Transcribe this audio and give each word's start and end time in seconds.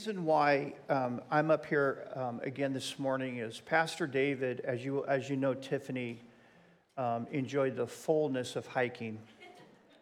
reason 0.00 0.24
why 0.24 0.72
um, 0.88 1.20
I'm 1.30 1.50
up 1.50 1.66
here 1.66 2.08
um, 2.14 2.40
again 2.42 2.72
this 2.72 2.98
morning 2.98 3.36
is 3.36 3.60
Pastor 3.60 4.06
David, 4.06 4.60
as 4.60 4.82
you, 4.82 5.04
as 5.04 5.28
you 5.28 5.36
know, 5.36 5.52
Tiffany 5.52 6.22
um, 6.96 7.26
enjoyed 7.32 7.76
the 7.76 7.86
fullness 7.86 8.56
of 8.56 8.66
hiking. 8.66 9.18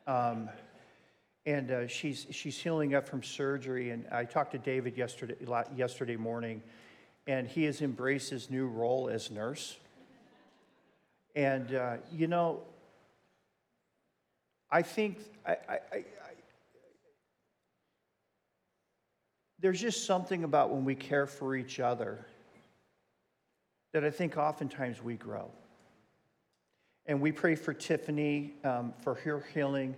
Um, 0.07 0.51
and 1.47 1.73
uh, 1.73 1.89
she's, 1.89 2.29
she's 2.31 2.57
healing 2.57 2.95
up 2.95 3.09
from 3.09 3.25
surgery. 3.25 3.91
And 3.91 4.07
I 4.13 4.25
talked 4.25 4.53
to 4.53 4.59
David 4.59 4.97
yesterday, 4.97 5.35
yesterday 5.75 6.15
morning, 6.15 6.63
and 7.27 7.49
he 7.49 7.65
has 7.65 7.83
embraced 7.83 8.31
his 8.31 8.51
new 8.51 8.69
role 8.69 9.09
as 9.09 9.33
nurse. 9.33 9.79
And, 11.35 11.75
uh, 11.75 11.97
you 12.13 12.29
know, 12.29 12.61
I 14.71 14.83
think 14.83 15.19
I, 15.45 15.57
I, 15.69 15.79
I, 15.93 16.05
there's 19.61 19.81
just 19.81 20.07
something 20.07 20.45
about 20.45 20.71
when 20.71 20.85
we 20.85 20.95
care 20.95 21.27
for 21.27 21.57
each 21.57 21.81
other 21.81 22.25
that 23.93 24.05
I 24.05 24.11
think 24.11 24.37
oftentimes 24.37 25.03
we 25.03 25.15
grow. 25.15 25.51
And 27.07 27.21
we 27.21 27.33
pray 27.33 27.55
for 27.55 27.73
Tiffany 27.73 28.55
um, 28.65 28.93
for 29.03 29.15
her 29.15 29.45
healing. 29.55 29.97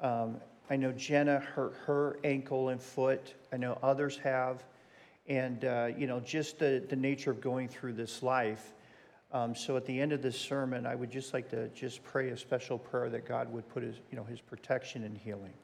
Um, 0.00 0.36
I 0.70 0.76
know 0.76 0.92
Jenna 0.92 1.40
hurt 1.40 1.74
her 1.84 2.18
ankle 2.24 2.68
and 2.68 2.80
foot. 2.80 3.34
I 3.52 3.56
know 3.56 3.78
others 3.82 4.16
have. 4.18 4.64
And, 5.26 5.64
uh, 5.64 5.88
you 5.96 6.06
know, 6.06 6.20
just 6.20 6.58
the, 6.58 6.84
the 6.88 6.96
nature 6.96 7.30
of 7.30 7.40
going 7.40 7.68
through 7.68 7.94
this 7.94 8.22
life. 8.22 8.72
Um, 9.32 9.54
so 9.54 9.76
at 9.76 9.84
the 9.84 10.00
end 10.00 10.12
of 10.12 10.22
this 10.22 10.38
sermon, 10.38 10.86
I 10.86 10.94
would 10.94 11.10
just 11.10 11.34
like 11.34 11.50
to 11.50 11.68
just 11.70 12.04
pray 12.04 12.28
a 12.28 12.36
special 12.36 12.78
prayer 12.78 13.10
that 13.10 13.26
God 13.26 13.52
would 13.52 13.68
put 13.68 13.82
his, 13.82 13.96
you 14.10 14.16
know, 14.16 14.24
his 14.24 14.40
protection 14.40 15.02
and 15.02 15.18
healing 15.18 15.54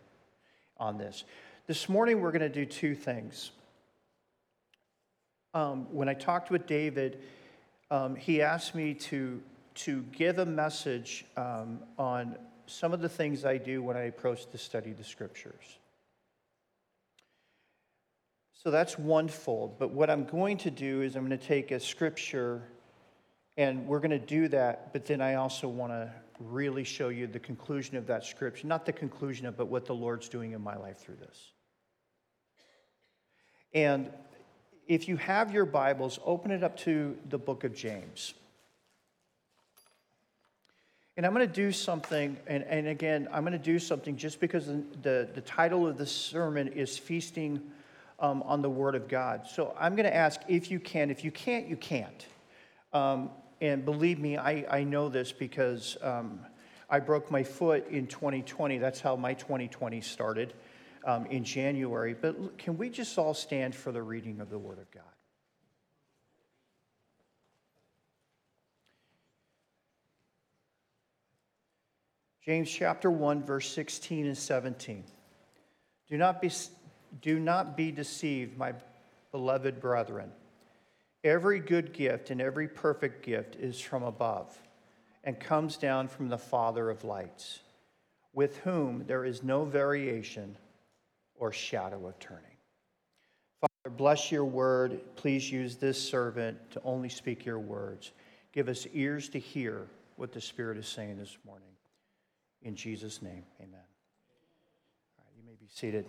on 0.77 0.99
this. 0.99 1.25
This 1.71 1.89
morning, 1.89 2.21
we're 2.21 2.33
going 2.33 2.41
to 2.41 2.49
do 2.49 2.67
two 2.67 2.97
things. 2.97 3.53
Um, 5.55 5.87
when 5.93 6.09
I 6.09 6.15
talked 6.15 6.51
with 6.51 6.67
David, 6.67 7.21
um, 7.93 8.17
he 8.17 8.43
asked 8.43 8.75
me 8.75 8.93
to, 8.95 9.41
to 9.77 10.03
give 10.11 10.41
a 10.41 10.47
message 10.47 11.25
um, 11.37 11.79
on 11.97 12.35
some 12.67 12.93
of 12.93 13.01
the 13.01 13.09
things 13.09 13.45
I 13.45 13.57
do 13.57 13.85
when 13.85 13.97
I 13.97 14.07
approach 14.07 14.51
to 14.51 14.59
study 14.59 14.91
the 14.91 15.05
scriptures. 15.05 15.79
So 18.53 18.73
that's 18.73 18.99
one 18.99 19.29
fold. 19.29 19.79
But 19.79 19.93
what 19.93 20.11
I'm 20.11 20.25
going 20.25 20.57
to 20.57 20.73
do 20.73 21.03
is 21.03 21.15
I'm 21.15 21.25
going 21.25 21.39
to 21.39 21.47
take 21.47 21.71
a 21.71 21.79
scripture 21.79 22.65
and 23.57 23.87
we're 23.87 24.01
going 24.01 24.11
to 24.11 24.19
do 24.19 24.49
that, 24.49 24.93
but 24.93 25.07
then 25.07 25.21
I 25.21 25.35
also 25.35 25.69
want 25.69 25.93
to 25.93 26.11
really 26.41 26.83
show 26.83 27.11
you 27.11 27.29
the 27.29 27.39
conclusion 27.39 27.97
of 27.97 28.09
that 28.09 28.25
scripture. 28.25 28.67
Not 28.67 28.87
the 28.87 28.93
conclusion 28.93 29.47
of, 29.47 29.57
but 29.57 29.69
what 29.69 29.87
the 29.87 29.95
Lord's 29.95 30.29
doing 30.29 30.51
in 30.51 30.61
my 30.61 30.77
life 30.77 30.99
through 30.99 31.19
this. 31.21 31.53
And 33.73 34.11
if 34.87 35.09
you 35.09 35.17
have 35.17 35.53
your 35.53 35.65
Bibles, 35.65 36.19
open 36.25 36.51
it 36.51 36.65
up 36.65 36.77
to 36.79 37.17
the 37.29 37.39
book 37.39 37.65
of 37.65 37.75
James. 37.75 38.35
And 41.17 41.27
I'm 41.27 41.35
going 41.35 41.47
to 41.47 41.53
do 41.53 41.71
something, 41.71 42.37
and, 42.47 42.65
and 42.65 42.89
again, 42.89 43.29
I'm 43.31 43.43
going 43.43 43.53
to 43.53 43.59
do 43.59 43.79
something 43.79 44.17
just 44.17 44.41
because 44.41 44.67
the, 44.67 45.29
the, 45.35 45.43
title 45.43 45.87
of 45.87 45.99
the 45.99 46.07
sermon 46.07 46.69
is 46.69 46.97
Feasting 46.97 47.61
um, 48.19 48.43
on 48.45 48.63
the 48.63 48.71
Word 48.71 48.95
of 48.95 49.07
God. 49.07 49.47
So 49.47 49.75
I'm 49.79 49.95
going 49.97 50.07
to 50.07 50.15
ask 50.15 50.41
if 50.49 50.71
you 50.71 50.81
can. 50.81 51.11
If 51.11 51.23
you 51.25 51.31
can't, 51.31 51.69
you 51.69 51.77
can't. 51.77 52.27
Um, 52.93 53.31
and 53.61 53.85
believe 53.85 54.19
me, 54.19 54.39
I, 54.39 54.65
I 54.71 54.85
know 54.85 55.09
this 55.09 55.31
because 55.31 55.99
um, 56.01 56.41
I 56.89 57.01
broke 57.01 57.31
my 57.31 57.43
foot 57.43 57.87
in 57.89 58.07
2020. 58.07 58.79
That's 58.79 59.01
how 59.01 59.15
my 59.15 59.35
2020 59.35 60.01
started 60.01 60.55
um, 61.05 61.27
in 61.27 61.45
January. 61.45 62.15
But 62.15 62.59
can 62.59 62.77
we 62.77 62.91
just 62.91 63.19
all 63.19 63.35
stand 63.35 63.75
for 63.75 63.93
the 63.93 64.03
reading 64.03 64.41
of 64.41 64.51
the 64.51 64.59
Word 64.59 64.79
of 64.79 64.91
God? 64.91 65.03
James 72.45 72.71
chapter 72.71 73.11
1, 73.11 73.45
verse 73.45 73.71
16 73.73 74.27
and 74.27 74.37
17. 74.37 75.05
Do 76.09 76.17
not 76.17 76.41
be, 76.41 76.51
do 77.21 77.39
not 77.39 77.77
be 77.77 77.93
deceived, 77.93 78.57
my 78.57 78.73
beloved 79.31 79.81
brethren. 79.81 80.33
Every 81.23 81.61
good 81.61 81.93
gift 81.93 82.31
and 82.31 82.41
every 82.41 82.67
perfect 82.67 83.25
gift 83.25 83.57
is 83.57 83.79
from 83.79 84.03
above 84.03 84.59
and 85.23 85.39
comes 85.39 85.77
down 85.77 86.09
from 86.09 86.29
the 86.29 86.39
Father 86.39 86.89
of 86.89 87.05
lights, 87.05 87.61
with 88.33 88.57
whom 88.59 89.05
there 89.07 89.25
is 89.25 89.43
no 89.43 89.65
variation 89.65 90.57
or 91.41 91.51
shadow 91.51 92.07
of 92.07 92.19
turning. 92.21 92.45
Father, 93.61 93.97
bless 93.97 94.31
your 94.31 94.45
word. 94.45 95.01
Please 95.17 95.51
use 95.51 95.77
this 95.77 96.01
servant 96.01 96.57
to 96.71 96.81
only 96.85 97.09
speak 97.09 97.45
your 97.45 97.59
words. 97.59 98.13
Give 98.53 98.69
us 98.69 98.87
ears 98.93 99.29
to 99.31 99.39
hear 99.39 99.87
what 100.17 100.33
the 100.33 100.41
Spirit 100.41 100.79
is 100.79 100.87
saying 100.87 101.19
this 101.19 101.37
morning. 101.45 101.67
In 102.63 102.77
Jesus' 102.77 103.23
name, 103.23 103.43
amen. 103.59 103.81
You 105.37 105.43
may 105.47 105.55
be 105.59 105.67
seated. 105.69 106.05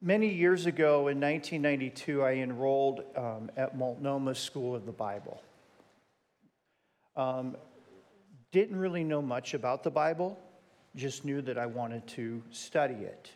Many 0.00 0.32
years 0.32 0.66
ago 0.66 1.08
in 1.08 1.20
1992, 1.20 2.22
I 2.22 2.34
enrolled 2.34 3.02
um, 3.16 3.50
at 3.56 3.76
Multnomah 3.76 4.36
School 4.36 4.76
of 4.76 4.86
the 4.86 4.92
Bible. 4.92 5.42
Um, 7.16 7.56
didn't 8.56 8.78
really 8.78 9.04
know 9.04 9.20
much 9.20 9.52
about 9.52 9.82
the 9.82 9.90
Bible, 9.90 10.38
just 10.94 11.26
knew 11.26 11.42
that 11.42 11.58
I 11.58 11.66
wanted 11.66 12.06
to 12.06 12.42
study 12.50 12.94
it. 12.94 13.30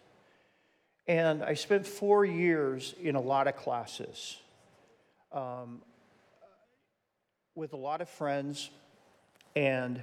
And 1.06 1.44
I 1.44 1.52
spent 1.52 1.86
four 1.86 2.24
years 2.24 2.94
in 3.02 3.16
a 3.16 3.20
lot 3.20 3.46
of 3.46 3.54
classes 3.54 4.38
um, 5.30 5.82
with 7.54 7.74
a 7.74 7.76
lot 7.76 8.00
of 8.00 8.08
friends 8.08 8.70
and 9.54 10.02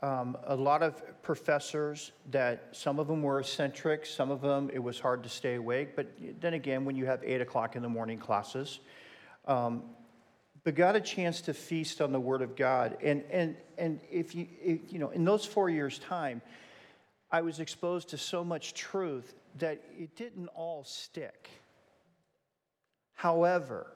um, 0.00 0.38
a 0.44 0.54
lot 0.54 0.80
of 0.80 1.02
professors 1.24 2.12
that 2.30 2.68
some 2.70 3.00
of 3.00 3.08
them 3.08 3.22
were 3.22 3.40
eccentric, 3.40 4.06
some 4.06 4.30
of 4.30 4.42
them 4.42 4.70
it 4.72 4.78
was 4.78 5.00
hard 5.00 5.24
to 5.24 5.28
stay 5.28 5.56
awake. 5.56 5.96
But 5.96 6.06
then 6.40 6.54
again, 6.54 6.84
when 6.84 6.94
you 6.94 7.06
have 7.06 7.20
eight 7.24 7.40
o'clock 7.40 7.74
in 7.74 7.82
the 7.82 7.88
morning 7.88 8.18
classes, 8.18 8.78
um, 9.48 9.82
but 10.66 10.74
got 10.74 10.96
a 10.96 11.00
chance 11.00 11.42
to 11.42 11.54
feast 11.54 12.00
on 12.00 12.10
the 12.10 12.18
Word 12.18 12.42
of 12.42 12.56
God. 12.56 12.96
And, 13.00 13.22
and, 13.30 13.54
and 13.78 14.00
if 14.10 14.34
you, 14.34 14.48
if, 14.60 14.92
you 14.92 14.98
know, 14.98 15.10
in 15.10 15.24
those 15.24 15.44
four 15.44 15.70
years' 15.70 16.00
time, 16.00 16.42
I 17.30 17.42
was 17.42 17.60
exposed 17.60 18.08
to 18.08 18.18
so 18.18 18.42
much 18.42 18.74
truth 18.74 19.32
that 19.58 19.80
it 19.96 20.16
didn't 20.16 20.48
all 20.56 20.82
stick. 20.82 21.50
However, 23.14 23.86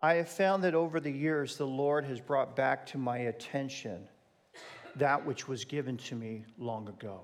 I 0.00 0.14
have 0.14 0.28
found 0.28 0.62
that 0.62 0.76
over 0.76 1.00
the 1.00 1.10
years, 1.10 1.56
the 1.56 1.66
Lord 1.66 2.04
has 2.04 2.20
brought 2.20 2.54
back 2.54 2.86
to 2.86 2.98
my 2.98 3.18
attention 3.18 4.06
that 4.94 5.26
which 5.26 5.48
was 5.48 5.64
given 5.64 5.96
to 5.96 6.14
me 6.14 6.44
long 6.58 6.86
ago. 6.86 7.22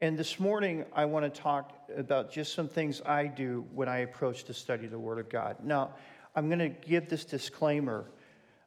And 0.00 0.16
this 0.16 0.38
morning, 0.38 0.84
I 0.94 1.06
want 1.06 1.24
to 1.24 1.40
talk 1.40 1.72
about 1.96 2.30
just 2.30 2.54
some 2.54 2.68
things 2.68 3.02
I 3.04 3.26
do 3.26 3.66
when 3.74 3.88
I 3.88 3.98
approach 3.98 4.44
to 4.44 4.54
study 4.54 4.86
the 4.86 4.98
Word 4.98 5.18
of 5.18 5.28
God. 5.28 5.56
Now, 5.64 5.90
I'm 6.36 6.46
going 6.46 6.60
to 6.60 6.68
give 6.68 7.08
this 7.08 7.24
disclaimer 7.24 8.04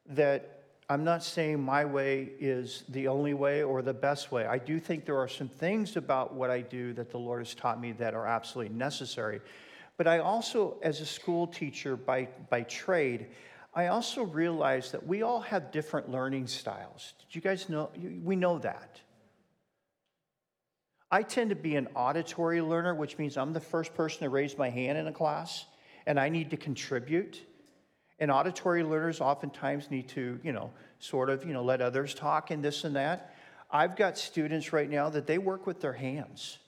that 0.07 0.63
I'm 0.89 1.05
not 1.05 1.23
saying 1.23 1.63
my 1.63 1.85
way 1.85 2.31
is 2.37 2.83
the 2.89 3.07
only 3.07 3.33
way 3.33 3.63
or 3.63 3.81
the 3.81 3.93
best 3.93 4.33
way. 4.33 4.45
I 4.45 4.57
do 4.57 4.77
think 4.77 5.05
there 5.05 5.19
are 5.19 5.29
some 5.29 5.47
things 5.47 5.95
about 5.95 6.33
what 6.33 6.49
I 6.49 6.59
do 6.59 6.91
that 6.95 7.11
the 7.11 7.17
Lord 7.17 7.39
has 7.39 7.55
taught 7.55 7.79
me 7.79 7.93
that 7.93 8.13
are 8.13 8.27
absolutely 8.27 8.75
necessary. 8.75 9.39
But 9.95 10.07
I 10.07 10.19
also, 10.19 10.79
as 10.81 10.99
a 10.99 11.05
school 11.05 11.47
teacher 11.47 11.95
by, 11.95 12.27
by 12.49 12.63
trade, 12.63 13.27
I 13.73 13.87
also 13.87 14.23
realize 14.23 14.91
that 14.91 15.07
we 15.07 15.21
all 15.21 15.39
have 15.39 15.71
different 15.71 16.11
learning 16.11 16.47
styles. 16.47 17.13
Did 17.19 17.35
you 17.35 17.39
guys 17.39 17.69
know? 17.69 17.89
We 18.21 18.35
know 18.35 18.59
that. 18.59 18.99
I 21.11 21.23
tend 21.23 21.49
to 21.49 21.55
be 21.55 21.75
an 21.75 21.89
auditory 21.93 22.61
learner, 22.61 22.95
which 22.95 23.17
means 23.17 23.37
I'm 23.37 23.51
the 23.51 23.59
first 23.59 23.93
person 23.93 24.21
to 24.21 24.29
raise 24.29 24.57
my 24.57 24.69
hand 24.69 24.97
in 24.97 25.07
a 25.07 25.11
class 25.11 25.65
and 26.05 26.19
I 26.19 26.29
need 26.29 26.49
to 26.51 26.57
contribute. 26.57 27.41
And 28.19 28.31
auditory 28.31 28.83
learners 28.83 29.19
oftentimes 29.19 29.91
need 29.91 30.07
to, 30.09 30.39
you 30.43 30.53
know, 30.53 30.71
sort 30.99 31.29
of, 31.29 31.45
you 31.45 31.53
know, 31.53 31.63
let 31.63 31.81
others 31.81 32.13
talk 32.13 32.51
and 32.51 32.63
this 32.63 32.83
and 32.83 32.95
that. 32.95 33.35
I've 33.69 33.95
got 33.95 34.17
students 34.17 34.71
right 34.71 34.89
now 34.89 35.09
that 35.09 35.27
they 35.27 35.37
work 35.37 35.67
with 35.67 35.81
their 35.81 35.93
hands. 35.93 36.59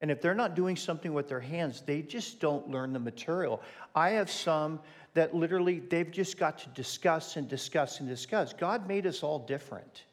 And 0.00 0.10
if 0.10 0.20
they're 0.20 0.34
not 0.34 0.54
doing 0.54 0.76
something 0.76 1.14
with 1.14 1.28
their 1.28 1.40
hands, 1.40 1.80
they 1.80 2.02
just 2.02 2.38
don't 2.38 2.68
learn 2.68 2.92
the 2.92 2.98
material. 2.98 3.62
I 3.94 4.10
have 4.10 4.30
some 4.30 4.80
that 5.14 5.34
literally 5.34 5.80
they've 5.80 6.10
just 6.10 6.36
got 6.36 6.58
to 6.58 6.68
discuss 6.70 7.36
and 7.36 7.48
discuss 7.48 8.00
and 8.00 8.08
discuss. 8.08 8.52
God 8.52 8.86
made 8.86 9.06
us 9.06 9.22
all 9.22 9.38
different. 9.38 10.04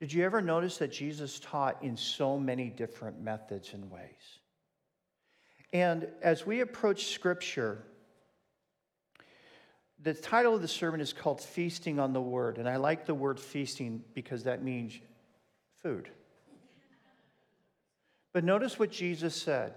Did 0.00 0.12
you 0.12 0.24
ever 0.24 0.40
notice 0.40 0.78
that 0.78 0.92
Jesus 0.92 1.40
taught 1.40 1.82
in 1.82 1.96
so 1.96 2.38
many 2.38 2.68
different 2.68 3.20
methods 3.20 3.72
and 3.72 3.90
ways? 3.90 4.38
And 5.72 6.06
as 6.22 6.46
we 6.46 6.60
approach 6.60 7.06
Scripture, 7.06 7.84
the 10.00 10.14
title 10.14 10.54
of 10.54 10.62
the 10.62 10.68
sermon 10.68 11.00
is 11.00 11.12
called 11.12 11.40
Feasting 11.40 11.98
on 11.98 12.12
the 12.12 12.20
Word. 12.20 12.58
And 12.58 12.68
I 12.68 12.76
like 12.76 13.06
the 13.06 13.14
word 13.14 13.40
feasting 13.40 14.04
because 14.14 14.44
that 14.44 14.62
means 14.62 14.98
food. 15.82 16.08
But 18.32 18.44
notice 18.44 18.78
what 18.78 18.92
Jesus 18.92 19.34
said 19.34 19.74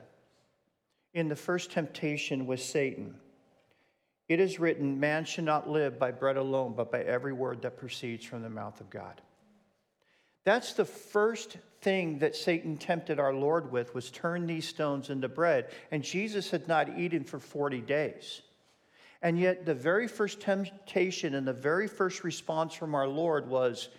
in 1.13 1.27
the 1.27 1.35
first 1.35 1.71
temptation 1.71 2.45
with 2.45 2.61
Satan. 2.61 3.15
It 4.29 4.39
is 4.39 4.59
written, 4.59 4.99
Man 4.99 5.25
should 5.25 5.43
not 5.43 5.67
live 5.67 5.97
by 5.97 6.11
bread 6.11 6.37
alone, 6.37 6.73
but 6.77 6.91
by 6.91 7.01
every 7.01 7.33
word 7.33 7.63
that 7.63 7.77
proceeds 7.77 8.23
from 8.23 8.43
the 8.43 8.49
mouth 8.49 8.79
of 8.79 8.89
God. 8.89 9.21
That's 10.43 10.73
the 10.73 10.85
first 10.85 11.57
thing 11.81 12.19
that 12.19 12.35
Satan 12.35 12.77
tempted 12.77 13.19
our 13.19 13.33
Lord 13.33 13.71
with 13.71 13.93
was 13.93 14.09
turn 14.09 14.47
these 14.47 14.67
stones 14.67 15.09
into 15.09 15.27
bread. 15.27 15.69
And 15.91 16.03
Jesus 16.03 16.49
had 16.49 16.67
not 16.67 16.97
eaten 16.97 17.23
for 17.23 17.39
40 17.39 17.81
days. 17.81 18.41
And 19.21 19.37
yet 19.39 19.65
the 19.65 19.75
very 19.75 20.07
first 20.07 20.39
temptation 20.39 21.35
and 21.35 21.47
the 21.47 21.53
very 21.53 21.87
first 21.87 22.23
response 22.23 22.73
from 22.73 22.95
our 22.95 23.07
Lord 23.07 23.47
was, 23.47 23.89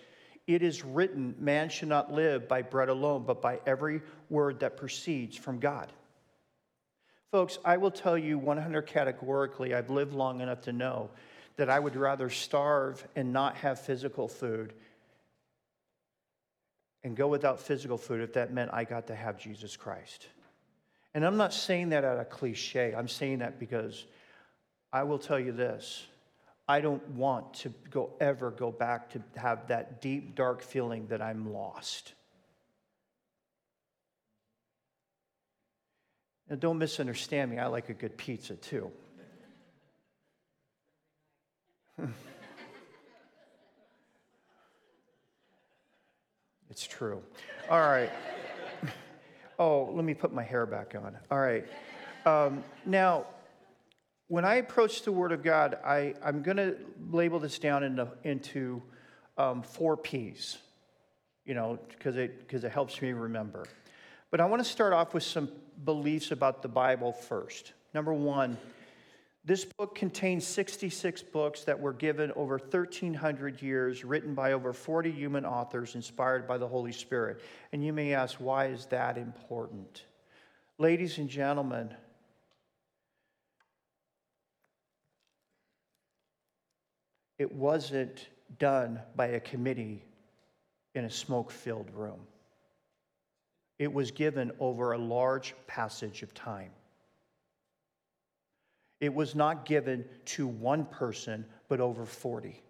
it 0.47 0.61
is 0.61 0.83
written, 0.83 1.35
man 1.39 1.69
should 1.69 1.87
not 1.87 2.11
live 2.11 2.49
by 2.49 2.61
bread 2.61 2.89
alone, 2.89 3.23
but 3.25 3.41
by 3.41 3.61
every 3.65 4.01
word 4.29 4.59
that 4.59 4.75
proceeds 4.75 5.37
from 5.37 5.59
God. 5.59 5.91
Folks, 7.31 7.57
I 7.63 7.77
will 7.77 7.91
tell 7.91 8.17
you 8.17 8.37
100 8.37 8.81
categorically, 8.83 9.73
I've 9.73 9.89
lived 9.89 10.13
long 10.13 10.41
enough 10.41 10.61
to 10.61 10.73
know 10.73 11.09
that 11.55 11.69
I 11.69 11.79
would 11.79 11.95
rather 11.95 12.29
starve 12.29 13.07
and 13.15 13.31
not 13.31 13.55
have 13.57 13.79
physical 13.79 14.27
food 14.27 14.73
and 17.03 17.15
go 17.15 17.27
without 17.27 17.59
physical 17.59 17.97
food 17.97 18.21
if 18.21 18.33
that 18.33 18.53
meant 18.53 18.71
I 18.73 18.83
got 18.83 19.07
to 19.07 19.15
have 19.15 19.37
Jesus 19.37 19.75
Christ. 19.75 20.27
And 21.13 21.25
I'm 21.25 21.37
not 21.37 21.53
saying 21.53 21.89
that 21.89 22.03
out 22.03 22.17
of 22.17 22.29
cliche. 22.29 22.93
I'm 22.95 23.07
saying 23.07 23.39
that 23.39 23.59
because 23.59 24.05
I 24.91 25.03
will 25.03 25.19
tell 25.19 25.39
you 25.39 25.51
this 25.51 26.05
I 26.67 26.79
don't 26.79 27.05
want 27.09 27.53
to 27.55 27.73
go 27.89 28.11
ever 28.21 28.51
go 28.51 28.71
back 28.71 29.09
to 29.11 29.21
have 29.35 29.67
that 29.67 30.01
deep, 30.01 30.35
dark 30.35 30.61
feeling 30.61 31.07
that 31.07 31.21
I'm 31.21 31.51
lost. 31.53 32.13
Now, 36.49 36.55
don't 36.55 36.77
misunderstand 36.77 37.51
me. 37.51 37.57
I 37.57 37.67
like 37.67 37.89
a 37.89 37.93
good 37.93 38.17
pizza 38.17 38.55
too. 38.55 38.91
it's 46.73 46.87
true. 46.87 47.21
All 47.69 47.77
right. 47.79 48.09
Oh, 49.59 49.91
let 49.93 50.03
me 50.03 50.15
put 50.15 50.33
my 50.33 50.41
hair 50.41 50.65
back 50.65 50.95
on. 50.95 51.15
All 51.29 51.37
right. 51.37 51.67
Um, 52.25 52.63
now, 52.83 53.27
when 54.27 54.43
I 54.43 54.55
approach 54.55 55.03
the 55.03 55.11
Word 55.11 55.31
of 55.31 55.43
God, 55.43 55.77
I, 55.85 56.15
I'm 56.25 56.41
going 56.41 56.57
to 56.57 56.75
label 57.11 57.37
this 57.37 57.59
down 57.59 57.83
into, 57.83 58.07
into 58.23 58.81
um, 59.37 59.61
four 59.61 59.95
P's, 59.95 60.57
you 61.45 61.53
know, 61.53 61.77
because 61.89 62.15
it, 62.15 62.49
cause 62.49 62.63
it 62.63 62.71
helps 62.71 62.99
me 62.99 63.11
remember. 63.11 63.65
But 64.31 64.41
I 64.41 64.45
want 64.45 64.63
to 64.63 64.67
start 64.67 64.93
off 64.93 65.13
with 65.13 65.21
some 65.21 65.49
beliefs 65.85 66.31
about 66.31 66.63
the 66.63 66.69
Bible 66.69 67.13
first. 67.13 67.73
Number 67.93 68.15
one, 68.15 68.57
this 69.45 69.65
book 69.65 69.95
contains 69.95 70.47
66 70.47 71.21
books 71.23 71.65
that 71.65 71.79
were 71.79 71.91
given 71.91 72.31
over 72.35 72.57
1,300 72.57 73.61
years, 73.61 74.05
written 74.05 74.33
by 74.33 74.53
over 74.53 74.71
40 74.71 75.11
human 75.11 75.45
authors, 75.45 75.95
inspired 75.95 76.47
by 76.47 76.57
the 76.57 76.67
Holy 76.67 76.93
Spirit. 76.93 77.41
And 77.73 77.83
you 77.83 77.91
may 77.91 78.13
ask, 78.13 78.37
why 78.37 78.67
is 78.67 78.85
that 78.87 79.17
important? 79.17 80.05
Ladies 80.77 81.17
and 81.17 81.27
gentlemen, 81.27 81.93
it 87.37 87.53
wasn't 87.53 88.29
done 88.59 89.01
by 89.15 89.27
a 89.27 89.41
committee 89.41 90.05
in 90.95 91.03
a 91.03 91.09
smoke 91.09 91.51
filled 91.51 91.89
room. 91.93 92.21
It 93.77 93.91
was 93.91 94.11
given 94.11 94.53
over 94.61 94.93
a 94.93 94.97
large 94.97 95.53
passage 95.67 96.23
of 96.23 96.33
time. 96.33 96.71
It 99.03 99.13
was 99.13 99.35
not 99.35 99.65
given 99.65 100.05
to 100.27 100.47
one 100.47 100.85
person, 100.85 101.43
but 101.67 101.81
over 101.81 102.05
40 102.05 102.63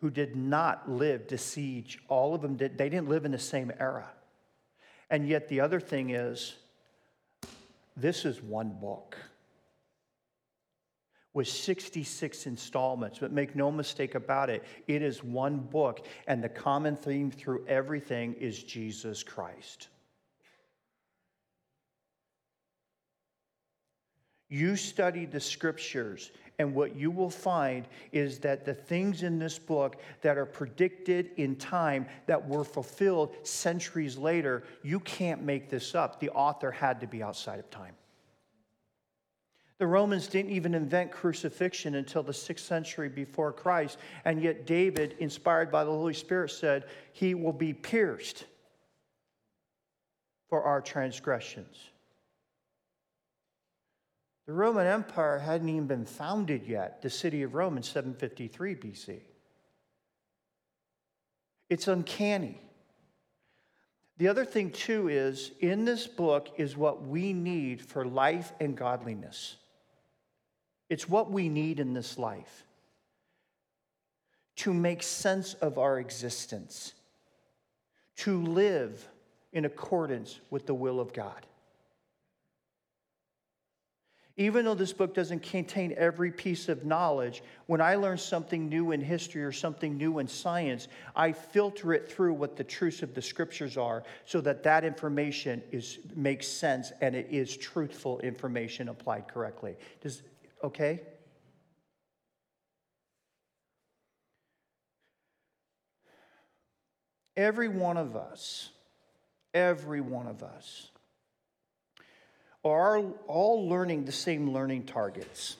who 0.00 0.10
did 0.10 0.34
not 0.34 0.90
live 0.90 1.28
to 1.28 1.38
siege. 1.38 2.00
All 2.08 2.34
of 2.34 2.42
them 2.42 2.56
did, 2.56 2.76
they 2.76 2.88
didn't 2.88 3.08
live 3.08 3.24
in 3.24 3.30
the 3.30 3.38
same 3.38 3.70
era. 3.78 4.10
And 5.08 5.28
yet, 5.28 5.46
the 5.46 5.60
other 5.60 5.78
thing 5.78 6.10
is, 6.10 6.56
this 7.96 8.24
is 8.24 8.42
one 8.42 8.70
book 8.70 9.16
with 11.32 11.46
66 11.46 12.46
installments. 12.48 13.20
But 13.20 13.30
make 13.30 13.54
no 13.54 13.70
mistake 13.70 14.16
about 14.16 14.50
it, 14.50 14.64
it 14.88 15.00
is 15.00 15.22
one 15.22 15.60
book, 15.60 16.04
and 16.26 16.42
the 16.42 16.48
common 16.48 16.96
theme 16.96 17.30
through 17.30 17.64
everything 17.68 18.34
is 18.34 18.60
Jesus 18.60 19.22
Christ. 19.22 19.90
You 24.52 24.76
study 24.76 25.24
the 25.24 25.40
scriptures, 25.40 26.30
and 26.58 26.74
what 26.74 26.94
you 26.94 27.10
will 27.10 27.30
find 27.30 27.88
is 28.12 28.38
that 28.40 28.66
the 28.66 28.74
things 28.74 29.22
in 29.22 29.38
this 29.38 29.58
book 29.58 29.96
that 30.20 30.36
are 30.36 30.44
predicted 30.44 31.30
in 31.38 31.56
time 31.56 32.06
that 32.26 32.46
were 32.46 32.62
fulfilled 32.62 33.34
centuries 33.44 34.18
later, 34.18 34.64
you 34.82 35.00
can't 35.00 35.42
make 35.42 35.70
this 35.70 35.94
up. 35.94 36.20
The 36.20 36.28
author 36.28 36.70
had 36.70 37.00
to 37.00 37.06
be 37.06 37.22
outside 37.22 37.60
of 37.60 37.70
time. 37.70 37.94
The 39.78 39.86
Romans 39.86 40.26
didn't 40.26 40.50
even 40.50 40.74
invent 40.74 41.12
crucifixion 41.12 41.94
until 41.94 42.22
the 42.22 42.34
sixth 42.34 42.66
century 42.66 43.08
before 43.08 43.54
Christ, 43.54 43.96
and 44.26 44.42
yet 44.42 44.66
David, 44.66 45.16
inspired 45.18 45.72
by 45.72 45.82
the 45.82 45.90
Holy 45.90 46.12
Spirit, 46.12 46.50
said, 46.50 46.84
He 47.14 47.34
will 47.34 47.54
be 47.54 47.72
pierced 47.72 48.44
for 50.50 50.62
our 50.62 50.82
transgressions. 50.82 51.91
The 54.52 54.58
Roman 54.58 54.86
Empire 54.86 55.38
hadn't 55.38 55.70
even 55.70 55.86
been 55.86 56.04
founded 56.04 56.66
yet, 56.66 57.00
the 57.00 57.08
city 57.08 57.42
of 57.42 57.54
Rome 57.54 57.78
in 57.78 57.82
753 57.82 58.74
BC. 58.74 59.20
It's 61.70 61.88
uncanny. 61.88 62.60
The 64.18 64.28
other 64.28 64.44
thing, 64.44 64.70
too, 64.70 65.08
is 65.08 65.52
in 65.60 65.86
this 65.86 66.06
book 66.06 66.50
is 66.58 66.76
what 66.76 67.02
we 67.02 67.32
need 67.32 67.80
for 67.80 68.04
life 68.04 68.52
and 68.60 68.76
godliness. 68.76 69.56
It's 70.90 71.08
what 71.08 71.30
we 71.30 71.48
need 71.48 71.80
in 71.80 71.94
this 71.94 72.18
life 72.18 72.66
to 74.56 74.74
make 74.74 75.02
sense 75.02 75.54
of 75.54 75.78
our 75.78 75.98
existence, 75.98 76.92
to 78.16 78.42
live 78.42 79.08
in 79.54 79.64
accordance 79.64 80.40
with 80.50 80.66
the 80.66 80.74
will 80.74 81.00
of 81.00 81.14
God. 81.14 81.46
Even 84.38 84.64
though 84.64 84.74
this 84.74 84.94
book 84.94 85.12
doesn't 85.14 85.42
contain 85.42 85.94
every 85.96 86.30
piece 86.30 86.70
of 86.70 86.86
knowledge, 86.86 87.42
when 87.66 87.82
I 87.82 87.96
learn 87.96 88.16
something 88.16 88.68
new 88.68 88.92
in 88.92 89.00
history 89.02 89.44
or 89.44 89.52
something 89.52 89.98
new 89.98 90.20
in 90.20 90.26
science, 90.26 90.88
I 91.14 91.32
filter 91.32 91.92
it 91.92 92.10
through 92.10 92.32
what 92.34 92.56
the 92.56 92.64
truths 92.64 93.02
of 93.02 93.14
the 93.14 93.20
scriptures 93.20 93.76
are 93.76 94.04
so 94.24 94.40
that 94.40 94.62
that 94.62 94.84
information 94.84 95.62
is, 95.70 95.98
makes 96.16 96.48
sense 96.48 96.92
and 97.02 97.14
it 97.14 97.28
is 97.30 97.54
truthful 97.56 98.20
information 98.20 98.88
applied 98.88 99.28
correctly. 99.28 99.76
Does, 100.00 100.22
okay? 100.64 101.02
Every 107.36 107.68
one 107.68 107.98
of 107.98 108.16
us, 108.16 108.70
every 109.52 110.00
one 110.00 110.26
of 110.26 110.42
us, 110.42 110.91
are 112.64 112.98
all 113.26 113.68
learning 113.68 114.04
the 114.04 114.12
same 114.12 114.52
learning 114.52 114.84
targets. 114.84 115.56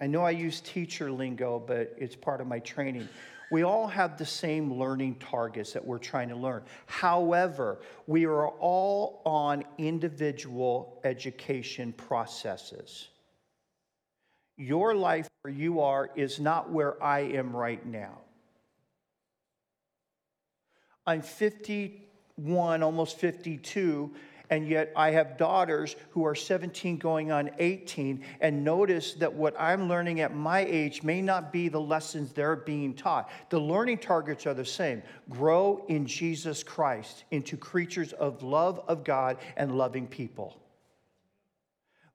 I 0.00 0.06
know 0.06 0.22
I 0.22 0.30
use 0.30 0.60
teacher 0.60 1.10
lingo, 1.10 1.58
but 1.58 1.94
it's 1.98 2.14
part 2.14 2.40
of 2.40 2.46
my 2.46 2.60
training. 2.60 3.08
We 3.50 3.62
all 3.62 3.86
have 3.86 4.18
the 4.18 4.26
same 4.26 4.74
learning 4.74 5.16
targets 5.16 5.72
that 5.72 5.84
we're 5.84 5.98
trying 5.98 6.28
to 6.28 6.36
learn. 6.36 6.62
However, 6.86 7.78
we 8.06 8.26
are 8.26 8.48
all 8.48 9.22
on 9.24 9.64
individual 9.78 11.00
education 11.02 11.92
processes. 11.94 13.08
Your 14.56 14.94
life 14.94 15.28
where 15.42 15.54
you 15.54 15.80
are 15.80 16.10
is 16.14 16.38
not 16.38 16.70
where 16.70 17.02
I 17.02 17.20
am 17.20 17.56
right 17.56 17.84
now. 17.84 18.18
I'm 21.06 21.22
51, 21.22 22.82
almost 22.82 23.18
52, 23.18 24.14
and 24.50 24.68
yet 24.68 24.92
I 24.96 25.10
have 25.10 25.36
daughters 25.36 25.96
who 26.10 26.24
are 26.24 26.34
17 26.34 26.96
going 26.96 27.30
on 27.30 27.50
18. 27.58 28.24
And 28.40 28.64
notice 28.64 29.14
that 29.14 29.32
what 29.32 29.54
I'm 29.58 29.88
learning 29.88 30.20
at 30.20 30.34
my 30.34 30.60
age 30.60 31.02
may 31.02 31.20
not 31.20 31.52
be 31.52 31.68
the 31.68 31.80
lessons 31.80 32.32
they're 32.32 32.56
being 32.56 32.94
taught. 32.94 33.30
The 33.50 33.60
learning 33.60 33.98
targets 33.98 34.46
are 34.46 34.54
the 34.54 34.64
same 34.64 35.02
grow 35.28 35.84
in 35.88 36.06
Jesus 36.06 36.62
Christ 36.62 37.24
into 37.30 37.56
creatures 37.56 38.12
of 38.14 38.42
love 38.42 38.80
of 38.88 39.04
God 39.04 39.38
and 39.56 39.76
loving 39.76 40.06
people. 40.06 40.56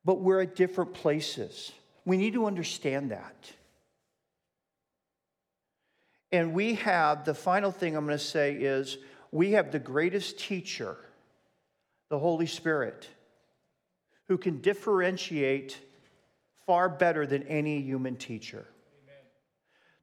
But 0.06 0.20
we're 0.22 0.42
at 0.42 0.56
different 0.56 0.94
places. 0.94 1.72
We 2.06 2.18
need 2.18 2.34
to 2.34 2.46
understand 2.46 3.12
that. 3.12 3.52
And 6.32 6.54
we 6.54 6.74
have 6.76 7.26
the 7.26 7.36
final 7.36 7.72
thing 7.72 7.96
I'm 7.96 8.06
going 8.06 8.18
to 8.18 8.24
say 8.24 8.54
is 8.54 8.98
we 9.32 9.52
have 9.52 9.72
the 9.72 9.80
greatest 9.80 10.40
teacher, 10.40 10.98
the 12.10 12.20
Holy 12.20 12.46
Spirit, 12.46 13.08
who 14.28 14.38
can 14.38 14.62
differentiate 14.62 15.80
far 16.66 16.90
better 16.90 17.26
than 17.26 17.44
any 17.44 17.82
human 17.82 18.16
teacher. 18.16 18.66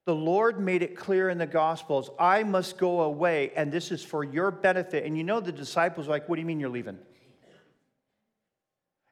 The 0.06 0.14
Lord 0.14 0.58
made 0.58 0.82
it 0.82 0.96
clear 0.96 1.28
in 1.28 1.38
the 1.38 1.46
Gospels 1.46 2.10
I 2.18 2.42
must 2.42 2.78
go 2.78 3.02
away, 3.02 3.52
and 3.54 3.70
this 3.70 3.92
is 3.92 4.02
for 4.02 4.24
your 4.24 4.50
benefit. 4.50 5.04
And 5.04 5.16
you 5.16 5.24
know, 5.24 5.40
the 5.40 5.52
disciples 5.52 6.06
were 6.06 6.14
like, 6.14 6.28
What 6.28 6.36
do 6.36 6.40
you 6.40 6.46
mean 6.46 6.58
you're 6.58 6.70
leaving? 6.70 6.98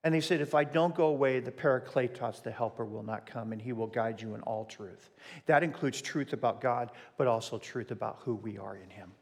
And 0.05 0.15
they 0.15 0.21
said, 0.21 0.41
If 0.41 0.55
I 0.55 0.65
don't 0.65 0.95
go 0.95 1.07
away, 1.07 1.41
the 1.41 1.51
Parakletos, 1.51 2.43
the 2.43 2.51
helper, 2.51 2.85
will 2.85 3.03
not 3.03 3.27
come, 3.27 3.53
and 3.53 3.61
he 3.61 3.73
will 3.73 3.87
guide 3.87 4.21
you 4.21 4.35
in 4.35 4.41
all 4.43 4.65
truth. 4.65 5.11
That 5.47 5.63
includes 5.63 6.01
truth 6.01 6.33
about 6.33 6.61
God, 6.61 6.93
but 7.17 7.27
also 7.27 7.59
truth 7.59 7.91
about 7.91 8.21
who 8.23 8.35
we 8.35 8.59
are 8.59 8.77
in 8.77 8.91
him. 8.91 9.13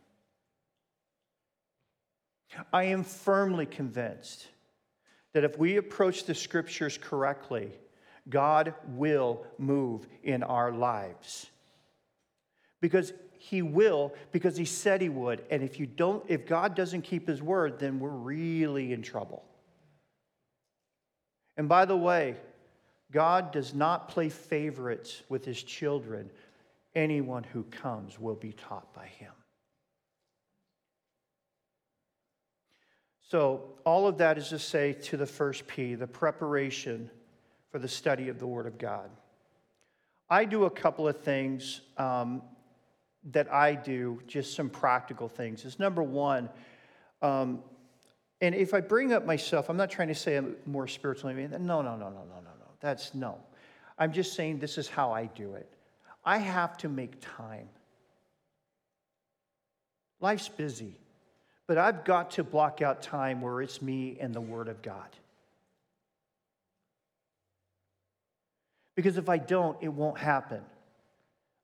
I 2.72 2.84
am 2.84 3.04
firmly 3.04 3.66
convinced 3.66 4.46
that 5.32 5.44
if 5.44 5.58
we 5.58 5.76
approach 5.76 6.24
the 6.24 6.34
scriptures 6.34 6.98
correctly, 6.98 7.72
God 8.28 8.74
will 8.88 9.46
move 9.58 10.06
in 10.22 10.42
our 10.42 10.72
lives. 10.72 11.46
Because 12.80 13.12
he 13.38 13.62
will, 13.62 14.14
because 14.32 14.56
he 14.56 14.64
said 14.64 15.00
he 15.00 15.08
would. 15.08 15.44
And 15.50 15.62
if 15.62 15.78
you 15.78 15.86
don't, 15.86 16.24
if 16.28 16.46
God 16.46 16.74
doesn't 16.74 17.02
keep 17.02 17.28
his 17.28 17.42
word, 17.42 17.78
then 17.78 18.00
we're 18.00 18.08
really 18.08 18.92
in 18.92 19.02
trouble. 19.02 19.44
And 21.56 21.68
by 21.68 21.84
the 21.84 21.96
way, 21.96 22.36
God 23.12 23.52
does 23.52 23.72
not 23.72 24.08
play 24.08 24.28
favorites 24.28 25.22
with 25.28 25.44
his 25.44 25.62
children. 25.62 26.30
Anyone 26.94 27.44
who 27.44 27.62
comes 27.64 28.18
will 28.18 28.34
be 28.34 28.52
taught 28.52 28.92
by 28.94 29.06
him. 29.06 29.32
So, 33.28 33.74
all 33.84 34.06
of 34.06 34.18
that 34.18 34.38
is 34.38 34.50
to 34.50 34.58
say 34.58 34.92
to 34.92 35.16
the 35.16 35.26
first 35.26 35.66
P, 35.66 35.94
the 35.96 36.06
preparation 36.06 37.10
for 37.72 37.80
the 37.80 37.88
study 37.88 38.28
of 38.28 38.38
the 38.38 38.46
Word 38.46 38.66
of 38.66 38.78
God. 38.78 39.10
I 40.30 40.44
do 40.44 40.64
a 40.64 40.70
couple 40.70 41.08
of 41.08 41.20
things 41.20 41.80
um, 41.98 42.42
that 43.32 43.52
I 43.52 43.74
do, 43.74 44.20
just 44.28 44.54
some 44.54 44.70
practical 44.70 45.28
things. 45.28 45.64
Is 45.64 45.78
number 45.78 46.02
one, 46.02 46.48
um, 47.20 47.62
and 48.40 48.54
if 48.54 48.74
I 48.74 48.80
bring 48.80 49.12
up 49.12 49.24
myself, 49.26 49.68
I'm 49.68 49.76
not 49.76 49.90
trying 49.90 50.08
to 50.08 50.14
say 50.14 50.36
I'm 50.36 50.56
more 50.64 50.86
spiritual. 50.86 51.32
No, 51.32 51.46
no, 51.46 51.56
no, 51.56 51.80
no, 51.80 51.96
no, 51.96 52.08
no, 52.08 52.40
no. 52.40 52.66
That's 52.80 53.14
no. 53.14 53.38
I'm 53.98 54.12
just 54.12 54.34
saying 54.34 54.58
this 54.58 54.78
is 54.78 54.88
how 54.88 55.12
I 55.12 55.26
do 55.26 55.54
it. 55.54 55.72
I 56.24 56.38
have 56.38 56.76
to 56.78 56.88
make 56.88 57.14
time. 57.20 57.68
Life's 60.20 60.48
busy, 60.48 60.98
but 61.66 61.78
I've 61.78 62.04
got 62.04 62.32
to 62.32 62.44
block 62.44 62.82
out 62.82 63.02
time 63.02 63.40
where 63.40 63.60
it's 63.62 63.82
me 63.82 64.18
and 64.20 64.34
the 64.34 64.40
Word 64.40 64.68
of 64.68 64.82
God. 64.82 65.08
Because 68.94 69.18
if 69.18 69.28
I 69.28 69.36
don't, 69.36 69.76
it 69.82 69.88
won't 69.88 70.18
happen. 70.18 70.62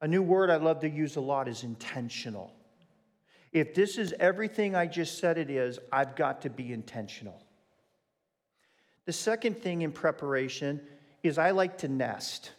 A 0.02 0.08
new 0.08 0.22
word 0.22 0.50
I 0.50 0.56
love 0.56 0.80
to 0.80 0.88
use 0.88 1.16
a 1.16 1.20
lot 1.20 1.48
is 1.48 1.64
intentional. 1.64 2.52
If 3.52 3.74
this 3.74 3.98
is 3.98 4.12
everything 4.20 4.74
I 4.74 4.86
just 4.86 5.18
said 5.18 5.38
it 5.38 5.48
is, 5.48 5.78
I've 5.90 6.14
got 6.16 6.42
to 6.42 6.50
be 6.50 6.72
intentional. 6.72 7.40
The 9.06 9.12
second 9.12 9.62
thing 9.62 9.82
in 9.82 9.92
preparation 9.92 10.80
is 11.22 11.38
I 11.38 11.52
like 11.52 11.78
to 11.78 11.88
nest. 11.88 12.50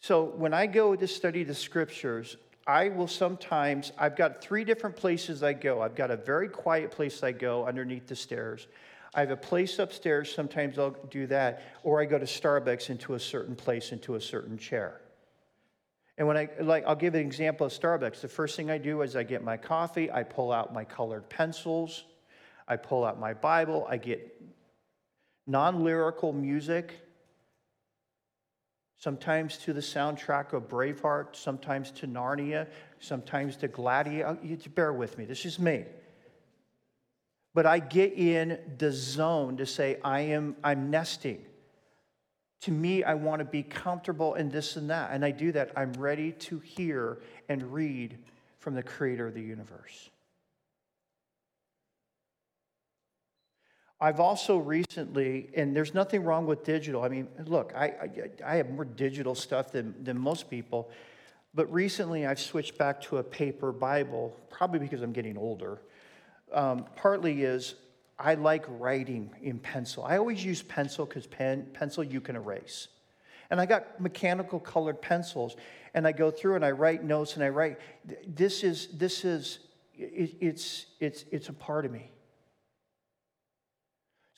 So 0.00 0.24
when 0.24 0.54
I 0.54 0.66
go 0.66 0.94
to 0.94 1.06
study 1.06 1.44
the 1.44 1.54
scriptures, 1.54 2.36
I 2.68 2.90
will 2.90 3.08
sometimes, 3.08 3.92
I've 3.96 4.14
got 4.14 4.42
three 4.42 4.62
different 4.62 4.94
places 4.94 5.42
I 5.42 5.54
go. 5.54 5.80
I've 5.80 5.94
got 5.94 6.10
a 6.10 6.16
very 6.18 6.50
quiet 6.50 6.90
place 6.90 7.22
I 7.22 7.32
go 7.32 7.66
underneath 7.66 8.06
the 8.06 8.14
stairs. 8.14 8.66
I 9.14 9.20
have 9.20 9.30
a 9.30 9.38
place 9.38 9.78
upstairs, 9.78 10.32
sometimes 10.34 10.78
I'll 10.78 10.94
do 11.08 11.26
that, 11.28 11.62
or 11.82 11.98
I 11.98 12.04
go 12.04 12.18
to 12.18 12.26
Starbucks 12.26 12.90
into 12.90 13.14
a 13.14 13.20
certain 13.20 13.56
place, 13.56 13.90
into 13.90 14.16
a 14.16 14.20
certain 14.20 14.58
chair. 14.58 15.00
And 16.18 16.28
when 16.28 16.36
I, 16.36 16.50
like, 16.60 16.84
I'll 16.86 16.94
give 16.94 17.14
an 17.14 17.22
example 17.22 17.66
of 17.66 17.72
Starbucks. 17.72 18.20
The 18.20 18.28
first 18.28 18.54
thing 18.54 18.70
I 18.70 18.76
do 18.76 19.00
is 19.00 19.16
I 19.16 19.22
get 19.22 19.42
my 19.42 19.56
coffee, 19.56 20.10
I 20.10 20.22
pull 20.24 20.52
out 20.52 20.74
my 20.74 20.84
colored 20.84 21.30
pencils, 21.30 22.04
I 22.66 22.76
pull 22.76 23.02
out 23.02 23.18
my 23.18 23.32
Bible, 23.32 23.86
I 23.88 23.96
get 23.96 24.42
non 25.46 25.84
lyrical 25.84 26.34
music, 26.34 27.00
sometimes 28.98 29.56
to 29.58 29.72
the 29.72 29.80
soundtrack 29.80 30.52
of 30.52 30.68
Braveheart, 30.68 31.36
sometimes 31.36 31.90
to 31.92 32.06
Narnia, 32.06 32.66
sometimes 33.00 33.56
to 33.56 33.68
Gladiator. 33.68 34.28
Oh, 34.28 34.38
you 34.42 34.56
bear 34.74 34.92
with 34.92 35.16
me, 35.16 35.24
this 35.24 35.44
is 35.46 35.58
me. 35.58 35.84
But 37.54 37.64
I 37.64 37.78
get 37.78 38.12
in 38.12 38.58
the 38.78 38.92
zone 38.92 39.56
to 39.56 39.66
say, 39.66 39.98
I 40.04 40.20
am, 40.20 40.56
I'm 40.62 40.90
nesting. 40.90 41.44
To 42.62 42.72
me, 42.72 43.04
I 43.04 43.14
want 43.14 43.38
to 43.38 43.44
be 43.44 43.62
comfortable 43.62 44.34
in 44.34 44.50
this 44.50 44.76
and 44.76 44.90
that. 44.90 45.10
And 45.12 45.24
I 45.24 45.30
do 45.30 45.52
that. 45.52 45.72
I'm 45.76 45.92
ready 45.92 46.32
to 46.32 46.58
hear 46.58 47.18
and 47.48 47.72
read 47.72 48.18
from 48.58 48.74
the 48.74 48.82
creator 48.82 49.28
of 49.28 49.34
the 49.34 49.42
universe. 49.42 50.10
I've 54.00 54.20
also 54.20 54.58
recently, 54.58 55.50
and 55.56 55.74
there's 55.74 55.92
nothing 55.92 56.22
wrong 56.22 56.46
with 56.46 56.62
digital. 56.62 57.02
I 57.02 57.08
mean, 57.08 57.26
look, 57.46 57.72
I, 57.74 57.86
I, 57.86 58.10
I, 58.52 58.56
have 58.56 58.70
more 58.70 58.84
digital 58.84 59.34
stuff 59.34 59.72
than, 59.72 59.92
than 60.04 60.16
most 60.16 60.48
people, 60.48 60.90
but 61.52 61.72
recently 61.72 62.24
I've 62.24 62.38
switched 62.38 62.78
back 62.78 63.00
to 63.02 63.16
a 63.16 63.24
paper 63.24 63.72
Bible, 63.72 64.36
probably 64.50 64.78
because 64.78 65.02
I'm 65.02 65.12
getting 65.12 65.36
older. 65.36 65.80
Um, 66.52 66.86
partly 66.94 67.42
is 67.42 67.74
I 68.20 68.34
like 68.34 68.64
writing 68.68 69.30
in 69.42 69.58
pencil. 69.58 70.04
I 70.04 70.16
always 70.16 70.44
use 70.44 70.62
pencil 70.62 71.04
because 71.04 71.26
pen, 71.26 71.66
pencil 71.72 72.04
you 72.04 72.20
can 72.20 72.36
erase. 72.36 72.86
And 73.50 73.60
I 73.60 73.66
got 73.66 74.00
mechanical 74.00 74.60
colored 74.60 75.02
pencils, 75.02 75.56
and 75.94 76.06
I 76.06 76.12
go 76.12 76.30
through 76.30 76.54
and 76.54 76.64
I 76.64 76.70
write 76.70 77.02
notes 77.02 77.34
and 77.34 77.42
I 77.42 77.48
write. 77.48 77.78
This 78.26 78.62
is 78.62 78.88
this 78.88 79.24
is 79.24 79.60
it, 79.94 80.36
it's 80.40 80.86
it's 81.00 81.24
it's 81.30 81.48
a 81.48 81.52
part 81.52 81.86
of 81.86 81.92
me. 81.92 82.10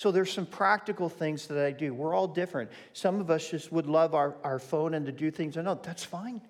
So 0.00 0.10
there's 0.10 0.32
some 0.32 0.46
practical 0.46 1.10
things 1.10 1.46
that 1.48 1.62
I 1.62 1.72
do. 1.72 1.92
We're 1.92 2.14
all 2.14 2.26
different. 2.26 2.70
Some 2.94 3.20
of 3.20 3.30
us 3.30 3.50
just 3.50 3.70
would 3.70 3.84
love 3.84 4.14
our, 4.14 4.34
our 4.42 4.58
phone 4.58 4.94
and 4.94 5.04
to 5.04 5.12
do 5.12 5.30
things. 5.30 5.58
I 5.58 5.60
know 5.60 5.78
that's 5.82 6.04
fine. 6.04 6.40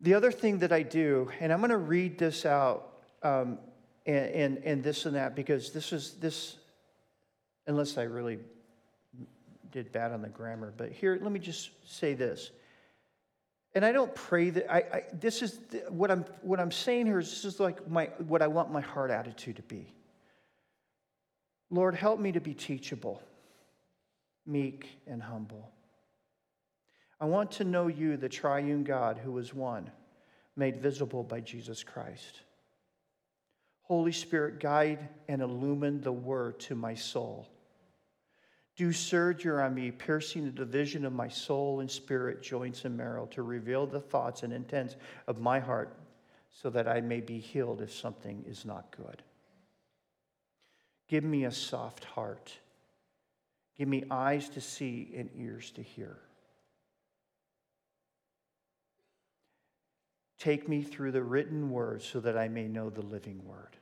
The 0.00 0.14
other 0.14 0.30
thing 0.30 0.58
that 0.60 0.70
I 0.70 0.82
do, 0.84 1.32
and 1.40 1.52
I'm 1.52 1.58
going 1.58 1.70
to 1.70 1.78
read 1.78 2.16
this 2.16 2.46
out 2.46 2.92
um, 3.24 3.58
and, 4.06 4.30
and, 4.30 4.58
and 4.58 4.84
this 4.84 5.04
and 5.04 5.16
that 5.16 5.34
because 5.34 5.72
this 5.72 5.92
is 5.92 6.12
this, 6.20 6.58
unless 7.66 7.98
I 7.98 8.04
really 8.04 8.38
did 9.72 9.90
bad 9.90 10.12
on 10.12 10.22
the 10.22 10.28
grammar, 10.28 10.72
but 10.76 10.92
here, 10.92 11.18
let 11.20 11.32
me 11.32 11.40
just 11.40 11.70
say 11.92 12.14
this. 12.14 12.52
And 13.74 13.84
I 13.84 13.90
don't 13.90 14.14
pray 14.14 14.50
that 14.50 14.72
I, 14.72 14.78
I 14.78 15.02
this 15.12 15.42
is 15.42 15.58
what 15.88 16.12
I'm 16.12 16.24
what 16.42 16.60
I'm 16.60 16.70
saying 16.70 17.06
here 17.06 17.18
is 17.18 17.30
this 17.30 17.44
is 17.44 17.58
like 17.58 17.90
my 17.90 18.10
what 18.28 18.42
I 18.42 18.46
want 18.46 18.70
my 18.70 18.80
heart 18.80 19.10
attitude 19.10 19.56
to 19.56 19.62
be. 19.62 19.92
Lord, 21.70 21.94
help 21.94 22.18
me 22.18 22.32
to 22.32 22.40
be 22.40 22.54
teachable, 22.54 23.22
meek, 24.46 24.88
and 25.06 25.22
humble. 25.22 25.70
I 27.20 27.26
want 27.26 27.50
to 27.52 27.64
know 27.64 27.88
you, 27.88 28.16
the 28.16 28.28
triune 28.28 28.84
God 28.84 29.18
who 29.18 29.36
is 29.38 29.52
one, 29.52 29.90
made 30.56 30.80
visible 30.80 31.22
by 31.22 31.40
Jesus 31.40 31.82
Christ. 31.82 32.40
Holy 33.82 34.12
Spirit, 34.12 34.60
guide 34.60 35.08
and 35.28 35.42
illumine 35.42 36.00
the 36.00 36.12
word 36.12 36.60
to 36.60 36.74
my 36.74 36.94
soul. 36.94 37.48
Do 38.76 38.92
surgery 38.92 39.60
on 39.60 39.74
me, 39.74 39.90
piercing 39.90 40.44
the 40.44 40.50
division 40.52 41.04
of 41.04 41.12
my 41.12 41.28
soul 41.28 41.80
and 41.80 41.90
spirit, 41.90 42.42
joints 42.42 42.84
and 42.84 42.96
marrow, 42.96 43.26
to 43.32 43.42
reveal 43.42 43.86
the 43.86 44.00
thoughts 44.00 44.42
and 44.42 44.52
intents 44.52 44.94
of 45.26 45.40
my 45.40 45.58
heart, 45.58 45.96
so 46.50 46.70
that 46.70 46.86
I 46.86 47.00
may 47.00 47.20
be 47.20 47.38
healed 47.38 47.82
if 47.82 47.92
something 47.92 48.44
is 48.46 48.64
not 48.64 48.94
good. 48.96 49.22
Give 51.08 51.24
me 51.24 51.44
a 51.44 51.52
soft 51.52 52.04
heart. 52.04 52.52
Give 53.76 53.88
me 53.88 54.04
eyes 54.10 54.48
to 54.50 54.60
see 54.60 55.10
and 55.16 55.30
ears 55.36 55.70
to 55.72 55.82
hear. 55.82 56.18
Take 60.38 60.68
me 60.68 60.82
through 60.82 61.12
the 61.12 61.22
written 61.22 61.70
word 61.70 62.02
so 62.02 62.20
that 62.20 62.36
I 62.36 62.48
may 62.48 62.68
know 62.68 62.90
the 62.90 63.02
living 63.02 63.40
word. 63.44 63.76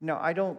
Now, 0.00 0.18
I 0.20 0.32
don't 0.32 0.58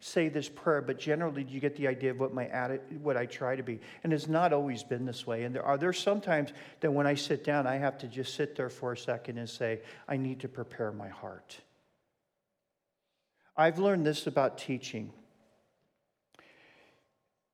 say 0.00 0.28
this 0.28 0.48
prayer, 0.48 0.80
but 0.80 0.98
generally 0.98 1.44
you 1.44 1.60
get 1.60 1.76
the 1.76 1.86
idea 1.86 2.10
of 2.10 2.18
what 2.18 2.32
my 2.32 2.46
attitude, 2.48 3.02
what 3.04 3.16
I 3.16 3.26
try 3.26 3.54
to 3.54 3.62
be. 3.62 3.78
And 4.02 4.12
it's 4.12 4.26
not 4.26 4.52
always 4.52 4.82
been 4.82 5.04
this 5.04 5.26
way. 5.26 5.44
And 5.44 5.54
there 5.54 5.62
are 5.62 5.78
there 5.78 5.92
sometimes 5.92 6.52
that 6.80 6.90
when 6.90 7.06
I 7.06 7.14
sit 7.14 7.44
down, 7.44 7.66
I 7.66 7.76
have 7.76 7.98
to 7.98 8.08
just 8.08 8.34
sit 8.34 8.56
there 8.56 8.70
for 8.70 8.92
a 8.92 8.96
second 8.96 9.38
and 9.38 9.48
say, 9.48 9.80
I 10.08 10.16
need 10.16 10.40
to 10.40 10.48
prepare 10.48 10.90
my 10.90 11.08
heart. 11.08 11.56
I've 13.60 13.78
learned 13.78 14.06
this 14.06 14.26
about 14.26 14.56
teaching. 14.56 15.12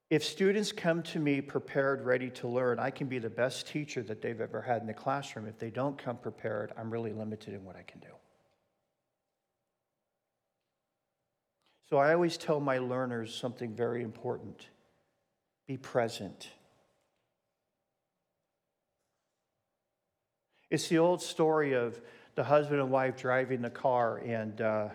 If 0.09 0.23
students 0.23 0.71
come 0.71 1.03
to 1.03 1.19
me 1.19 1.41
prepared, 1.41 2.05
ready 2.05 2.29
to 2.29 2.47
learn, 2.47 2.79
I 2.79 2.91
can 2.91 3.07
be 3.07 3.19
the 3.19 3.29
best 3.29 3.67
teacher 3.67 4.01
that 4.03 4.21
they've 4.21 4.39
ever 4.39 4.61
had 4.61 4.79
in 4.79 4.87
the 4.87 4.93
classroom. 4.93 5.47
If 5.47 5.59
they 5.59 5.69
don't 5.69 5.97
come 5.97 6.15
prepared, 6.15 6.71
I'm 6.77 6.89
really 6.89 7.11
limited 7.11 7.53
in 7.53 7.65
what 7.65 7.75
I 7.75 7.81
can 7.81 7.99
do. 7.99 8.07
So 11.89 11.97
I 11.97 12.13
always 12.13 12.37
tell 12.37 12.61
my 12.61 12.77
learners 12.77 13.35
something 13.35 13.75
very 13.75 14.01
important 14.01 14.69
be 15.67 15.75
present. 15.75 16.47
It's 20.69 20.87
the 20.87 20.99
old 20.99 21.21
story 21.21 21.73
of 21.73 21.99
the 22.35 22.45
husband 22.45 22.79
and 22.79 22.91
wife 22.91 23.17
driving 23.17 23.61
the 23.61 23.69
car, 23.69 24.19
and 24.19 24.61
uh, 24.61 24.87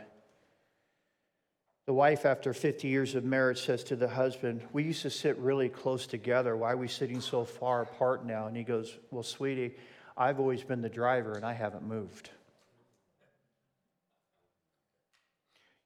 the 1.93 1.97
wife, 1.97 2.25
after 2.25 2.55
50 2.55 2.89
years 2.89 3.15
of 3.15 3.23
marriage, 3.23 3.67
says 3.67 3.85
to 3.85 3.97
the 3.97 4.09
husband, 4.09 4.63
We 4.73 4.83
used 4.83 5.03
to 5.03 5.11
sit 5.11 5.37
really 5.37 5.69
close 5.69 6.07
together. 6.07 6.57
Why 6.57 6.73
are 6.73 6.77
we 6.79 6.89
sitting 6.89 7.21
so 7.21 7.45
far 7.45 7.83
apart 7.83 8.25
now? 8.25 8.47
And 8.47 8.57
he 8.57 8.63
goes, 8.65 8.97
Well, 9.11 9.23
sweetie, 9.23 9.75
I've 10.17 10.41
always 10.41 10.63
been 10.63 10.81
the 10.81 10.89
driver 10.89 11.35
and 11.35 11.45
I 11.45 11.53
haven't 11.53 11.87
moved. 11.87 12.31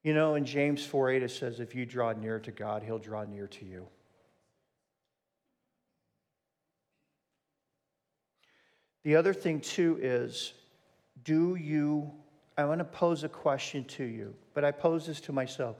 You 0.04 0.14
know, 0.14 0.36
in 0.36 0.44
James 0.44 0.86
4 0.86 1.10
8, 1.10 1.22
it 1.24 1.30
says, 1.32 1.58
If 1.58 1.74
you 1.74 1.84
draw 1.84 2.12
near 2.12 2.38
to 2.38 2.52
God, 2.52 2.84
he'll 2.84 3.00
draw 3.00 3.24
near 3.24 3.48
to 3.48 3.64
you. 3.64 3.88
The 9.02 9.16
other 9.16 9.34
thing, 9.34 9.60
too, 9.60 9.98
is 10.00 10.52
do 11.24 11.56
you 11.56 12.12
I 12.56 12.64
want 12.64 12.78
to 12.78 12.84
pose 12.84 13.22
a 13.22 13.28
question 13.28 13.84
to 13.84 14.04
you, 14.04 14.34
but 14.56 14.64
I 14.64 14.72
pose 14.72 15.06
this 15.06 15.20
to 15.20 15.32
myself. 15.32 15.76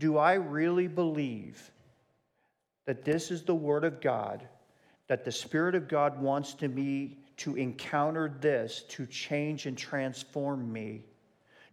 Do 0.00 0.18
I 0.18 0.34
really 0.34 0.88
believe 0.88 1.70
that 2.84 3.04
this 3.04 3.30
is 3.30 3.44
the 3.44 3.54
Word 3.54 3.84
of 3.84 4.00
God, 4.00 4.46
that 5.06 5.24
the 5.24 5.30
Spirit 5.30 5.76
of 5.76 5.86
God 5.86 6.20
wants 6.20 6.52
to 6.54 6.66
me 6.66 7.18
to 7.36 7.54
encounter 7.54 8.34
this 8.40 8.82
to 8.88 9.06
change 9.06 9.66
and 9.66 9.78
transform 9.78 10.72
me? 10.72 11.04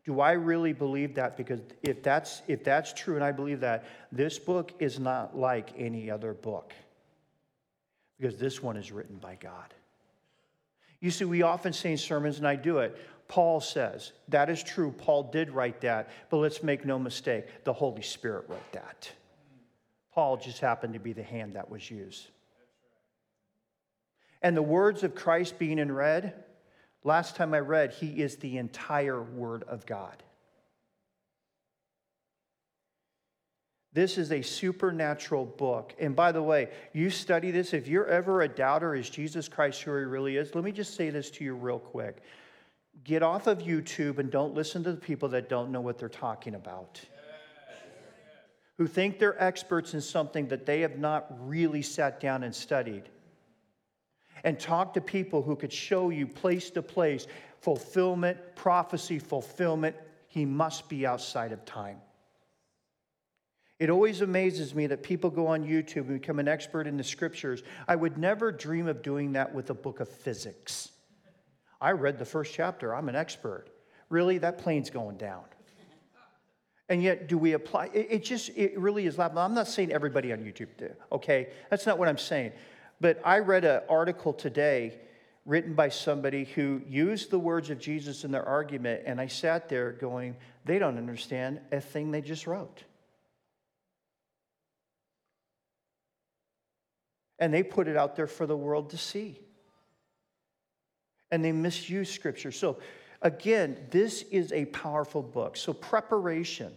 Do 0.06 0.20
I 0.20 0.34
really 0.34 0.74
believe 0.74 1.16
that? 1.16 1.38
Because 1.38 1.60
if 1.82 2.04
that's, 2.04 2.44
if 2.48 2.64
that's 2.64 2.94
true, 2.94 3.16
and 3.16 3.24
I 3.24 3.32
believe 3.32 3.62
that, 3.62 3.86
this 4.12 4.38
book 4.38 4.74
is 4.78 5.00
not 5.00 5.36
like 5.36 5.72
any 5.76 6.12
other 6.12 6.36
book, 6.36 6.72
because 8.20 8.38
this 8.38 8.62
one 8.62 8.78
is 8.78 8.92
written 8.92 9.18
by 9.18 9.38
God. 9.42 9.74
You 11.00 11.10
see, 11.10 11.26
we 11.26 11.42
often 11.42 11.74
say 11.74 11.92
in 11.92 11.98
sermons, 11.98 12.38
and 12.38 12.48
I 12.48 12.56
do 12.56 12.78
it, 12.78 12.96
Paul 13.28 13.62
says. 13.62 14.14
That 14.28 14.50
is 14.50 14.62
true. 14.62 14.92
Paul 14.92 15.24
did 15.32 15.52
write 15.52 15.82
that, 15.82 16.10
but 16.30 16.38
let's 16.38 16.64
make 16.64 16.86
no 16.86 17.00
mistake 17.00 17.46
the 17.64 17.74
Holy 17.74 18.02
Spirit 18.02 18.46
wrote 18.48 18.72
that. 18.74 19.12
Paul 20.14 20.38
just 20.38 20.60
happened 20.60 20.94
to 20.94 21.00
be 21.00 21.14
the 21.14 21.24
hand 21.24 21.56
that 21.56 21.70
was 21.70 21.90
used. 21.90 22.28
And 24.42 24.56
the 24.56 24.62
words 24.62 25.04
of 25.04 25.16
Christ 25.16 25.58
being 25.58 25.80
in 25.80 25.92
red, 25.92 26.44
last 27.04 27.36
time 27.36 27.54
I 27.54 27.60
read, 27.60 27.94
he 27.94 28.22
is 28.22 28.36
the 28.36 28.58
entire 28.58 29.22
Word 29.22 29.64
of 29.64 29.86
God. 29.86 30.22
This 33.94 34.18
is 34.18 34.32
a 34.32 34.42
supernatural 34.42 35.46
book. 35.46 35.94
And 36.00 36.16
by 36.16 36.32
the 36.32 36.42
way, 36.42 36.70
you 36.94 37.12
study 37.12 37.52
this. 37.52 37.74
If 37.74 37.88
you're 37.88 38.08
ever 38.08 38.42
a 38.42 38.48
doubter, 38.48 38.96
is 38.96 39.10
Jesus 39.10 39.48
Christ 39.48 39.82
who 39.84 39.92
he 39.92 40.04
really 40.04 40.38
is? 40.38 40.56
Let 40.56 40.64
me 40.64 40.72
just 40.72 40.96
say 40.96 41.12
this 41.12 41.30
to 41.32 41.44
you 41.44 41.56
real 41.56 41.80
quick 41.80 42.22
get 43.04 43.24
off 43.24 43.48
of 43.48 43.60
YouTube 43.60 44.20
and 44.20 44.32
don't 44.32 44.54
listen 44.54 44.84
to 44.84 44.92
the 44.92 44.98
people 44.98 45.30
that 45.30 45.50
don't 45.50 45.72
know 45.72 45.82
what 45.82 45.98
they're 45.98 46.10
talking 46.10 46.56
about. 46.56 47.02
Who 48.78 48.88
think 48.88 49.20
they're 49.20 49.42
experts 49.42 49.94
in 49.94 50.02
something 50.02 50.48
that 50.48 50.66
they 50.66 50.82
have 50.82 50.98
not 50.98 51.28
really 51.48 51.82
sat 51.82 52.20
down 52.20 52.44
and 52.44 52.54
studied. 52.54 53.04
And 54.44 54.60
talk 54.60 54.94
to 54.96 55.02
people 55.02 55.42
who 55.42 55.56
could 55.56 55.72
show 55.72 56.10
you 56.10 56.28
place 56.28 56.70
to 56.72 56.82
place 56.82 57.28
fulfillment, 57.62 58.38
prophecy, 58.56 59.20
fulfillment. 59.20 59.96
He 60.28 60.44
must 60.46 60.90
be 60.90 61.06
outside 61.06 61.52
of 61.52 61.64
time. 61.66 62.02
It 63.80 63.90
always 63.90 64.22
amazes 64.22 64.74
me 64.74 64.88
that 64.88 65.04
people 65.04 65.30
go 65.30 65.48
on 65.48 65.66
YouTube 65.66 66.08
and 66.08 66.22
become 66.22 66.40
an 66.40 66.48
expert 66.48 66.88
in 66.88 66.98
the 66.98 67.04
scriptures. 67.04 67.64
I 67.88 67.96
would 67.96 68.18
never 68.18 68.52
dream 68.52 68.88
of 68.88 69.02
doing 69.02 69.34
that 69.34 69.54
with 69.54 69.70
a 69.70 69.74
book 69.74 70.00
of 70.00 70.08
physics. 70.08 70.93
I 71.84 71.92
read 71.92 72.18
the 72.18 72.24
first 72.24 72.54
chapter, 72.54 72.96
I'm 72.96 73.10
an 73.10 73.16
expert. 73.18 73.66
Really, 74.08 74.38
that 74.38 74.58
plane's 74.58 74.90
going 74.90 75.18
down. 75.18 75.44
And 76.88 77.04
yet, 77.04 77.28
do 77.28 77.38
we 77.38 77.52
apply? 77.54 77.90
It, 77.94 78.08
it 78.10 78.24
just, 78.24 78.52
it 78.56 78.80
really 78.80 79.06
is 79.06 79.18
laughable. 79.18 79.42
I'm 79.42 79.54
not 79.54 79.68
saying 79.68 79.92
everybody 79.92 80.32
on 80.32 80.40
YouTube 80.40 80.70
do, 80.78 80.92
okay? 81.12 81.50
That's 81.70 81.86
not 81.86 82.00
what 82.00 82.08
I'm 82.08 82.18
saying. 82.18 82.54
But 83.02 83.20
I 83.26 83.40
read 83.40 83.66
an 83.66 83.82
article 83.90 84.32
today 84.32 84.98
written 85.46 85.74
by 85.74 85.90
somebody 85.90 86.46
who 86.46 86.82
used 86.88 87.32
the 87.32 87.40
words 87.40 87.70
of 87.70 87.80
Jesus 87.80 88.24
in 88.24 88.32
their 88.32 88.48
argument, 88.48 89.04
and 89.06 89.20
I 89.20 89.28
sat 89.28 89.68
there 89.68 89.92
going, 89.92 90.38
they 90.64 90.80
don't 90.80 90.98
understand 90.98 91.60
a 91.74 91.82
thing 91.82 92.12
they 92.12 92.22
just 92.22 92.48
wrote. 92.48 92.86
And 97.40 97.54
they 97.54 97.62
put 97.62 97.90
it 97.90 97.98
out 97.98 98.16
there 98.16 98.28
for 98.28 98.48
the 98.48 98.56
world 98.56 98.92
to 98.92 98.98
see 98.98 99.43
and 101.34 101.44
they 101.44 101.52
misuse 101.52 102.12
scripture. 102.12 102.52
So, 102.52 102.78
again, 103.24 103.76
this 103.90 104.22
is 104.30 104.52
a 104.52 104.66
powerful 104.66 105.24
book. 105.24 105.58
So, 105.58 105.74
preparation. 105.74 106.72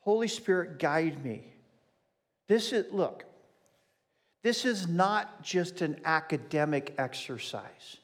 Holy 0.00 0.28
Spirit, 0.28 0.78
guide 0.78 1.24
me. 1.24 1.46
This 2.46 2.74
is, 2.74 2.92
look, 2.92 3.24
this 4.42 4.66
is 4.66 4.86
not 4.86 5.42
just 5.42 5.80
an 5.80 5.98
academic 6.04 6.94
exercise. 6.98 7.96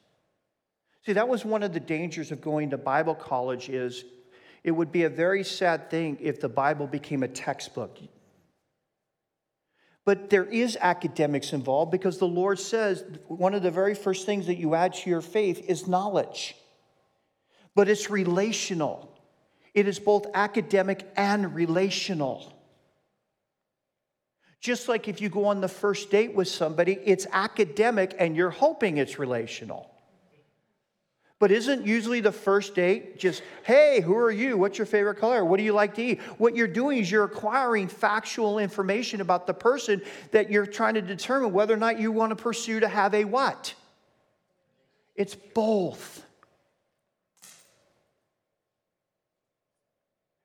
See, 1.04 1.12
that 1.12 1.28
was 1.28 1.44
one 1.44 1.62
of 1.62 1.74
the 1.74 1.80
dangers 1.80 2.32
of 2.32 2.40
going 2.40 2.70
to 2.70 2.78
Bible 2.78 3.14
college 3.14 3.68
is 3.68 4.02
it 4.64 4.70
would 4.70 4.92
be 4.92 5.02
a 5.02 5.10
very 5.10 5.44
sad 5.44 5.90
thing 5.90 6.16
if 6.22 6.40
the 6.40 6.48
Bible 6.48 6.86
became 6.86 7.22
a 7.22 7.28
textbook. 7.28 7.98
But 10.10 10.28
there 10.28 10.44
is 10.44 10.76
academics 10.80 11.52
involved 11.52 11.92
because 11.92 12.18
the 12.18 12.26
Lord 12.26 12.58
says 12.58 13.04
one 13.28 13.54
of 13.54 13.62
the 13.62 13.70
very 13.70 13.94
first 13.94 14.26
things 14.26 14.48
that 14.48 14.56
you 14.56 14.74
add 14.74 14.94
to 14.94 15.08
your 15.08 15.20
faith 15.20 15.64
is 15.68 15.86
knowledge. 15.86 16.56
But 17.76 17.88
it's 17.88 18.10
relational, 18.10 19.16
it 19.72 19.86
is 19.86 20.00
both 20.00 20.26
academic 20.34 21.08
and 21.16 21.54
relational. 21.54 22.52
Just 24.60 24.88
like 24.88 25.06
if 25.06 25.20
you 25.20 25.28
go 25.28 25.44
on 25.44 25.60
the 25.60 25.68
first 25.68 26.10
date 26.10 26.34
with 26.34 26.48
somebody, 26.48 26.98
it's 27.04 27.28
academic 27.30 28.12
and 28.18 28.34
you're 28.34 28.50
hoping 28.50 28.96
it's 28.96 29.16
relational. 29.16 29.92
But 31.40 31.50
isn't 31.50 31.86
usually 31.86 32.20
the 32.20 32.32
first 32.32 32.74
date 32.74 33.18
just, 33.18 33.42
hey, 33.64 34.02
who 34.02 34.14
are 34.14 34.30
you? 34.30 34.58
What's 34.58 34.76
your 34.76 34.86
favorite 34.86 35.14
color? 35.16 35.42
What 35.42 35.56
do 35.56 35.62
you 35.62 35.72
like 35.72 35.94
to 35.94 36.02
eat? 36.02 36.20
What 36.36 36.54
you're 36.54 36.68
doing 36.68 36.98
is 36.98 37.10
you're 37.10 37.24
acquiring 37.24 37.88
factual 37.88 38.58
information 38.58 39.22
about 39.22 39.46
the 39.46 39.54
person 39.54 40.02
that 40.32 40.50
you're 40.50 40.66
trying 40.66 40.94
to 40.94 41.02
determine 41.02 41.54
whether 41.54 41.72
or 41.72 41.78
not 41.78 41.98
you 41.98 42.12
want 42.12 42.30
to 42.30 42.36
pursue 42.36 42.80
to 42.80 42.88
have 42.88 43.14
a 43.14 43.24
what? 43.24 43.74
It's 45.16 45.34
both. 45.34 46.22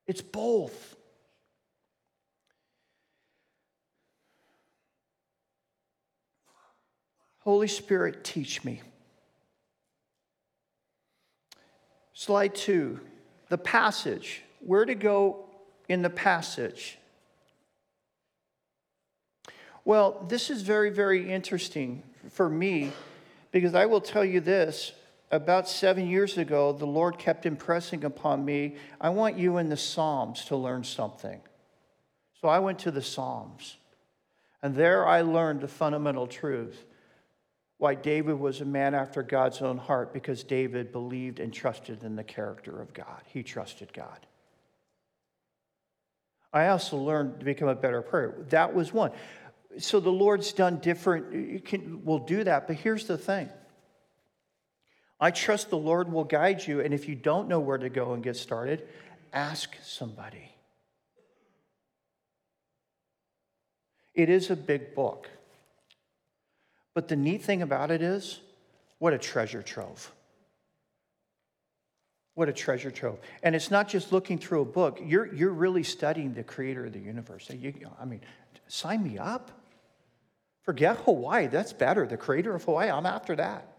It's 0.08 0.22
both. 0.22 0.96
Holy 7.40 7.68
Spirit, 7.68 8.24
teach 8.24 8.64
me. 8.64 8.82
Slide 12.16 12.56
two, 12.56 13.02
the 13.50 13.58
passage. 13.58 14.42
Where 14.62 14.86
to 14.86 14.96
go 14.96 15.46
in 15.90 16.02
the 16.02 16.10
passage? 16.10 16.98
Well, 19.84 20.26
this 20.30 20.50
is 20.50 20.62
very, 20.64 20.90
very 20.90 21.30
interesting 21.30 22.02
for 22.32 22.50
me 22.50 22.94
because 23.52 23.76
I 23.76 23.86
will 23.86 24.02
tell 24.02 24.26
you 24.26 24.40
this. 24.40 24.94
About 25.30 25.68
seven 25.68 26.08
years 26.08 26.38
ago, 26.38 26.72
the 26.72 26.88
Lord 26.88 27.20
kept 27.20 27.46
impressing 27.46 28.06
upon 28.06 28.46
me, 28.46 28.78
I 29.02 29.10
want 29.10 29.38
you 29.38 29.58
in 29.58 29.68
the 29.68 29.78
Psalms 29.78 30.46
to 30.46 30.56
learn 30.56 30.86
something. 30.86 31.42
So 32.42 32.48
I 32.48 32.60
went 32.60 32.80
to 32.80 32.92
the 32.92 33.02
Psalms. 33.02 33.76
And 34.64 34.74
there 34.76 35.06
I 35.06 35.22
learned 35.22 35.62
the 35.62 35.68
fundamental 35.68 36.28
truth 36.28 36.86
why 37.78 37.96
David 37.96 38.40
was 38.40 38.62
a 38.62 38.66
man 38.66 38.96
after 38.96 39.22
God's 39.22 39.62
own 39.62 39.78
heart 39.78 40.14
because 40.14 40.44
David 40.44 40.92
believed 40.92 41.40
and 41.40 41.54
trusted 41.54 42.04
in 42.04 42.16
the 42.16 42.24
character 42.24 42.82
of 42.82 42.94
God. 42.94 43.22
He 43.26 43.44
trusted 43.44 43.92
God. 43.94 44.26
I 46.54 46.68
also 46.68 46.96
learned 46.98 47.40
to 47.40 47.46
become 47.46 47.68
a 47.68 47.76
better 47.76 48.02
prayer. 48.02 48.34
That 48.50 48.74
was 48.74 48.94
one. 48.94 49.12
So 49.78 50.00
the 50.00 50.12
Lord's 50.12 50.54
done 50.54 50.80
different, 50.80 51.34
you 51.34 51.60
can, 51.60 52.06
will 52.06 52.20
do 52.20 52.46
that, 52.46 52.68
but 52.68 52.78
here's 52.78 53.08
the 53.08 53.18
thing. 53.18 53.50
I 55.20 55.32
trust 55.32 55.70
the 55.70 55.78
Lord 55.78 56.12
will 56.12 56.24
guide 56.24 56.66
you, 56.66 56.80
and 56.80 56.94
if 56.94 57.10
you 57.10 57.16
don't 57.16 57.50
know 57.50 57.60
where 57.60 57.78
to 57.78 57.90
go 57.90 58.14
and 58.14 58.24
get 58.24 58.38
started, 58.38 58.88
ask 59.34 59.76
somebody. 59.84 60.56
It 64.14 64.30
is 64.30 64.50
a 64.50 64.56
big 64.56 64.96
book. 64.96 65.30
But 66.96 67.10
the 67.10 67.16
neat 67.16 67.44
thing 67.44 67.62
about 67.62 67.92
it 67.92 68.02
is, 68.02 68.40
what 68.98 69.14
a 69.14 69.20
treasure 69.20 69.62
trove. 69.62 70.12
What 72.34 72.50
a 72.50 72.54
treasure 72.54 72.90
trove. 72.90 73.20
And 73.44 73.56
it's 73.56 73.70
not 73.70 73.88
just 73.88 74.12
looking 74.12 74.40
through 74.40 74.62
a 74.62 74.66
book, 74.66 75.00
you're, 75.04 75.32
you're 75.34 75.54
really 75.54 75.84
studying 75.84 76.34
the 76.34 76.44
creator 76.44 76.86
of 76.86 76.94
the 76.94 77.00
universe. 77.00 77.50
You, 77.50 77.74
I 78.00 78.06
mean, 78.06 78.22
sign 78.68 79.04
me 79.04 79.20
up. 79.20 79.52
Forget 80.64 80.98
Hawaii, 80.98 81.48
that's 81.48 81.74
better. 81.74 82.08
The 82.08 82.18
creator 82.18 82.56
of 82.56 82.64
Hawaii, 82.64 82.90
I'm 82.90 83.06
after 83.06 83.36
that. 83.36 83.78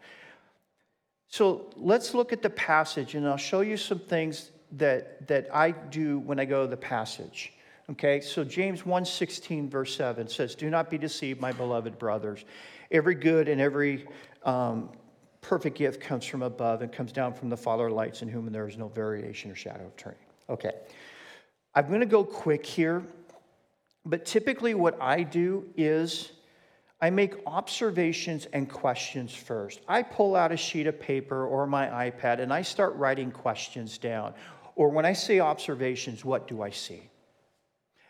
So 1.29 1.71
let's 1.77 2.15
look 2.15 2.33
at 2.33 2.43
the 2.43 2.51
passage, 2.51 3.15
and 3.15 3.27
I'll 3.27 3.37
show 3.37 3.63
you 3.63 3.77
some 3.77 3.99
things 3.99 4.53
that, 4.73 5.27
that 5.27 5.49
I 5.53 5.73
do 5.73 6.19
when 6.19 6.39
I 6.39 6.45
go 6.45 6.63
to 6.63 6.71
the 6.71 6.77
passage. 6.77 7.53
Okay, 7.89 8.21
so 8.21 8.43
James 8.43 8.83
1:16, 8.83 9.69
verse 9.69 9.95
7 9.95 10.27
says, 10.27 10.57
Do 10.57 10.69
not 10.71 10.91
be 10.91 10.99
deceived, 10.99 11.41
my 11.41 11.53
beloved 11.53 11.99
brothers. 11.99 12.45
Every 12.91 13.15
good 13.15 13.49
and 13.49 13.61
every 13.61 14.07
um, 14.43 14.91
perfect 15.41 15.79
gift 15.79 16.01
comes 16.01 16.25
from 16.25 16.43
above 16.43 16.83
and 16.83 16.93
comes 16.93 17.13
down 17.13 17.33
from 17.33 17.49
the 17.49 17.57
Father 17.57 17.87
of 17.87 17.93
lights, 17.93 18.23
in 18.23 18.29
whom 18.29 18.51
there 18.51 18.67
is 18.67 18.77
no 18.77 18.89
variation 18.89 19.53
or 19.53 19.55
shadow 19.55 19.87
of 19.87 19.97
turning. 19.97 20.19
Okay, 20.49 20.73
I'm 21.77 21.87
going 21.87 22.01
to 22.01 22.07
go 22.07 22.25
quick 22.25 22.67
here, 22.67 23.05
but 24.05 24.25
typically 24.25 24.75
what 24.75 25.01
I 25.01 25.23
do 25.23 25.69
is 25.77 26.33
I 27.01 27.11
make 27.11 27.35
observations 27.47 28.47
and 28.53 28.69
questions 28.69 29.33
first. 29.33 29.81
I 29.87 30.03
pull 30.03 30.35
out 30.35 30.51
a 30.51 30.57
sheet 30.57 30.89
of 30.89 30.99
paper 30.99 31.47
or 31.47 31.67
my 31.67 32.11
iPad 32.11 32.41
and 32.41 32.53
I 32.53 32.63
start 32.63 32.97
writing 32.97 33.31
questions 33.31 33.99
down. 33.99 34.35
Or 34.75 34.89
when 34.89 35.05
I 35.05 35.13
say 35.13 35.39
observations, 35.41 36.25
what 36.25 36.49
do 36.49 36.63
I 36.63 36.71
see? 36.71 37.03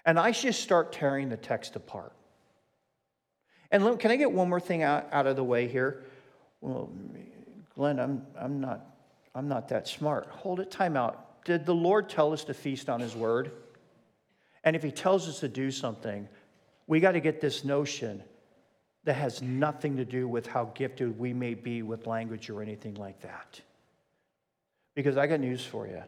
And 0.06 0.20
I 0.20 0.30
just 0.30 0.62
start 0.62 0.92
tearing 0.92 1.28
the 1.28 1.36
text 1.36 1.74
apart. 1.74 2.12
And 3.72 3.98
can 3.98 4.12
I 4.12 4.16
get 4.16 4.30
one 4.30 4.48
more 4.48 4.60
thing 4.60 4.84
out, 4.84 5.08
out 5.12 5.26
of 5.26 5.34
the 5.34 5.42
way 5.42 5.66
here? 5.66 6.04
Well, 6.60 6.90
Glenn, 7.74 7.98
I'm, 7.98 8.24
I'm, 8.38 8.60
not, 8.60 8.86
I'm 9.34 9.48
not 9.48 9.68
that 9.68 9.88
smart. 9.88 10.26
Hold 10.26 10.60
it, 10.60 10.70
time 10.70 10.96
out. 10.96 11.44
Did 11.44 11.66
the 11.66 11.74
Lord 11.74 12.08
tell 12.08 12.32
us 12.32 12.44
to 12.44 12.54
feast 12.54 12.88
on 12.88 13.00
His 13.00 13.16
word? 13.16 13.50
And 14.62 14.76
if 14.76 14.82
He 14.84 14.92
tells 14.92 15.28
us 15.28 15.40
to 15.40 15.48
do 15.48 15.72
something, 15.72 16.28
we 16.86 17.00
got 17.00 17.12
to 17.12 17.20
get 17.20 17.40
this 17.40 17.64
notion 17.64 18.22
that 19.02 19.14
has 19.14 19.42
nothing 19.42 19.96
to 19.96 20.04
do 20.04 20.28
with 20.28 20.46
how 20.46 20.70
gifted 20.74 21.18
we 21.18 21.32
may 21.32 21.54
be 21.54 21.82
with 21.82 22.06
language 22.06 22.48
or 22.48 22.62
anything 22.62 22.94
like 22.94 23.20
that. 23.22 23.60
Because 24.94 25.16
I 25.16 25.26
got 25.26 25.40
news 25.40 25.64
for 25.64 25.86
you 25.88 26.02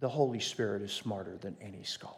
the 0.00 0.08
Holy 0.08 0.40
Spirit 0.40 0.82
is 0.82 0.92
smarter 0.92 1.36
than 1.36 1.56
any 1.60 1.82
scholar. 1.82 2.16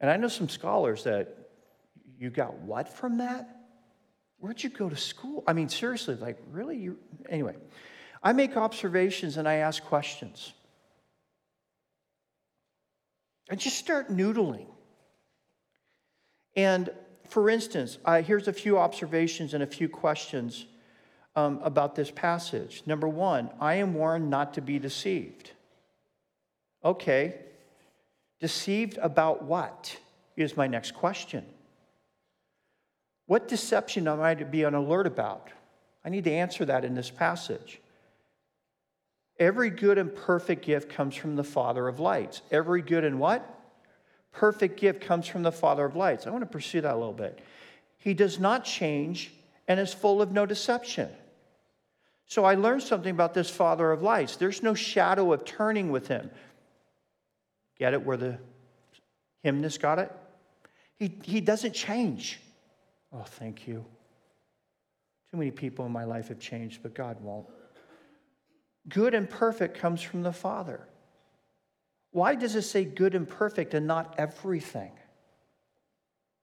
And 0.00 0.10
I 0.10 0.16
know 0.16 0.28
some 0.28 0.48
scholars 0.48 1.04
that 1.04 1.50
you 2.18 2.30
got 2.30 2.54
what 2.54 2.88
from 2.88 3.18
that? 3.18 3.56
Where'd 4.38 4.62
you 4.62 4.70
go 4.70 4.88
to 4.88 4.96
school? 4.96 5.44
I 5.46 5.52
mean, 5.52 5.68
seriously, 5.68 6.16
like, 6.16 6.38
really? 6.50 6.76
You 6.76 6.98
anyway, 7.28 7.54
I 8.22 8.32
make 8.32 8.56
observations 8.56 9.36
and 9.36 9.48
I 9.48 9.54
ask 9.54 9.82
questions. 9.84 10.52
I 13.50 13.54
just 13.54 13.76
start 13.76 14.10
noodling. 14.10 14.66
And 16.56 16.90
for 17.28 17.48
instance, 17.48 17.98
here's 18.24 18.48
a 18.48 18.52
few 18.52 18.78
observations 18.78 19.54
and 19.54 19.62
a 19.62 19.66
few 19.66 19.88
questions 19.88 20.66
um, 21.34 21.60
about 21.62 21.94
this 21.94 22.10
passage. 22.10 22.82
Number 22.86 23.08
one, 23.08 23.50
I 23.60 23.74
am 23.74 23.94
warned 23.94 24.30
not 24.30 24.54
to 24.54 24.60
be 24.60 24.78
deceived. 24.78 25.50
Okay, 26.84 27.36
deceived 28.40 28.98
about 28.98 29.44
what 29.44 29.96
is 30.36 30.56
my 30.56 30.66
next 30.66 30.92
question. 30.92 31.44
What 33.26 33.48
deception 33.48 34.08
am 34.08 34.20
I 34.20 34.34
to 34.34 34.44
be 34.44 34.64
on 34.64 34.74
alert 34.74 35.06
about? 35.06 35.48
I 36.04 36.10
need 36.10 36.24
to 36.24 36.32
answer 36.32 36.64
that 36.64 36.84
in 36.84 36.94
this 36.94 37.10
passage. 37.10 37.80
Every 39.38 39.70
good 39.70 39.96
and 39.96 40.14
perfect 40.14 40.64
gift 40.64 40.90
comes 40.90 41.14
from 41.14 41.36
the 41.36 41.44
Father 41.44 41.88
of 41.88 42.00
lights. 42.00 42.42
Every 42.50 42.82
good 42.82 43.04
and 43.04 43.18
what? 43.18 43.48
Perfect 44.32 44.78
gift 44.78 45.00
comes 45.00 45.26
from 45.26 45.42
the 45.42 45.52
Father 45.52 45.84
of 45.84 45.96
lights. 45.96 46.26
I 46.26 46.30
want 46.30 46.42
to 46.42 46.46
pursue 46.46 46.80
that 46.80 46.94
a 46.94 46.96
little 46.96 47.12
bit. 47.12 47.38
He 47.98 48.14
does 48.14 48.38
not 48.38 48.64
change 48.64 49.32
and 49.68 49.78
is 49.78 49.94
full 49.94 50.20
of 50.20 50.32
no 50.32 50.44
deception. 50.44 51.08
So 52.26 52.44
I 52.44 52.54
learned 52.54 52.82
something 52.82 53.10
about 53.10 53.34
this 53.34 53.50
Father 53.50 53.90
of 53.92 54.02
lights. 54.02 54.36
There's 54.36 54.62
no 54.62 54.74
shadow 54.74 55.32
of 55.32 55.44
turning 55.44 55.90
with 55.90 56.08
him. 56.08 56.30
Get 57.78 57.92
it 57.92 58.04
where 58.04 58.16
the 58.16 58.38
hymnist 59.42 59.80
got 59.80 59.98
it? 59.98 60.12
He, 60.96 61.18
he 61.24 61.40
doesn't 61.40 61.72
change. 61.72 62.40
Oh, 63.12 63.24
thank 63.24 63.66
you. 63.66 63.84
Too 65.30 65.36
many 65.36 65.50
people 65.50 65.84
in 65.84 65.92
my 65.92 66.04
life 66.04 66.28
have 66.28 66.38
changed, 66.38 66.82
but 66.82 66.94
God 66.94 67.20
won't. 67.20 67.46
Good 68.88 69.14
and 69.14 69.28
perfect 69.28 69.78
comes 69.78 70.02
from 70.02 70.22
the 70.22 70.32
Father. 70.32 70.86
Why 72.10 72.34
does 72.34 72.54
it 72.54 72.62
say 72.62 72.84
good 72.84 73.14
and 73.14 73.28
perfect 73.28 73.74
and 73.74 73.86
not 73.86 74.14
everything? 74.18 74.92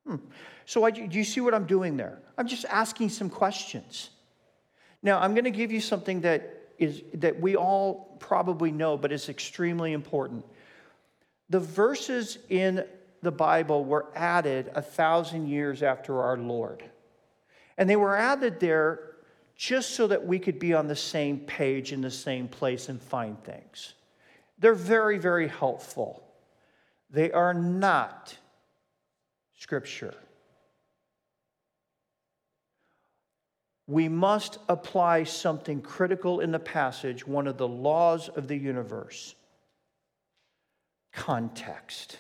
Hmm. 0.06 0.16
So, 0.66 0.84
I, 0.84 0.92
do 0.92 1.18
you 1.18 1.24
see 1.24 1.42
what 1.42 1.54
I'm 1.54 1.66
doing 1.66 1.98
there? 1.98 2.20
I'm 2.38 2.48
just 2.48 2.66
asking 2.66 3.10
some 3.10 3.30
questions. 3.30 4.10
Now, 5.02 5.20
I'm 5.20 5.34
going 5.34 5.46
to 5.46 5.52
give 5.52 5.72
you 5.72 5.82
something 5.82 6.22
that 6.22 6.56
is 6.78 7.02
that 7.16 7.40
we 7.40 7.56
all 7.56 8.18
probably 8.20 8.72
know, 8.72 8.98
but 8.98 9.12
it's 9.12 9.30
extremely 9.30 9.94
important. 9.94 10.46
The 11.50 11.60
verses 11.60 12.38
in 12.50 12.86
the 13.22 13.32
Bible 13.32 13.84
were 13.84 14.06
added 14.16 14.72
a 14.76 14.82
thousand 14.82 15.48
years 15.48 15.84
after 15.84 16.22
our 16.22 16.38
Lord. 16.38 16.84
And 17.78 17.90
they 17.90 17.96
were 17.96 18.16
added 18.16 18.60
there 18.60 19.02
just 19.56 19.92
so 19.92 20.08
that 20.08 20.26
we 20.26 20.40
could 20.40 20.58
be 20.58 20.74
on 20.74 20.88
the 20.88 20.96
same 20.96 21.40
page 21.40 21.92
in 21.92 22.02
the 22.02 22.12
same 22.12 22.48
place 22.48 22.88
and 22.88 23.02
find 23.02 23.42
things. 23.44 23.94
They're 24.58 24.74
very, 24.74 25.18
very 25.18 25.48
helpful. 25.48 26.24
They 27.10 27.32
are 27.32 27.54
not 27.54 28.38
Scripture. 29.58 30.14
We 33.90 34.08
must 34.08 34.60
apply 34.70 35.24
something 35.24 35.82
critical 35.82 36.42
in 36.42 36.52
the 36.52 36.60
passage, 36.60 37.26
one 37.26 37.48
of 37.48 37.58
the 37.58 37.68
laws 37.68 38.30
of 38.30 38.48
the 38.48 38.56
universe 38.56 39.34
context. 41.12 42.18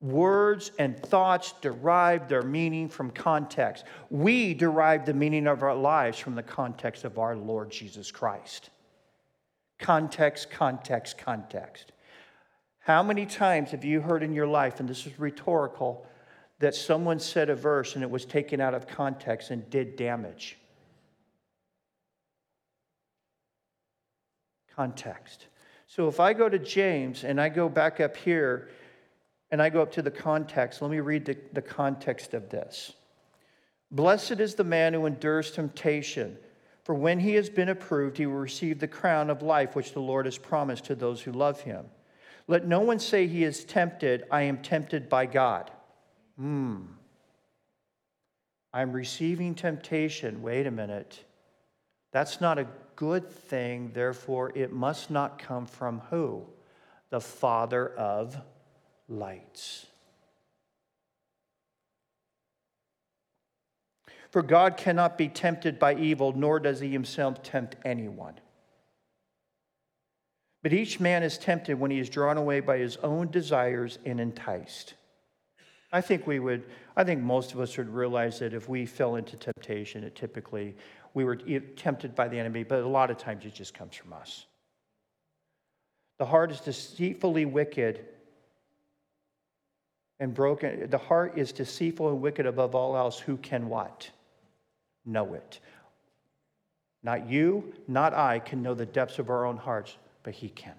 Words 0.00 0.72
and 0.80 0.98
thoughts 0.98 1.54
derive 1.60 2.28
their 2.28 2.42
meaning 2.42 2.88
from 2.88 3.12
context. 3.12 3.84
We 4.10 4.54
derive 4.54 5.06
the 5.06 5.14
meaning 5.14 5.46
of 5.46 5.62
our 5.62 5.76
lives 5.76 6.18
from 6.18 6.34
the 6.34 6.42
context 6.42 7.04
of 7.04 7.16
our 7.20 7.36
Lord 7.36 7.70
Jesus 7.70 8.10
Christ. 8.10 8.70
Context, 9.78 10.50
context, 10.50 11.16
context. 11.16 11.92
How 12.80 13.04
many 13.04 13.24
times 13.24 13.70
have 13.70 13.84
you 13.84 14.00
heard 14.00 14.24
in 14.24 14.34
your 14.34 14.48
life, 14.48 14.80
and 14.80 14.88
this 14.88 15.06
is 15.06 15.16
rhetorical, 15.20 16.06
that 16.58 16.74
someone 16.74 17.18
said 17.18 17.50
a 17.50 17.54
verse 17.54 17.94
and 17.94 18.02
it 18.02 18.10
was 18.10 18.24
taken 18.24 18.60
out 18.60 18.74
of 18.74 18.86
context 18.86 19.50
and 19.50 19.68
did 19.70 19.96
damage. 19.96 20.56
Context. 24.74 25.46
So 25.86 26.08
if 26.08 26.20
I 26.20 26.32
go 26.32 26.48
to 26.48 26.58
James 26.58 27.24
and 27.24 27.40
I 27.40 27.48
go 27.48 27.68
back 27.68 28.00
up 28.00 28.16
here 28.16 28.68
and 29.50 29.62
I 29.62 29.70
go 29.70 29.82
up 29.82 29.92
to 29.92 30.02
the 30.02 30.10
context, 30.10 30.82
let 30.82 30.90
me 30.90 31.00
read 31.00 31.24
the, 31.24 31.36
the 31.52 31.62
context 31.62 32.34
of 32.34 32.50
this. 32.50 32.92
Blessed 33.90 34.40
is 34.40 34.54
the 34.54 34.64
man 34.64 34.94
who 34.94 35.06
endures 35.06 35.52
temptation, 35.52 36.36
for 36.82 36.94
when 36.94 37.20
he 37.20 37.34
has 37.34 37.48
been 37.48 37.68
approved, 37.68 38.18
he 38.18 38.26
will 38.26 38.34
receive 38.34 38.80
the 38.80 38.88
crown 38.88 39.30
of 39.30 39.42
life 39.42 39.76
which 39.76 39.92
the 39.92 40.00
Lord 40.00 40.24
has 40.24 40.38
promised 40.38 40.84
to 40.86 40.94
those 40.94 41.20
who 41.20 41.32
love 41.32 41.60
him. 41.60 41.86
Let 42.48 42.66
no 42.66 42.80
one 42.80 42.98
say 42.98 43.26
he 43.26 43.44
is 43.44 43.64
tempted, 43.64 44.24
I 44.30 44.42
am 44.42 44.58
tempted 44.58 45.08
by 45.08 45.26
God. 45.26 45.70
Hmm. 46.38 46.82
I'm 48.72 48.92
receiving 48.92 49.54
temptation. 49.54 50.42
Wait 50.42 50.66
a 50.66 50.70
minute. 50.70 51.24
That's 52.12 52.40
not 52.40 52.58
a 52.58 52.66
good 52.94 53.30
thing. 53.30 53.90
Therefore, 53.94 54.52
it 54.54 54.72
must 54.72 55.10
not 55.10 55.38
come 55.38 55.66
from 55.66 56.00
who? 56.10 56.46
The 57.10 57.20
Father 57.20 57.88
of 57.88 58.36
lights. 59.08 59.86
For 64.30 64.42
God 64.42 64.76
cannot 64.76 65.16
be 65.16 65.28
tempted 65.28 65.78
by 65.78 65.94
evil, 65.94 66.32
nor 66.34 66.60
does 66.60 66.80
he 66.80 66.90
himself 66.90 67.42
tempt 67.42 67.76
anyone. 67.84 68.34
But 70.62 70.74
each 70.74 71.00
man 71.00 71.22
is 71.22 71.38
tempted 71.38 71.78
when 71.78 71.90
he 71.90 71.98
is 71.98 72.10
drawn 72.10 72.36
away 72.36 72.60
by 72.60 72.76
his 72.78 72.96
own 72.98 73.30
desires 73.30 73.98
and 74.04 74.20
enticed. 74.20 74.94
I 75.92 76.00
think 76.00 76.26
we 76.26 76.38
would, 76.38 76.64
I 76.96 77.04
think 77.04 77.22
most 77.22 77.52
of 77.52 77.60
us 77.60 77.76
would 77.78 77.88
realize 77.88 78.38
that 78.40 78.52
if 78.52 78.68
we 78.68 78.86
fell 78.86 79.16
into 79.16 79.36
temptation, 79.36 80.04
it 80.04 80.14
typically, 80.14 80.74
we 81.14 81.24
were 81.24 81.36
tempted 81.36 82.14
by 82.14 82.28
the 82.28 82.38
enemy, 82.38 82.64
but 82.64 82.80
a 82.80 82.88
lot 82.88 83.10
of 83.10 83.18
times 83.18 83.44
it 83.44 83.54
just 83.54 83.72
comes 83.72 83.94
from 83.94 84.12
us. 84.12 84.46
The 86.18 86.26
heart 86.26 86.50
is 86.50 86.60
deceitfully 86.60 87.44
wicked 87.44 88.04
and 90.18 90.34
broken. 90.34 90.88
The 90.88 90.98
heart 90.98 91.36
is 91.36 91.52
deceitful 91.52 92.08
and 92.08 92.20
wicked 92.20 92.46
above 92.46 92.74
all 92.74 92.96
else. 92.96 93.18
Who 93.18 93.36
can 93.36 93.68
what? 93.68 94.10
Know 95.04 95.34
it. 95.34 95.60
Not 97.02 97.28
you, 97.28 97.74
not 97.86 98.14
I 98.14 98.38
can 98.40 98.62
know 98.62 98.74
the 98.74 98.86
depths 98.86 99.18
of 99.18 99.30
our 99.30 99.44
own 99.44 99.58
hearts, 99.58 99.96
but 100.22 100.34
He 100.34 100.48
can. 100.48 100.74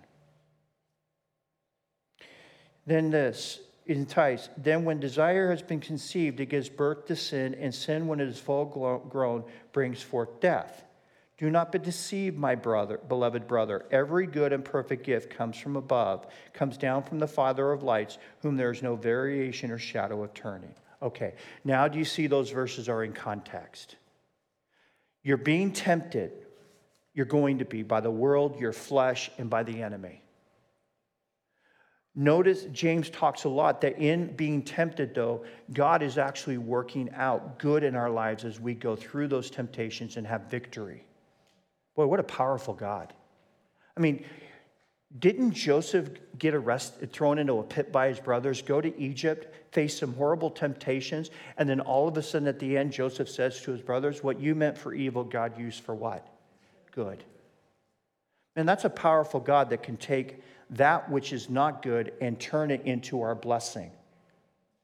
Then 2.85 3.11
this 3.11 3.59
entice. 3.87 4.49
Then, 4.57 4.85
when 4.85 4.99
desire 4.99 5.49
has 5.49 5.61
been 5.61 5.79
conceived, 5.79 6.39
it 6.39 6.47
gives 6.47 6.69
birth 6.69 7.05
to 7.05 7.15
sin, 7.15 7.55
and 7.55 7.73
sin, 7.73 8.07
when 8.07 8.19
it 8.19 8.27
is 8.27 8.39
full 8.39 8.65
grown, 9.09 9.43
brings 9.71 10.01
forth 10.01 10.39
death. 10.39 10.83
Do 11.37 11.51
not 11.51 11.71
be 11.71 11.77
deceived, 11.77 12.35
my 12.35 12.55
brother, 12.55 12.99
beloved 13.07 13.47
brother. 13.47 13.85
Every 13.91 14.25
good 14.25 14.53
and 14.53 14.65
perfect 14.65 15.05
gift 15.05 15.29
comes 15.29 15.57
from 15.57 15.75
above, 15.75 16.25
comes 16.53 16.77
down 16.77 17.03
from 17.03 17.19
the 17.19 17.27
Father 17.27 17.71
of 17.71 17.83
lights, 17.83 18.17
whom 18.41 18.57
there 18.57 18.71
is 18.71 18.81
no 18.81 18.95
variation 18.95 19.69
or 19.69 19.77
shadow 19.77 20.23
of 20.23 20.33
turning. 20.33 20.73
Okay, 21.01 21.35
now 21.63 21.87
do 21.87 21.99
you 21.99 22.05
see 22.05 22.25
those 22.25 22.49
verses 22.49 22.89
are 22.89 23.03
in 23.03 23.13
context? 23.13 23.97
You're 25.21 25.37
being 25.37 25.71
tempted, 25.71 26.31
you're 27.13 27.27
going 27.27 27.59
to 27.59 27.65
be 27.65 27.83
by 27.83 28.01
the 28.01 28.09
world, 28.09 28.59
your 28.59 28.73
flesh, 28.73 29.29
and 29.37 29.47
by 29.47 29.61
the 29.61 29.83
enemy. 29.83 30.23
Notice 32.19 32.63
James 32.71 33.11
talks 33.11 33.43
a 33.43 33.49
lot 33.49 33.79
that 33.81 33.99
in 33.99 34.35
being 34.35 34.63
tempted, 34.63 35.13
though, 35.13 35.45
God 35.71 36.01
is 36.01 36.17
actually 36.17 36.57
working 36.57 37.11
out 37.13 37.59
good 37.59 37.83
in 37.83 37.95
our 37.95 38.09
lives 38.09 38.43
as 38.43 38.59
we 38.59 38.73
go 38.73 38.95
through 38.95 39.27
those 39.27 39.51
temptations 39.51 40.17
and 40.17 40.25
have 40.25 40.49
victory. 40.49 41.05
Boy, 41.95 42.07
what 42.07 42.19
a 42.19 42.23
powerful 42.23 42.73
God. 42.73 43.13
I 43.95 43.99
mean, 43.99 44.25
didn't 45.19 45.51
Joseph 45.51 46.09
get 46.39 46.55
arrested, 46.55 47.13
thrown 47.13 47.37
into 47.37 47.59
a 47.59 47.63
pit 47.63 47.91
by 47.91 48.07
his 48.07 48.19
brothers, 48.19 48.63
go 48.63 48.81
to 48.81 48.99
Egypt, 48.99 49.53
face 49.71 49.99
some 49.99 50.15
horrible 50.15 50.49
temptations, 50.49 51.29
and 51.59 51.69
then 51.69 51.79
all 51.79 52.07
of 52.07 52.17
a 52.17 52.23
sudden 52.23 52.47
at 52.47 52.57
the 52.57 52.79
end, 52.79 52.93
Joseph 52.93 53.29
says 53.29 53.61
to 53.61 53.71
his 53.71 53.81
brothers, 53.81 54.23
What 54.23 54.39
you 54.39 54.55
meant 54.55 54.75
for 54.75 54.91
evil, 54.91 55.23
God 55.23 55.55
used 55.59 55.83
for 55.83 55.93
what? 55.93 56.27
Good. 56.93 57.23
And 58.55 58.67
that's 58.67 58.85
a 58.85 58.89
powerful 58.89 59.39
God 59.39 59.69
that 59.69 59.83
can 59.83 59.97
take 59.97 60.41
that 60.71 61.09
which 61.09 61.33
is 61.33 61.49
not 61.49 61.81
good 61.81 62.13
and 62.21 62.39
turn 62.39 62.71
it 62.71 62.81
into 62.85 63.21
our 63.21 63.35
blessing. 63.35 63.91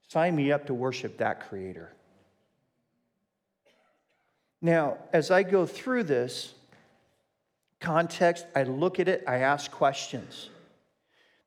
Sign 0.08 0.36
me 0.36 0.52
up 0.52 0.68
to 0.68 0.74
worship 0.74 1.18
that 1.18 1.48
Creator. 1.48 1.92
Now, 4.62 4.98
as 5.12 5.30
I 5.30 5.44
go 5.44 5.66
through 5.66 6.04
this 6.04 6.54
context, 7.82 8.46
I 8.56 8.64
look 8.64 9.00
at 9.00 9.10
it, 9.10 9.24
I 9.28 9.38
ask 9.38 9.70
questions. 9.70 10.50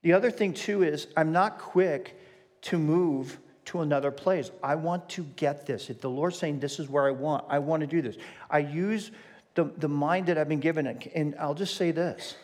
The 0.03 0.13
other 0.13 0.31
thing, 0.31 0.53
too, 0.53 0.83
is 0.83 1.07
I'm 1.17 1.33
not 1.33 1.59
quick 1.59 2.19
to 2.63 2.79
move 2.79 3.39
to 3.67 3.81
another 3.81 4.11
place. 4.11 4.51
I 4.63 4.75
want 4.75 5.09
to 5.11 5.25
get 5.37 5.67
this. 5.67 5.89
If 5.89 6.01
the 6.01 6.11
Lord's 6.11 6.39
saying, 6.39 6.61
This 6.61 6.79
is 6.79 6.89
where 6.89 7.07
I 7.07 7.11
want, 7.11 7.45
I 7.49 7.59
want 7.59 7.81
to 7.81 7.87
do 7.87 8.03
this. 8.03 8.17
I 8.51 8.59
use 8.59 9.11
the, 9.55 9.65
the 9.65 9.89
mind 9.89 10.27
that 10.27 10.39
I've 10.39 10.49
been 10.49 10.61
given, 10.61 10.87
and 10.87 11.35
I'll 11.41 11.55
just 11.55 11.77
say 11.77 11.91
this 11.91 12.37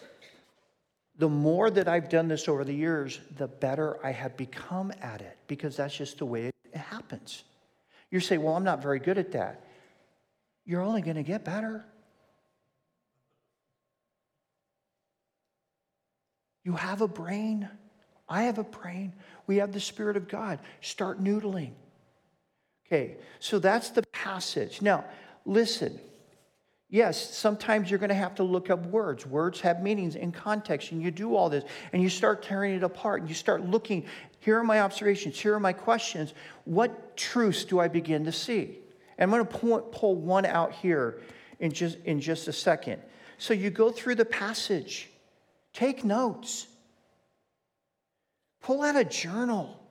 the 1.22 1.28
more 1.28 1.70
that 1.70 1.86
I've 1.86 2.08
done 2.08 2.26
this 2.26 2.48
over 2.48 2.64
the 2.64 2.74
years, 2.74 3.20
the 3.36 3.46
better 3.46 4.04
I 4.04 4.10
have 4.10 4.36
become 4.36 4.92
at 5.00 5.20
it 5.20 5.38
because 5.46 5.76
that's 5.76 5.96
just 5.96 6.18
the 6.18 6.26
way 6.26 6.46
it 6.46 6.76
happens. 6.76 7.44
You 8.10 8.18
say, 8.18 8.38
Well, 8.38 8.56
I'm 8.56 8.64
not 8.64 8.82
very 8.82 8.98
good 8.98 9.18
at 9.18 9.30
that. 9.30 9.64
You're 10.66 10.80
only 10.80 11.00
going 11.00 11.14
to 11.14 11.22
get 11.22 11.44
better. 11.44 11.84
You 16.64 16.72
have 16.72 17.02
a 17.02 17.08
brain. 17.08 17.68
I 18.28 18.42
have 18.42 18.58
a 18.58 18.64
brain. 18.64 19.12
We 19.46 19.58
have 19.58 19.70
the 19.70 19.78
Spirit 19.78 20.16
of 20.16 20.26
God. 20.26 20.58
Start 20.80 21.22
noodling. 21.22 21.70
Okay, 22.84 23.18
so 23.38 23.60
that's 23.60 23.90
the 23.90 24.02
passage. 24.10 24.82
Now, 24.82 25.04
listen. 25.44 26.00
Yes, 26.92 27.34
sometimes 27.34 27.88
you're 27.88 27.98
going 27.98 28.10
to 28.10 28.14
have 28.14 28.34
to 28.34 28.42
look 28.42 28.68
up 28.68 28.84
words. 28.84 29.24
Words 29.24 29.62
have 29.62 29.82
meanings 29.82 30.14
in 30.14 30.30
context, 30.30 30.92
and 30.92 31.02
you 31.02 31.10
do 31.10 31.34
all 31.34 31.48
this, 31.48 31.64
and 31.94 32.02
you 32.02 32.10
start 32.10 32.42
tearing 32.42 32.74
it 32.74 32.82
apart, 32.82 33.20
and 33.20 33.30
you 33.30 33.34
start 33.34 33.64
looking. 33.64 34.04
Here 34.40 34.58
are 34.58 34.62
my 34.62 34.82
observations. 34.82 35.40
Here 35.40 35.54
are 35.54 35.58
my 35.58 35.72
questions. 35.72 36.34
What 36.66 37.16
truths 37.16 37.64
do 37.64 37.80
I 37.80 37.88
begin 37.88 38.26
to 38.26 38.32
see? 38.32 38.76
And 39.16 39.22
I'm 39.22 39.30
going 39.30 39.46
to 39.46 39.58
pull, 39.58 39.80
pull 39.80 40.16
one 40.16 40.44
out 40.44 40.74
here 40.74 41.22
in 41.60 41.72
just, 41.72 41.96
in 42.04 42.20
just 42.20 42.46
a 42.46 42.52
second. 42.52 43.00
So 43.38 43.54
you 43.54 43.70
go 43.70 43.90
through 43.90 44.16
the 44.16 44.26
passage, 44.26 45.08
take 45.72 46.04
notes, 46.04 46.66
pull 48.60 48.82
out 48.82 48.96
a 48.96 49.04
journal. 49.04 49.82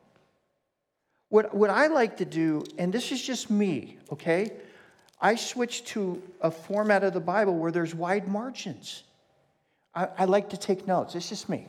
What, 1.30 1.56
what 1.56 1.72
I 1.72 1.88
like 1.88 2.18
to 2.18 2.26
do, 2.26 2.64
and 2.78 2.94
this 2.94 3.12
is 3.12 3.20
just 3.24 3.50
me, 3.50 3.98
okay? 4.12 4.52
I 5.22 5.36
switched 5.36 5.88
to 5.90 6.22
a 6.42 6.50
format 6.50 7.04
of 7.04 7.14
the 7.14 7.20
Bible 7.20 7.56
where 7.56 7.72
there's 7.72 7.94
wide 7.94 8.28
margins. 8.28 9.04
I, 9.94 10.08
I 10.18 10.26
like 10.26 10.50
to 10.50 10.58
take 10.58 10.88
notes. 10.88 11.14
It's 11.14 11.30
just 11.30 11.48
me. 11.48 11.68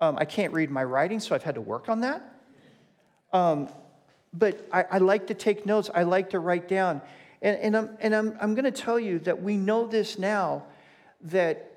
Um, 0.00 0.16
I 0.18 0.24
can't 0.24 0.52
read 0.52 0.68
my 0.68 0.82
writing, 0.82 1.20
so 1.20 1.34
I've 1.34 1.44
had 1.44 1.54
to 1.54 1.60
work 1.60 1.88
on 1.88 2.00
that. 2.00 2.22
Um, 3.32 3.68
but 4.34 4.66
I, 4.72 4.84
I, 4.90 4.98
like 4.98 5.28
to 5.28 5.34
take 5.34 5.64
notes. 5.64 5.90
I 5.94 6.02
like 6.02 6.30
to 6.30 6.40
write 6.40 6.66
down. 6.66 7.00
And, 7.40 7.56
and 7.58 7.76
I'm, 7.76 7.90
and 8.00 8.14
I'm, 8.14 8.36
I'm 8.40 8.54
going 8.54 8.64
to 8.64 8.72
tell 8.72 8.98
you 8.98 9.20
that 9.20 9.40
we 9.40 9.56
know 9.56 9.86
this 9.86 10.18
now 10.18 10.64
that 11.22 11.70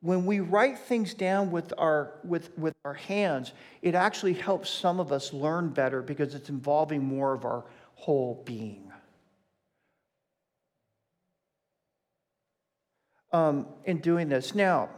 when 0.00 0.26
we 0.26 0.40
write 0.40 0.78
things 0.78 1.14
down 1.14 1.50
with 1.50 1.72
our, 1.78 2.12
with, 2.22 2.56
with 2.58 2.74
our 2.84 2.94
hands, 2.94 3.52
it 3.82 3.94
actually 3.94 4.34
helps 4.34 4.70
some 4.70 5.00
of 5.00 5.10
us 5.10 5.32
learn 5.32 5.70
better 5.70 6.02
because 6.02 6.34
it's 6.34 6.50
involving 6.50 7.02
more 7.02 7.32
of 7.32 7.44
our 7.44 7.64
whole 7.94 8.42
being. 8.44 8.87
Um, 13.32 13.66
in 13.84 13.98
doing 13.98 14.28
this. 14.28 14.54
Now, 14.54 14.88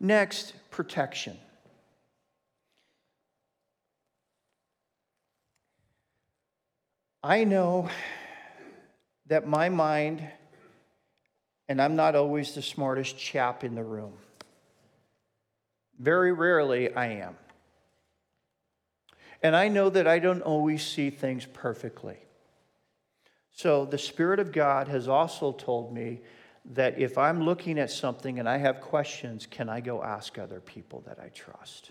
next, 0.00 0.54
protection. 0.70 1.36
I 7.22 7.44
know 7.44 7.88
that 9.26 9.46
my 9.46 9.68
mind, 9.68 10.22
and 11.68 11.82
I'm 11.82 11.96
not 11.96 12.14
always 12.14 12.54
the 12.54 12.62
smartest 12.62 13.18
chap 13.18 13.64
in 13.64 13.74
the 13.74 13.82
room. 13.82 14.14
Very 15.98 16.32
rarely 16.32 16.94
I 16.94 17.06
am. 17.14 17.36
And 19.42 19.54
I 19.54 19.68
know 19.68 19.90
that 19.90 20.06
I 20.06 20.18
don't 20.20 20.42
always 20.42 20.86
see 20.86 21.10
things 21.10 21.46
perfectly. 21.46 22.18
So 23.58 23.84
the 23.84 23.98
Spirit 23.98 24.38
of 24.38 24.52
God 24.52 24.86
has 24.86 25.08
also 25.08 25.50
told 25.50 25.92
me 25.92 26.20
that 26.74 26.96
if 26.96 27.18
I'm 27.18 27.42
looking 27.42 27.80
at 27.80 27.90
something 27.90 28.38
and 28.38 28.48
I 28.48 28.56
have 28.58 28.80
questions, 28.80 29.48
can 29.50 29.68
I 29.68 29.80
go 29.80 30.00
ask 30.00 30.38
other 30.38 30.60
people 30.60 31.02
that 31.08 31.18
I 31.18 31.30
trust? 31.30 31.90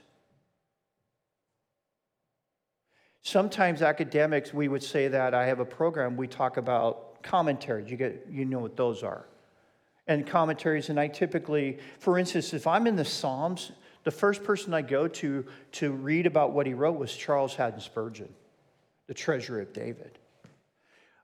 Sometimes 3.21 3.81
academics, 3.81 4.53
we 4.53 4.69
would 4.69 4.81
say 4.81 5.09
that 5.09 5.33
I 5.33 5.47
have 5.47 5.59
a 5.59 5.65
program, 5.65 6.15
we 6.15 6.25
talk 6.25 6.55
about 6.55 7.21
commentaries. 7.21 7.91
You, 7.91 7.97
get, 7.97 8.27
you 8.31 8.45
know 8.45 8.59
what 8.59 8.77
those 8.77 9.03
are. 9.03 9.25
And 10.07 10.25
commentaries, 10.25 10.87
and 10.87 10.97
I 10.97 11.09
typically, 11.09 11.79
for 11.99 12.17
instance, 12.17 12.53
if 12.53 12.65
I'm 12.65 12.87
in 12.87 12.95
the 12.95 13.03
Psalms, 13.03 13.73
the 14.05 14.11
first 14.11 14.45
person 14.45 14.73
I 14.73 14.83
go 14.83 15.09
to 15.09 15.45
to 15.73 15.91
read 15.91 16.27
about 16.27 16.53
what 16.53 16.65
he 16.65 16.73
wrote 16.73 16.97
was 16.97 17.13
Charles 17.13 17.55
Haddon 17.55 17.81
Spurgeon, 17.81 18.33
the 19.07 19.13
Treasury 19.13 19.63
of 19.63 19.73
David. 19.73 20.17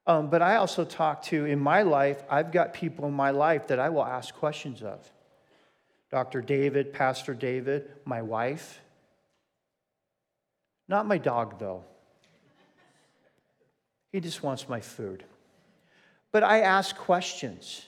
Um, 0.06 0.30
but 0.30 0.42
I 0.42 0.58
also 0.58 0.84
talk 0.84 1.24
to, 1.24 1.46
in 1.46 1.60
my 1.60 1.84
life, 1.84 2.22
I've 2.30 2.52
got 2.52 2.74
people 2.74 3.06
in 3.08 3.13
my 3.13 3.32
life 3.32 3.68
that 3.68 3.80
I 3.80 3.89
will 3.89 4.06
ask 4.06 4.34
questions 4.36 4.82
of. 4.82 5.10
Dr. 6.12 6.42
David, 6.42 6.94
Pastor 6.94 7.34
David, 7.34 7.89
my 8.06 8.22
wife. 8.22 8.82
Not 10.88 11.08
my 11.08 11.18
dog, 11.18 11.58
though. 11.58 11.86
He 14.12 14.20
just 14.20 14.44
wants 14.44 14.68
my 14.68 14.80
food. 14.80 15.24
But 16.32 16.44
I 16.44 16.62
ask 16.62 16.96
questions 16.96 17.86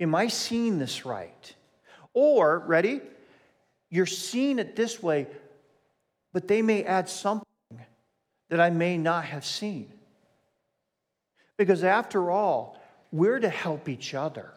Am 0.00 0.14
I 0.14 0.28
seeing 0.28 0.78
this 0.78 1.04
right? 1.04 1.54
Or, 2.14 2.60
ready? 2.60 3.00
You're 3.90 4.06
seeing 4.06 4.58
it 4.58 4.76
this 4.76 5.02
way, 5.02 5.26
but 6.32 6.46
they 6.46 6.62
may 6.62 6.84
add 6.84 7.08
something 7.08 7.44
that 8.50 8.60
I 8.60 8.70
may 8.70 8.98
not 8.98 9.24
have 9.24 9.44
seen. 9.44 9.92
Because 11.58 11.84
after 11.84 12.30
all, 12.30 12.80
we're 13.12 13.40
to 13.40 13.48
help 13.50 13.88
each 13.88 14.14
other. 14.14 14.50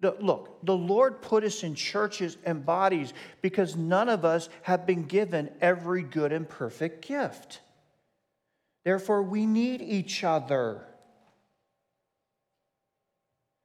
Look, 0.00 0.58
the 0.62 0.76
Lord 0.76 1.22
put 1.22 1.44
us 1.44 1.62
in 1.62 1.74
churches 1.74 2.36
and 2.44 2.64
bodies 2.64 3.14
because 3.40 3.74
none 3.74 4.08
of 4.08 4.24
us 4.24 4.48
have 4.62 4.86
been 4.86 5.04
given 5.04 5.50
every 5.60 6.02
good 6.02 6.32
and 6.32 6.48
perfect 6.48 7.06
gift. 7.06 7.60
Therefore, 8.84 9.22
we 9.22 9.46
need 9.46 9.80
each 9.80 10.22
other. 10.24 10.82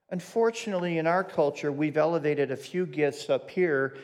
Unfortunately, 0.10 0.98
in 0.98 1.06
our 1.08 1.26
culture, 1.26 1.72
we've 1.72 1.98
elevated 1.98 2.52
a 2.52 2.58
few 2.58 2.86
gifts 2.86 3.30
up 3.30 3.50
here, 3.50 3.98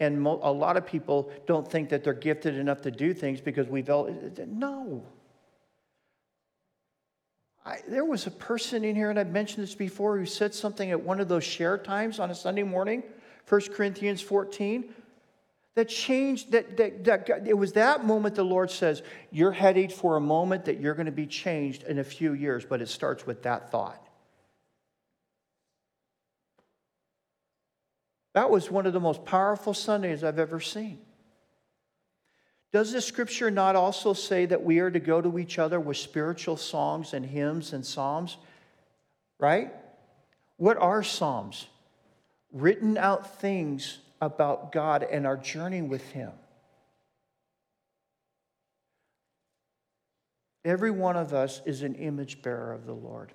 and 0.00 0.20
mo- 0.20 0.40
a 0.42 0.50
lot 0.50 0.78
of 0.78 0.86
people 0.86 1.30
don't 1.46 1.70
think 1.70 1.90
that 1.90 2.02
they're 2.02 2.14
gifted 2.14 2.56
enough 2.56 2.80
to 2.82 2.90
do 2.90 3.12
things 3.12 3.40
because 3.40 3.68
we've. 3.68 3.88
Ele- 3.88 4.16
no. 4.46 5.04
I, 7.64 7.78
there 7.88 8.04
was 8.04 8.26
a 8.26 8.30
person 8.30 8.84
in 8.84 8.96
here, 8.96 9.10
and 9.10 9.18
I've 9.18 9.30
mentioned 9.30 9.62
this 9.62 9.74
before, 9.74 10.18
who 10.18 10.26
said 10.26 10.54
something 10.54 10.90
at 10.90 11.00
one 11.00 11.20
of 11.20 11.28
those 11.28 11.44
share 11.44 11.78
times 11.78 12.18
on 12.18 12.30
a 12.30 12.34
Sunday 12.34 12.64
morning, 12.64 13.02
1 13.48 13.60
Corinthians 13.72 14.20
14, 14.20 14.92
that 15.74 15.88
changed, 15.88 16.52
that, 16.52 16.76
that, 16.76 17.04
that 17.04 17.46
it 17.46 17.56
was 17.56 17.72
that 17.72 18.04
moment 18.04 18.34
the 18.34 18.44
Lord 18.44 18.70
says, 18.70 19.02
You're 19.30 19.52
headed 19.52 19.92
for 19.92 20.16
a 20.16 20.20
moment 20.20 20.64
that 20.66 20.80
you're 20.80 20.94
going 20.94 21.06
to 21.06 21.12
be 21.12 21.26
changed 21.26 21.84
in 21.84 21.98
a 21.98 22.04
few 22.04 22.34
years, 22.34 22.64
but 22.64 22.82
it 22.82 22.88
starts 22.88 23.26
with 23.26 23.44
that 23.44 23.70
thought. 23.70 24.04
That 28.34 28.50
was 28.50 28.70
one 28.70 28.86
of 28.86 28.92
the 28.92 29.00
most 29.00 29.24
powerful 29.24 29.74
Sundays 29.74 30.24
I've 30.24 30.38
ever 30.38 30.58
seen. 30.58 30.98
Does 32.72 32.92
the 32.92 33.02
scripture 33.02 33.50
not 33.50 33.76
also 33.76 34.14
say 34.14 34.46
that 34.46 34.62
we 34.62 34.78
are 34.78 34.90
to 34.90 34.98
go 34.98 35.20
to 35.20 35.38
each 35.38 35.58
other 35.58 35.78
with 35.78 35.98
spiritual 35.98 36.56
songs 36.56 37.12
and 37.12 37.24
hymns 37.24 37.74
and 37.74 37.84
psalms? 37.84 38.38
Right? 39.38 39.72
What 40.56 40.78
are 40.78 41.02
psalms? 41.02 41.66
Written 42.50 42.96
out 42.96 43.40
things 43.40 43.98
about 44.22 44.72
God 44.72 45.02
and 45.02 45.26
our 45.26 45.36
journey 45.36 45.82
with 45.82 46.02
Him. 46.12 46.32
Every 50.64 50.90
one 50.90 51.16
of 51.16 51.34
us 51.34 51.60
is 51.66 51.82
an 51.82 51.96
image 51.96 52.40
bearer 52.40 52.72
of 52.72 52.86
the 52.86 52.94
Lord. 52.94 53.32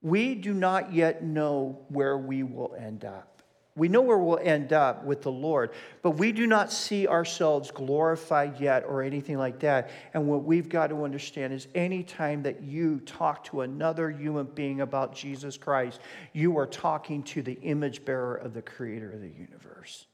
We 0.00 0.34
do 0.34 0.54
not 0.54 0.92
yet 0.92 1.22
know 1.22 1.84
where 1.88 2.16
we 2.16 2.42
will 2.42 2.74
end 2.78 3.04
up. 3.04 3.37
We 3.78 3.88
know 3.88 4.00
where 4.00 4.18
we'll 4.18 4.40
end 4.42 4.72
up 4.72 5.04
with 5.04 5.22
the 5.22 5.30
Lord, 5.30 5.70
but 6.02 6.12
we 6.12 6.32
do 6.32 6.46
not 6.46 6.72
see 6.72 7.06
ourselves 7.06 7.70
glorified 7.70 8.60
yet 8.60 8.84
or 8.84 9.02
anything 9.02 9.38
like 9.38 9.60
that. 9.60 9.90
And 10.12 10.26
what 10.26 10.42
we've 10.42 10.68
got 10.68 10.88
to 10.88 11.04
understand 11.04 11.52
is 11.52 11.68
anytime 11.76 12.42
that 12.42 12.62
you 12.62 12.98
talk 13.00 13.44
to 13.44 13.60
another 13.60 14.10
human 14.10 14.46
being 14.46 14.80
about 14.80 15.14
Jesus 15.14 15.56
Christ, 15.56 16.00
you 16.32 16.58
are 16.58 16.66
talking 16.66 17.22
to 17.24 17.40
the 17.40 17.58
image 17.62 18.04
bearer 18.04 18.34
of 18.34 18.52
the 18.52 18.62
creator 18.62 19.12
of 19.12 19.20
the 19.20 19.28
universe. 19.28 20.06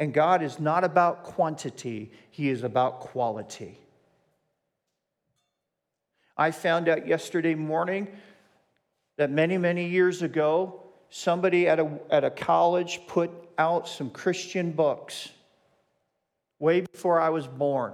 And 0.00 0.12
God 0.12 0.42
is 0.42 0.58
not 0.58 0.82
about 0.82 1.22
quantity, 1.22 2.10
He 2.30 2.48
is 2.48 2.64
about 2.64 2.98
quality. 2.98 3.78
I 6.36 6.50
found 6.50 6.88
out 6.88 7.06
yesterday 7.06 7.54
morning 7.54 8.08
that 9.16 9.30
many, 9.30 9.58
many 9.58 9.88
years 9.88 10.22
ago, 10.22 10.87
somebody 11.10 11.68
at 11.68 11.80
a, 11.80 11.90
at 12.10 12.24
a 12.24 12.30
college 12.30 13.00
put 13.06 13.30
out 13.56 13.88
some 13.88 14.10
Christian 14.10 14.72
books 14.72 15.30
way 16.58 16.80
before 16.80 17.20
I 17.20 17.30
was 17.30 17.46
born. 17.46 17.92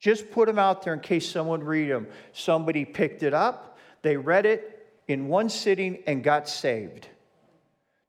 Just 0.00 0.30
put 0.30 0.46
them 0.46 0.58
out 0.58 0.82
there 0.82 0.94
in 0.94 1.00
case 1.00 1.28
someone 1.28 1.62
read 1.62 1.90
them. 1.90 2.06
Somebody 2.32 2.84
picked 2.84 3.22
it 3.22 3.34
up, 3.34 3.78
they 4.02 4.16
read 4.16 4.46
it 4.46 4.72
in 5.08 5.28
one 5.28 5.48
sitting 5.48 6.02
and 6.06 6.22
got 6.22 6.48
saved. 6.48 7.08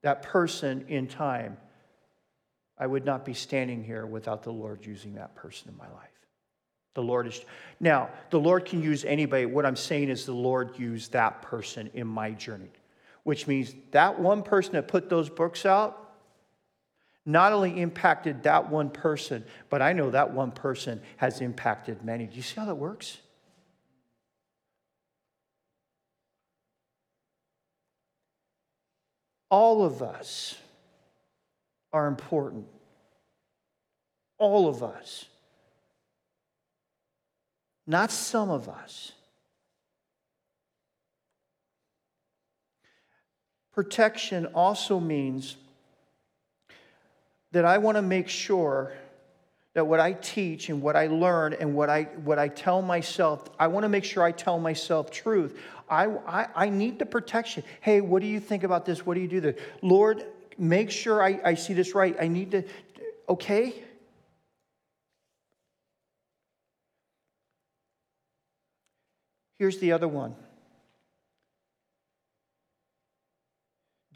That 0.02 0.22
person 0.22 0.84
in 0.88 1.08
time, 1.08 1.56
I 2.78 2.86
would 2.86 3.04
not 3.04 3.24
be 3.24 3.34
standing 3.34 3.82
here 3.82 4.06
without 4.06 4.42
the 4.42 4.52
Lord 4.52 4.86
using 4.86 5.14
that 5.14 5.34
person 5.34 5.68
in 5.68 5.76
my 5.76 5.88
life. 5.88 6.08
The 6.94 7.02
Lord 7.02 7.26
is 7.26 7.40
now, 7.80 8.10
the 8.30 8.40
Lord 8.40 8.64
can 8.64 8.82
use 8.82 9.04
anybody. 9.04 9.46
What 9.46 9.66
I'm 9.66 9.76
saying 9.76 10.08
is 10.08 10.26
the 10.26 10.32
Lord 10.32 10.78
used 10.78 11.12
that 11.12 11.42
person 11.42 11.90
in 11.94 12.06
my 12.06 12.32
journey 12.32 12.70
which 13.28 13.46
means 13.46 13.74
that 13.90 14.18
one 14.18 14.42
person 14.42 14.72
that 14.72 14.88
put 14.88 15.10
those 15.10 15.28
books 15.28 15.66
out 15.66 16.14
not 17.26 17.52
only 17.52 17.78
impacted 17.78 18.44
that 18.44 18.70
one 18.70 18.88
person, 18.88 19.44
but 19.68 19.82
I 19.82 19.92
know 19.92 20.08
that 20.12 20.32
one 20.32 20.50
person 20.50 21.02
has 21.18 21.42
impacted 21.42 22.02
many. 22.02 22.24
Do 22.24 22.36
you 22.36 22.42
see 22.42 22.58
how 22.58 22.64
that 22.64 22.76
works? 22.76 23.18
All 29.50 29.84
of 29.84 30.00
us 30.00 30.54
are 31.92 32.06
important. 32.06 32.64
All 34.38 34.68
of 34.70 34.82
us. 34.82 35.26
Not 37.86 38.10
some 38.10 38.48
of 38.48 38.70
us. 38.70 39.12
Protection 43.78 44.46
also 44.56 44.98
means 44.98 45.54
that 47.52 47.64
I 47.64 47.78
want 47.78 47.94
to 47.94 48.02
make 48.02 48.28
sure 48.28 48.92
that 49.74 49.86
what 49.86 50.00
I 50.00 50.14
teach 50.14 50.68
and 50.68 50.82
what 50.82 50.96
I 50.96 51.06
learn 51.06 51.52
and 51.52 51.76
what 51.76 51.88
I, 51.88 52.08
what 52.24 52.40
I 52.40 52.48
tell 52.48 52.82
myself, 52.82 53.48
I 53.56 53.68
want 53.68 53.84
to 53.84 53.88
make 53.88 54.02
sure 54.02 54.24
I 54.24 54.32
tell 54.32 54.58
myself 54.58 55.12
truth. 55.12 55.56
I, 55.88 56.06
I, 56.06 56.48
I 56.56 56.68
need 56.70 56.98
the 56.98 57.06
protection. 57.06 57.62
Hey, 57.80 58.00
what 58.00 58.20
do 58.20 58.26
you 58.26 58.40
think 58.40 58.64
about 58.64 58.84
this? 58.84 59.06
What 59.06 59.14
do 59.14 59.20
you 59.20 59.28
do 59.28 59.40
this? 59.40 59.60
Lord, 59.80 60.24
make 60.58 60.90
sure 60.90 61.22
I, 61.22 61.38
I 61.44 61.54
see 61.54 61.72
this 61.72 61.94
right. 61.94 62.16
I 62.20 62.26
need 62.26 62.50
to, 62.50 62.64
okay? 63.28 63.76
Here's 69.60 69.78
the 69.78 69.92
other 69.92 70.08
one. 70.08 70.34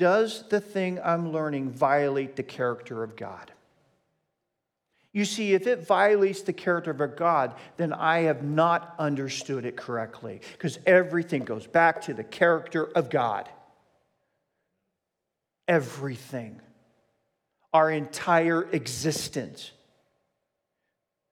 Does 0.02 0.42
the 0.48 0.60
thing 0.60 0.98
I'm 1.04 1.30
learning 1.30 1.70
violate 1.70 2.34
the 2.34 2.42
character 2.42 3.04
of 3.04 3.14
God? 3.14 3.52
You 5.12 5.24
see, 5.24 5.54
if 5.54 5.68
it 5.68 5.86
violates 5.86 6.42
the 6.42 6.52
character 6.52 6.90
of 6.90 7.00
a 7.00 7.06
God, 7.06 7.54
then 7.76 7.92
I 7.92 8.22
have 8.22 8.42
not 8.42 8.96
understood 8.98 9.64
it 9.64 9.76
correctly 9.76 10.40
because 10.54 10.80
everything 10.86 11.44
goes 11.44 11.68
back 11.68 12.02
to 12.02 12.14
the 12.14 12.24
character 12.24 12.82
of 12.82 13.10
God. 13.10 13.48
Everything. 15.68 16.60
Our 17.72 17.88
entire 17.88 18.64
existence. 18.72 19.70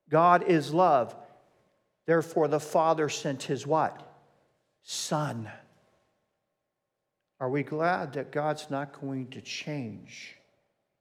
God 0.09 0.45
is 0.45 0.73
love. 0.73 1.13
Therefore, 2.07 2.47
the 2.47 2.61
Father 2.61 3.09
sent 3.09 3.43
his 3.43 3.67
what? 3.67 4.01
Son. 4.85 5.51
Are 7.41 7.49
we 7.49 7.63
glad 7.63 8.13
that 8.13 8.33
God's 8.33 8.71
not 8.71 9.01
going 9.01 9.29
to 9.29 9.41
change 9.41 10.37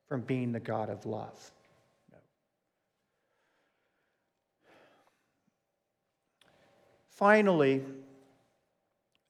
from 0.07 0.21
being 0.21 0.53
the 0.53 0.59
God 0.61 0.89
of 0.89 1.05
love? 1.05 1.51
No. 2.09 2.17
Finally, 7.09 7.83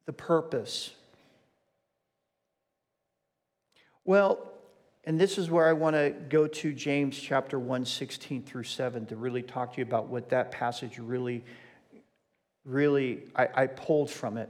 the 0.05 0.13
purpose. 0.13 0.91
Well, 4.05 4.45
and 5.03 5.19
this 5.19 5.39
is 5.39 5.49
where 5.49 5.67
I 5.67 5.73
want 5.73 5.95
to 5.95 6.13
go 6.29 6.45
to 6.45 6.73
James 6.73 7.17
chapter 7.19 7.57
1, 7.57 7.85
16 7.85 8.43
through 8.43 8.63
7 8.63 9.07
to 9.07 9.15
really 9.15 9.41
talk 9.41 9.73
to 9.73 9.77
you 9.79 9.83
about 9.83 10.07
what 10.07 10.29
that 10.29 10.51
passage 10.51 10.99
really, 10.99 11.43
really, 12.65 13.23
I, 13.35 13.47
I 13.55 13.67
pulled 13.67 14.11
from 14.11 14.37
it. 14.37 14.49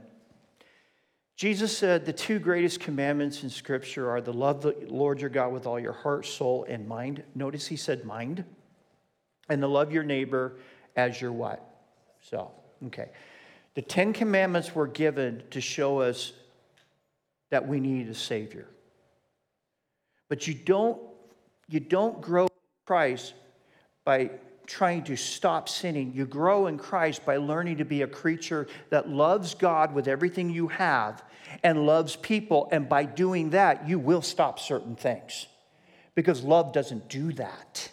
Jesus 1.40 1.74
said 1.74 2.04
the 2.04 2.12
two 2.12 2.38
greatest 2.38 2.80
commandments 2.80 3.44
in 3.44 3.48
Scripture 3.48 4.10
are 4.10 4.20
the 4.20 4.30
love 4.30 4.60
the 4.60 4.76
Lord 4.88 5.22
your 5.22 5.30
God 5.30 5.54
with 5.54 5.66
all 5.66 5.80
your 5.80 5.94
heart, 5.94 6.26
soul, 6.26 6.66
and 6.68 6.86
mind. 6.86 7.22
Notice 7.34 7.66
he 7.66 7.76
said 7.76 8.04
mind. 8.04 8.44
And 9.48 9.62
the 9.62 9.66
love 9.66 9.90
your 9.90 10.02
neighbor 10.02 10.58
as 10.96 11.18
your 11.18 11.32
what? 11.32 11.66
Self. 12.20 12.52
Okay. 12.88 13.08
The 13.72 13.80
Ten 13.80 14.12
Commandments 14.12 14.74
were 14.74 14.86
given 14.86 15.42
to 15.52 15.62
show 15.62 16.00
us 16.00 16.34
that 17.48 17.66
we 17.66 17.80
need 17.80 18.10
a 18.10 18.14
Savior. 18.14 18.68
But 20.28 20.46
you 20.46 20.52
don't, 20.52 21.00
you 21.70 21.80
don't 21.80 22.20
grow 22.20 22.48
Christ 22.84 23.32
by 24.04 24.32
trying 24.70 25.02
to 25.02 25.16
stop 25.16 25.68
sinning. 25.68 26.12
You 26.14 26.24
grow 26.24 26.68
in 26.68 26.78
Christ 26.78 27.26
by 27.26 27.38
learning 27.38 27.78
to 27.78 27.84
be 27.84 28.02
a 28.02 28.06
creature 28.06 28.68
that 28.90 29.08
loves 29.08 29.54
God 29.54 29.92
with 29.92 30.06
everything 30.06 30.48
you 30.48 30.68
have 30.68 31.24
and 31.64 31.86
loves 31.86 32.14
people. 32.14 32.68
And 32.70 32.88
by 32.88 33.04
doing 33.04 33.50
that, 33.50 33.88
you 33.88 33.98
will 33.98 34.22
stop 34.22 34.60
certain 34.60 34.94
things 34.94 35.46
because 36.14 36.44
love 36.44 36.72
doesn't 36.72 37.08
do 37.08 37.32
that. 37.32 37.90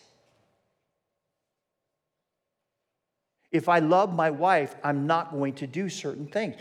If 3.51 3.69
I 3.69 3.79
love 3.79 4.13
my 4.13 4.29
wife, 4.29 4.75
I'm 4.83 5.07
not 5.07 5.31
going 5.31 5.53
to 5.55 5.67
do 5.67 5.89
certain 5.89 6.27
things. 6.27 6.55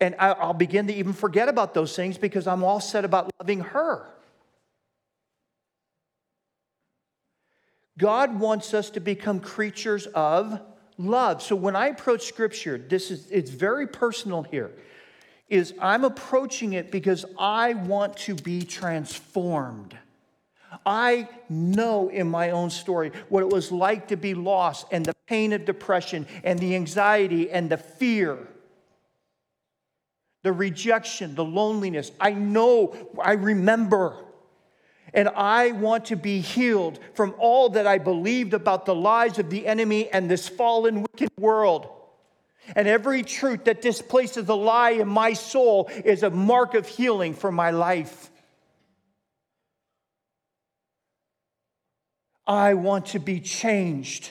And 0.00 0.14
I'll 0.18 0.52
begin 0.52 0.86
to 0.88 0.94
even 0.94 1.14
forget 1.14 1.48
about 1.48 1.72
those 1.72 1.96
things 1.96 2.18
because 2.18 2.46
I'm 2.46 2.62
all 2.62 2.80
set 2.80 3.06
about 3.06 3.30
loving 3.40 3.60
her. 3.60 4.06
God 7.98 8.38
wants 8.38 8.74
us 8.74 8.90
to 8.90 9.00
become 9.00 9.40
creatures 9.40 10.06
of 10.06 10.60
love. 10.98 11.42
So 11.42 11.56
when 11.56 11.76
I 11.76 11.88
approach 11.88 12.26
scripture, 12.26 12.78
this 12.78 13.10
is 13.10 13.30
it's 13.30 13.50
very 13.50 13.86
personal 13.86 14.42
here 14.42 14.70
is 15.52 15.74
I'm 15.78 16.02
approaching 16.04 16.72
it 16.72 16.90
because 16.90 17.26
I 17.38 17.74
want 17.74 18.16
to 18.18 18.34
be 18.34 18.62
transformed. 18.62 19.94
I 20.86 21.28
know 21.50 22.08
in 22.08 22.26
my 22.26 22.50
own 22.50 22.70
story 22.70 23.12
what 23.28 23.42
it 23.42 23.50
was 23.50 23.70
like 23.70 24.08
to 24.08 24.16
be 24.16 24.32
lost 24.32 24.86
and 24.90 25.04
the 25.04 25.14
pain 25.26 25.52
of 25.52 25.66
depression 25.66 26.26
and 26.42 26.58
the 26.58 26.74
anxiety 26.74 27.50
and 27.50 27.68
the 27.68 27.76
fear, 27.76 28.38
the 30.42 30.52
rejection, 30.52 31.34
the 31.34 31.44
loneliness. 31.44 32.10
I 32.18 32.32
know, 32.32 32.96
I 33.22 33.32
remember. 33.32 34.24
And 35.14 35.28
I 35.28 35.72
want 35.72 36.06
to 36.06 36.16
be 36.16 36.40
healed 36.40 36.98
from 37.14 37.34
all 37.38 37.70
that 37.70 37.86
I 37.86 37.98
believed 37.98 38.54
about 38.54 38.86
the 38.86 38.94
lies 38.94 39.38
of 39.38 39.50
the 39.50 39.66
enemy 39.66 40.08
and 40.08 40.30
this 40.30 40.48
fallen, 40.48 41.02
wicked 41.02 41.30
world. 41.38 41.88
And 42.74 42.88
every 42.88 43.22
truth 43.22 43.64
that 43.64 43.82
displaces 43.82 44.48
a 44.48 44.54
lie 44.54 44.90
in 44.90 45.08
my 45.08 45.34
soul 45.34 45.90
is 46.04 46.22
a 46.22 46.30
mark 46.30 46.74
of 46.74 46.86
healing 46.86 47.34
for 47.34 47.52
my 47.52 47.70
life. 47.70 48.30
I 52.46 52.74
want 52.74 53.06
to 53.06 53.18
be 53.18 53.40
changed. 53.40 54.30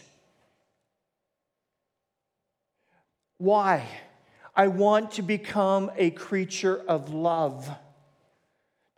Why? 3.37 3.87
I 4.55 4.67
want 4.67 5.13
to 5.13 5.21
become 5.21 5.91
a 5.95 6.11
creature 6.11 6.81
of 6.87 7.13
love 7.13 7.69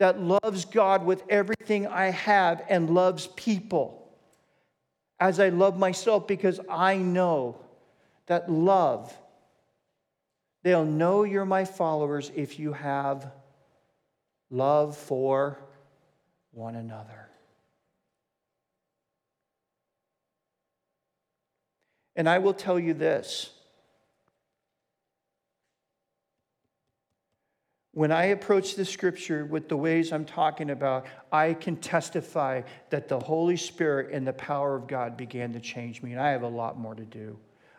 that 0.04 0.20
loves 0.20 0.66
God 0.66 1.06
with 1.06 1.24
everything 1.30 1.88
I 1.88 2.08
have 2.08 2.62
and 2.68 2.90
loves 2.90 3.28
people 3.38 4.06
as 5.18 5.40
I 5.40 5.48
love 5.48 5.80
myself 5.80 6.28
because 6.28 6.60
I 6.70 6.98
know 6.98 7.56
that 8.26 8.52
love, 8.52 9.18
they'll 10.62 10.84
know 10.84 11.24
you're 11.24 11.46
my 11.46 11.64
followers 11.64 12.34
if 12.36 12.60
you 12.60 12.74
have 12.74 13.32
love 14.52 14.98
for 14.98 15.58
one 16.52 16.76
another. 16.76 17.30
And 22.18 22.28
I 22.28 22.40
will 22.40 22.54
tell 22.54 22.78
you 22.78 22.94
this 22.94 23.52
When 27.96 28.12
I 28.12 28.26
approach 28.26 28.76
the 28.76 28.86
scripture 28.86 29.46
with 29.46 29.70
the 29.70 29.78
ways 29.78 30.12
I'm 30.12 30.26
talking 30.26 30.72
about, 30.72 31.06
I 31.32 31.54
can 31.54 31.76
testify 31.76 32.64
that 32.90 33.08
the 33.08 33.20
Holy 33.20 33.56
Spirit 33.56 34.12
and 34.12 34.26
the 34.26 34.34
power 34.34 34.76
of 34.76 34.88
God 34.88 35.16
began 35.16 35.54
to 35.54 35.60
change 35.60 36.02
me, 36.02 36.12
and 36.12 36.20
I 36.20 36.32
have 36.32 36.42
a 36.42 36.48
lot 36.48 36.80
more 36.80 36.96
to 36.96 37.06
do. 37.06 37.38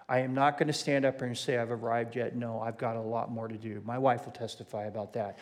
I 0.08 0.20
am 0.20 0.32
not 0.32 0.56
going 0.56 0.68
to 0.68 0.72
stand 0.72 1.04
up 1.04 1.18
here 1.18 1.26
and 1.26 1.36
say 1.36 1.58
I've 1.58 1.72
arrived 1.72 2.14
yet. 2.14 2.36
No, 2.36 2.60
I've 2.60 2.78
got 2.78 2.94
a 2.94 3.00
lot 3.00 3.32
more 3.32 3.48
to 3.48 3.56
do. 3.56 3.82
My 3.84 3.98
wife 3.98 4.24
will 4.24 4.32
testify 4.32 4.84
about 4.84 5.14
that. 5.14 5.38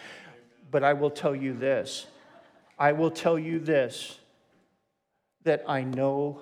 But 0.70 0.85
I 0.85 0.95
will 0.95 1.11
tell 1.11 1.37
you 1.37 1.53
this 1.53 2.07
I 2.79 2.93
will 2.93 3.11
tell 3.11 3.39
you 3.39 3.59
this 3.59 4.18
that 5.45 5.64
I 5.68 5.83
know 5.83 6.41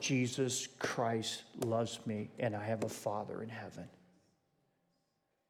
Jesus 0.00 0.68
Christ 0.78 1.44
loves 1.64 1.98
me, 2.04 2.30
and 2.38 2.54
I 2.54 2.64
have 2.64 2.84
a 2.84 2.88
Father 2.88 3.42
in 3.42 3.48
heaven. 3.48 3.88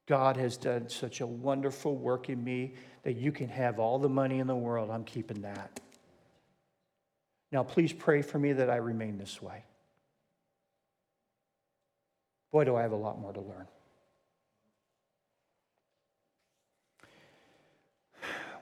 God 0.06 0.36
has 0.36 0.56
done 0.56 0.88
such 0.88 1.20
a 1.20 1.26
wonderful 1.26 1.96
work 1.96 2.28
in 2.28 2.42
me 2.42 2.74
that 3.04 3.14
you 3.14 3.32
can 3.32 3.48
have 3.48 3.78
all 3.78 3.98
the 3.98 4.08
money 4.08 4.38
in 4.38 4.46
the 4.46 4.54
world. 4.54 4.90
I'm 4.90 5.04
keeping 5.04 5.42
that. 5.42 5.80
Now, 7.50 7.62
please 7.62 7.92
pray 7.92 8.20
for 8.20 8.38
me 8.38 8.52
that 8.52 8.68
I 8.68 8.76
remain 8.76 9.16
this 9.16 9.40
way. 9.40 9.64
Boy, 12.52 12.64
do 12.64 12.76
I 12.76 12.82
have 12.82 12.92
a 12.92 12.96
lot 12.96 13.20
more 13.20 13.32
to 13.32 13.40
learn. 13.40 13.66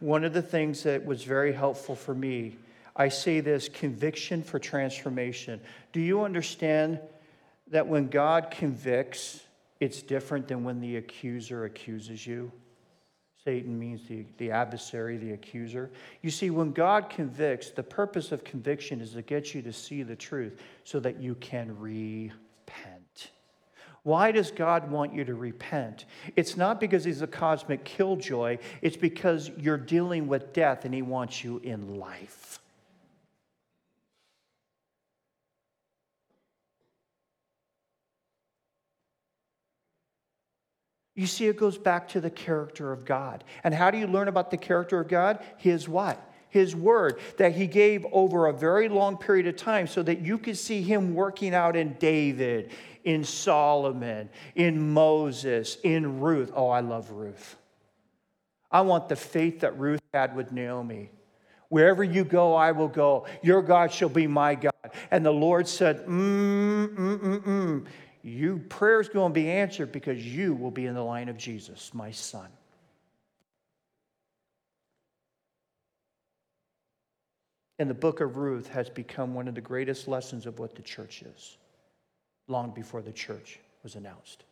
One 0.00 0.24
of 0.24 0.32
the 0.32 0.42
things 0.42 0.82
that 0.82 1.04
was 1.04 1.24
very 1.24 1.52
helpful 1.52 1.94
for 1.94 2.14
me, 2.14 2.56
I 2.96 3.08
say 3.08 3.40
this 3.40 3.68
conviction 3.68 4.42
for 4.42 4.58
transformation. 4.58 5.60
Do 5.92 6.00
you 6.00 6.24
understand 6.24 7.00
that 7.68 7.86
when 7.86 8.08
God 8.08 8.50
convicts, 8.50 9.40
it's 9.82 10.00
different 10.00 10.46
than 10.46 10.62
when 10.62 10.80
the 10.80 10.94
accuser 10.94 11.64
accuses 11.64 12.24
you. 12.24 12.52
Satan 13.44 13.76
means 13.76 14.06
the, 14.06 14.24
the 14.38 14.48
adversary, 14.48 15.16
the 15.16 15.32
accuser. 15.32 15.90
You 16.20 16.30
see, 16.30 16.50
when 16.50 16.70
God 16.70 17.10
convicts, 17.10 17.70
the 17.70 17.82
purpose 17.82 18.30
of 18.30 18.44
conviction 18.44 19.00
is 19.00 19.14
to 19.14 19.22
get 19.22 19.56
you 19.56 19.62
to 19.62 19.72
see 19.72 20.04
the 20.04 20.14
truth 20.14 20.60
so 20.84 21.00
that 21.00 21.20
you 21.20 21.34
can 21.34 21.76
repent. 21.80 23.32
Why 24.04 24.30
does 24.30 24.52
God 24.52 24.88
want 24.88 25.14
you 25.14 25.24
to 25.24 25.34
repent? 25.34 26.04
It's 26.36 26.56
not 26.56 26.78
because 26.78 27.02
He's 27.02 27.22
a 27.22 27.26
cosmic 27.26 27.84
killjoy, 27.84 28.58
it's 28.82 28.96
because 28.96 29.50
you're 29.58 29.76
dealing 29.76 30.28
with 30.28 30.52
death 30.52 30.84
and 30.84 30.94
He 30.94 31.02
wants 31.02 31.42
you 31.42 31.58
in 31.58 31.96
life. 31.98 32.60
You 41.22 41.28
see, 41.28 41.46
it 41.46 41.56
goes 41.56 41.78
back 41.78 42.08
to 42.08 42.20
the 42.20 42.30
character 42.30 42.90
of 42.90 43.04
God. 43.04 43.44
And 43.62 43.72
how 43.72 43.92
do 43.92 43.98
you 43.98 44.08
learn 44.08 44.26
about 44.26 44.50
the 44.50 44.56
character 44.56 44.98
of 44.98 45.06
God? 45.06 45.38
His 45.56 45.88
what? 45.88 46.20
His 46.48 46.74
word 46.74 47.20
that 47.36 47.52
he 47.52 47.68
gave 47.68 48.04
over 48.10 48.48
a 48.48 48.52
very 48.52 48.88
long 48.88 49.16
period 49.16 49.46
of 49.46 49.54
time 49.54 49.86
so 49.86 50.02
that 50.02 50.22
you 50.22 50.36
could 50.36 50.58
see 50.58 50.82
him 50.82 51.14
working 51.14 51.54
out 51.54 51.76
in 51.76 51.92
David, 52.00 52.72
in 53.04 53.22
Solomon, 53.22 54.30
in 54.56 54.92
Moses, 54.92 55.78
in 55.84 56.18
Ruth. 56.18 56.50
Oh, 56.56 56.70
I 56.70 56.80
love 56.80 57.12
Ruth. 57.12 57.54
I 58.68 58.80
want 58.80 59.08
the 59.08 59.14
faith 59.14 59.60
that 59.60 59.78
Ruth 59.78 60.02
had 60.12 60.34
with 60.34 60.50
Naomi. 60.50 61.08
Wherever 61.68 62.02
you 62.02 62.24
go, 62.24 62.56
I 62.56 62.72
will 62.72 62.88
go. 62.88 63.26
Your 63.42 63.62
God 63.62 63.92
shall 63.92 64.08
be 64.08 64.26
my 64.26 64.56
God. 64.56 64.72
And 65.12 65.24
the 65.24 65.30
Lord 65.30 65.68
said, 65.68 66.04
mm, 66.04 66.88
mm, 66.88 67.40
mm, 67.44 67.86
mm 68.24 68.28
you 68.30 68.58
prayer's 68.68 69.08
going 69.08 69.32
to 69.32 69.34
be 69.34 69.50
answered 69.50 69.90
because 69.92 70.24
you 70.24 70.54
will 70.54 70.70
be 70.70 70.86
in 70.86 70.94
the 70.94 71.02
line 71.02 71.28
of 71.28 71.36
Jesus, 71.36 71.92
my 71.92 72.10
son. 72.10 72.48
And 77.78 77.90
the 77.90 77.94
book 77.94 78.20
of 78.20 78.36
Ruth 78.36 78.68
has 78.68 78.88
become 78.88 79.34
one 79.34 79.48
of 79.48 79.56
the 79.56 79.60
greatest 79.60 80.06
lessons 80.06 80.46
of 80.46 80.60
what 80.60 80.76
the 80.76 80.82
church 80.82 81.22
is, 81.22 81.56
long 82.46 82.70
before 82.70 83.02
the 83.02 83.12
church 83.12 83.58
was 83.82 83.96
announced. 83.96 84.44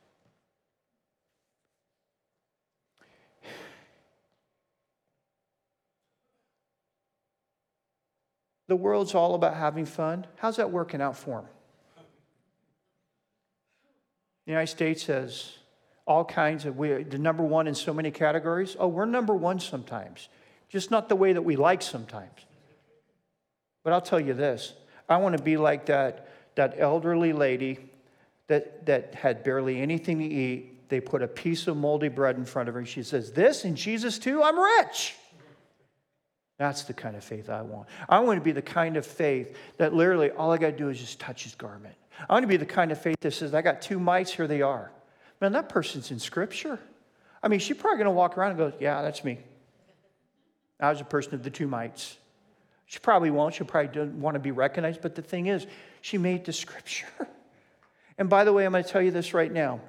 The 8.66 8.76
world's 8.76 9.16
all 9.16 9.34
about 9.34 9.54
having 9.54 9.84
fun. 9.84 10.26
How's 10.36 10.56
that 10.56 10.70
working 10.70 11.00
out 11.00 11.16
for 11.16 11.40
them? 11.40 11.50
The 14.46 14.52
United 14.52 14.68
States 14.68 15.06
has 15.06 15.52
all 16.06 16.24
kinds 16.24 16.64
of, 16.64 16.76
we're 16.76 17.04
the 17.04 17.18
number 17.18 17.44
one 17.44 17.68
in 17.68 17.74
so 17.74 17.94
many 17.94 18.10
categories. 18.10 18.76
Oh, 18.78 18.88
we're 18.88 19.04
number 19.04 19.34
one 19.34 19.60
sometimes, 19.60 20.28
just 20.68 20.90
not 20.90 21.08
the 21.08 21.16
way 21.16 21.32
that 21.32 21.42
we 21.42 21.56
like 21.56 21.82
sometimes. 21.82 22.46
But 23.84 23.92
I'll 23.92 24.00
tell 24.00 24.20
you 24.20 24.34
this 24.34 24.74
I 25.08 25.16
want 25.18 25.36
to 25.36 25.42
be 25.42 25.56
like 25.56 25.86
that, 25.86 26.28
that 26.56 26.74
elderly 26.78 27.32
lady 27.32 27.78
that, 28.48 28.86
that 28.86 29.14
had 29.14 29.44
barely 29.44 29.80
anything 29.80 30.18
to 30.18 30.24
eat. 30.24 30.88
They 30.88 31.00
put 31.00 31.22
a 31.22 31.28
piece 31.28 31.68
of 31.68 31.76
moldy 31.76 32.08
bread 32.08 32.36
in 32.36 32.44
front 32.44 32.68
of 32.68 32.74
her, 32.74 32.80
and 32.80 32.88
she 32.88 33.04
says, 33.04 33.30
This 33.32 33.64
and 33.64 33.76
Jesus 33.76 34.18
too? 34.18 34.42
I'm 34.42 34.58
rich. 34.58 35.14
That's 36.58 36.82
the 36.82 36.92
kind 36.92 37.16
of 37.16 37.24
faith 37.24 37.48
I 37.48 37.62
want. 37.62 37.88
I 38.08 38.18
want 38.18 38.38
to 38.38 38.44
be 38.44 38.52
the 38.52 38.60
kind 38.60 38.96
of 38.96 39.06
faith 39.06 39.56
that 39.78 39.94
literally 39.94 40.30
all 40.30 40.52
I 40.52 40.58
got 40.58 40.72
to 40.72 40.76
do 40.76 40.88
is 40.90 40.98
just 40.98 41.18
touch 41.18 41.44
his 41.44 41.54
garment. 41.54 41.94
I 42.28 42.32
want 42.32 42.42
to 42.42 42.48
be 42.48 42.56
the 42.56 42.66
kind 42.66 42.92
of 42.92 43.00
faith 43.00 43.20
that 43.20 43.32
says, 43.32 43.54
I 43.54 43.62
got 43.62 43.82
two 43.82 43.98
mites, 43.98 44.32
here 44.32 44.46
they 44.46 44.62
are. 44.62 44.90
Man, 45.40 45.52
that 45.52 45.68
person's 45.68 46.10
in 46.10 46.18
Scripture. 46.18 46.78
I 47.42 47.48
mean, 47.48 47.60
she's 47.60 47.76
probably 47.76 47.98
going 47.98 48.06
to 48.06 48.12
walk 48.12 48.36
around 48.36 48.50
and 48.50 48.58
go, 48.58 48.72
Yeah, 48.78 49.02
that's 49.02 49.24
me. 49.24 49.38
I 50.78 50.90
was 50.90 51.00
a 51.00 51.04
person 51.04 51.34
of 51.34 51.42
the 51.42 51.50
two 51.50 51.66
mites. 51.66 52.16
She 52.86 52.98
probably 52.98 53.30
won't. 53.30 53.54
She'll 53.54 53.66
probably 53.66 53.92
doesn't 53.92 54.20
want 54.20 54.34
to 54.34 54.40
be 54.40 54.50
recognized. 54.50 55.00
But 55.00 55.14
the 55.14 55.22
thing 55.22 55.46
is, 55.46 55.66
she 56.00 56.18
made 56.18 56.44
the 56.44 56.52
Scripture. 56.52 57.06
And 58.18 58.28
by 58.28 58.44
the 58.44 58.52
way, 58.52 58.66
I'm 58.66 58.72
going 58.72 58.84
to 58.84 58.90
tell 58.90 59.00
you 59.00 59.10
this 59.10 59.32
right 59.32 59.50
now. 59.50 59.80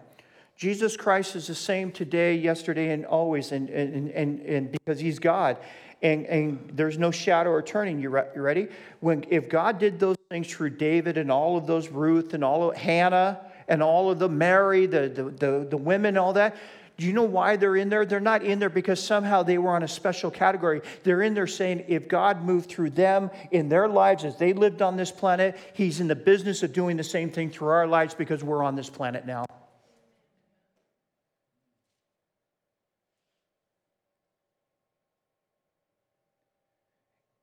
Jesus 0.55 0.95
Christ 0.95 1.35
is 1.35 1.47
the 1.47 1.55
same 1.55 1.91
today, 1.91 2.35
yesterday, 2.35 2.93
and 2.93 3.05
always, 3.05 3.51
and, 3.51 3.69
and, 3.69 4.09
and, 4.09 4.39
and 4.39 4.71
because 4.71 5.01
he's 5.01 5.19
God. 5.19 5.57
And, 6.01 6.25
and 6.25 6.71
there's 6.73 6.97
no 6.97 7.11
shadow 7.11 7.51
or 7.51 7.61
turning. 7.61 7.99
You, 7.99 8.09
re- 8.09 8.27
you 8.35 8.41
ready? 8.41 8.67
When, 9.01 9.25
if 9.29 9.49
God 9.49 9.77
did 9.77 9.99
those 9.99 10.17
things 10.29 10.47
through 10.47 10.71
David 10.71 11.17
and 11.17 11.31
all 11.31 11.57
of 11.57 11.67
those 11.67 11.89
Ruth 11.89 12.33
and 12.33 12.43
all 12.43 12.69
of 12.69 12.77
Hannah 12.77 13.39
and 13.67 13.83
all 13.83 14.09
of 14.09 14.19
the 14.19 14.29
Mary, 14.29 14.85
the, 14.85 15.09
the, 15.09 15.23
the, 15.23 15.67
the 15.69 15.77
women, 15.77 16.17
all 16.17 16.33
that. 16.33 16.55
Do 16.97 17.07
you 17.07 17.13
know 17.13 17.23
why 17.23 17.55
they're 17.55 17.77
in 17.77 17.89
there? 17.89 18.05
They're 18.05 18.19
not 18.19 18.43
in 18.43 18.59
there 18.59 18.69
because 18.69 19.03
somehow 19.03 19.41
they 19.43 19.57
were 19.57 19.71
on 19.71 19.81
a 19.81 19.87
special 19.87 20.29
category. 20.29 20.81
They're 21.03 21.23
in 21.23 21.33
there 21.33 21.47
saying 21.47 21.85
if 21.87 22.07
God 22.07 22.43
moved 22.43 22.69
through 22.69 22.91
them 22.91 23.31
in 23.49 23.69
their 23.69 23.87
lives 23.87 24.23
as 24.23 24.37
they 24.37 24.53
lived 24.53 24.81
on 24.81 24.97
this 24.97 25.11
planet, 25.11 25.57
He's 25.73 25.99
in 25.99 26.07
the 26.07 26.15
business 26.15 26.61
of 26.61 26.73
doing 26.73 26.97
the 26.97 27.03
same 27.03 27.31
thing 27.31 27.49
through 27.49 27.69
our 27.69 27.87
lives 27.87 28.13
because 28.13 28.43
we're 28.43 28.63
on 28.63 28.75
this 28.75 28.89
planet 28.89 29.25
now. 29.25 29.45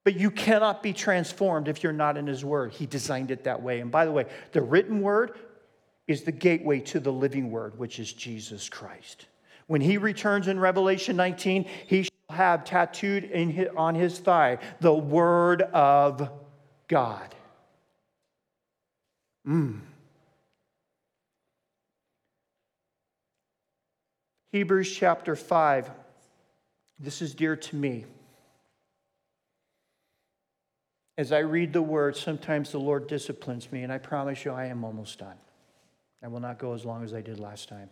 But 0.08 0.18
you 0.18 0.30
cannot 0.30 0.82
be 0.82 0.94
transformed 0.94 1.68
if 1.68 1.82
you're 1.82 1.92
not 1.92 2.16
in 2.16 2.26
His 2.26 2.42
Word. 2.42 2.72
He 2.72 2.86
designed 2.86 3.30
it 3.30 3.44
that 3.44 3.60
way. 3.60 3.80
And 3.80 3.90
by 3.90 4.06
the 4.06 4.10
way, 4.10 4.24
the 4.52 4.62
written 4.62 5.02
Word 5.02 5.38
is 6.06 6.22
the 6.22 6.32
gateway 6.32 6.80
to 6.80 6.98
the 6.98 7.12
living 7.12 7.50
Word, 7.50 7.78
which 7.78 7.98
is 7.98 8.10
Jesus 8.14 8.70
Christ. 8.70 9.26
When 9.66 9.82
He 9.82 9.98
returns 9.98 10.48
in 10.48 10.58
Revelation 10.58 11.14
19, 11.14 11.68
He 11.86 12.04
shall 12.04 12.36
have 12.36 12.64
tattooed 12.64 13.24
his, 13.24 13.68
on 13.76 13.94
His 13.94 14.18
thigh 14.18 14.56
the 14.80 14.94
Word 14.94 15.60
of 15.60 16.30
God. 16.88 17.34
Mm. 19.46 19.80
Hebrews 24.52 24.90
chapter 24.90 25.36
5. 25.36 25.90
This 26.98 27.20
is 27.20 27.34
dear 27.34 27.56
to 27.56 27.76
me. 27.76 28.06
As 31.18 31.32
I 31.32 31.40
read 31.40 31.72
the 31.72 31.82
word, 31.82 32.16
sometimes 32.16 32.70
the 32.70 32.78
Lord 32.78 33.08
disciplines 33.08 33.72
me, 33.72 33.82
and 33.82 33.92
I 33.92 33.98
promise 33.98 34.44
you 34.44 34.52
I 34.52 34.66
am 34.66 34.84
almost 34.84 35.18
done. 35.18 35.36
I 36.22 36.28
will 36.28 36.38
not 36.38 36.60
go 36.60 36.74
as 36.74 36.84
long 36.84 37.02
as 37.02 37.12
I 37.12 37.20
did 37.20 37.40
last 37.40 37.68
time. 37.68 37.90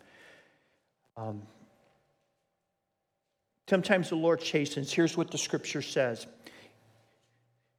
Um, 1.17 1.43
sometimes 3.69 4.11
the 4.11 4.15
Lord 4.15 4.41
chastens. 4.41 4.93
Here's 4.93 5.17
what 5.17 5.33
the 5.33 5.39
scripture 5.39 5.83
says 5.83 6.29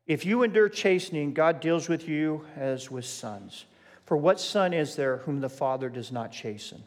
If 0.06 0.26
you 0.26 0.44
endure 0.44 0.68
chastening, 0.68 1.34
God 1.34 1.62
deals 1.62 1.88
with 1.88 2.10
you 2.10 2.46
as 2.58 2.92
with 2.92 3.06
sons. 3.06 3.66
For 4.06 4.18
what 4.18 4.42
son 4.42 4.74
is 4.74 4.98
there 4.98 5.18
whom 5.18 5.40
the 5.40 5.50
Father 5.50 5.88
does 5.88 6.12
not 6.12 6.34
chasten? 6.34 6.84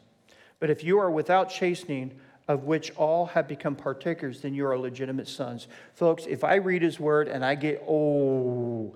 But 0.59 0.69
if 0.69 0.83
you 0.83 0.99
are 0.99 1.09
without 1.09 1.49
chastening, 1.49 2.19
of 2.51 2.65
which 2.65 2.91
all 2.97 3.27
have 3.27 3.47
become 3.47 3.75
partakers, 3.75 4.41
then 4.41 4.53
you 4.53 4.65
are 4.67 4.77
legitimate 4.77 5.27
sons. 5.27 5.67
Folks, 5.93 6.25
if 6.27 6.43
I 6.43 6.55
read 6.55 6.81
his 6.81 6.99
word 6.99 7.29
and 7.29 7.45
I 7.45 7.55
get, 7.55 7.81
oh, 7.87 8.93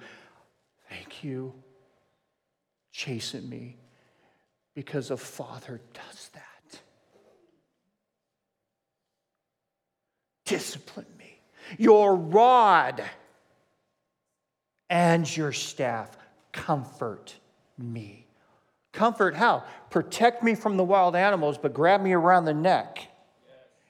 thank 0.89 1.23
you, 1.23 1.53
chasten 2.91 3.47
me, 3.47 3.77
because 4.73 5.09
a 5.09 5.15
father 5.15 5.79
does 5.93 6.29
that. 6.33 6.81
Discipline 10.45 11.07
me. 11.17 11.39
Your 11.77 12.13
rod 12.15 13.01
and 14.89 15.35
your 15.35 15.53
staff 15.53 16.17
comfort 16.51 17.35
me. 17.77 18.27
Comfort 18.91 19.35
how? 19.35 19.63
Protect 19.89 20.43
me 20.43 20.55
from 20.55 20.75
the 20.75 20.83
wild 20.83 21.15
animals, 21.15 21.57
but 21.57 21.73
grab 21.73 22.01
me 22.01 22.11
around 22.11 22.43
the 22.43 22.53
neck 22.53 23.07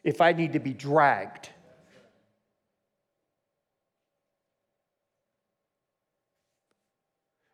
if 0.06 0.22
I 0.22 0.32
need 0.32 0.54
to 0.54 0.60
be 0.60 0.72
dragged. 0.72 1.50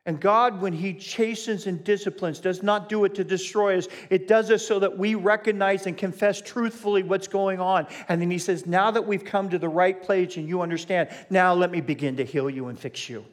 And 0.06 0.20
God, 0.20 0.62
when 0.62 0.74
He 0.74 0.94
chastens 0.94 1.68
and 1.68 1.84
disciplines, 1.84 2.40
does 2.40 2.62
not 2.64 2.90
do 2.90 3.06
it 3.06 3.16
to 3.16 3.24
destroy 3.24 3.78
us. 3.78 3.88
It 4.10 4.28
does 4.28 4.50
it 4.50 4.60
so 4.60 4.80
that 4.80 4.98
we 4.98 5.16
recognize 5.16 5.86
and 5.86 5.96
confess 5.96 6.42
truthfully 6.42 7.04
what's 7.04 7.28
going 7.28 7.60
on. 7.60 7.88
And 8.10 8.22
then 8.22 8.32
He 8.32 8.40
says, 8.40 8.66
Now 8.66 8.92
that 8.92 9.06
we've 9.06 9.24
come 9.24 9.50
to 9.50 9.60
the 9.60 9.70
right 9.70 10.02
place 10.02 10.38
and 10.38 10.48
you 10.48 10.62
understand, 10.62 11.10
now 11.30 11.54
let 11.54 11.72
me 11.72 11.82
begin 11.82 12.18
to 12.18 12.26
heal 12.26 12.50
you 12.50 12.68
and 12.68 12.78
fix 12.78 13.10
you. 13.10 13.26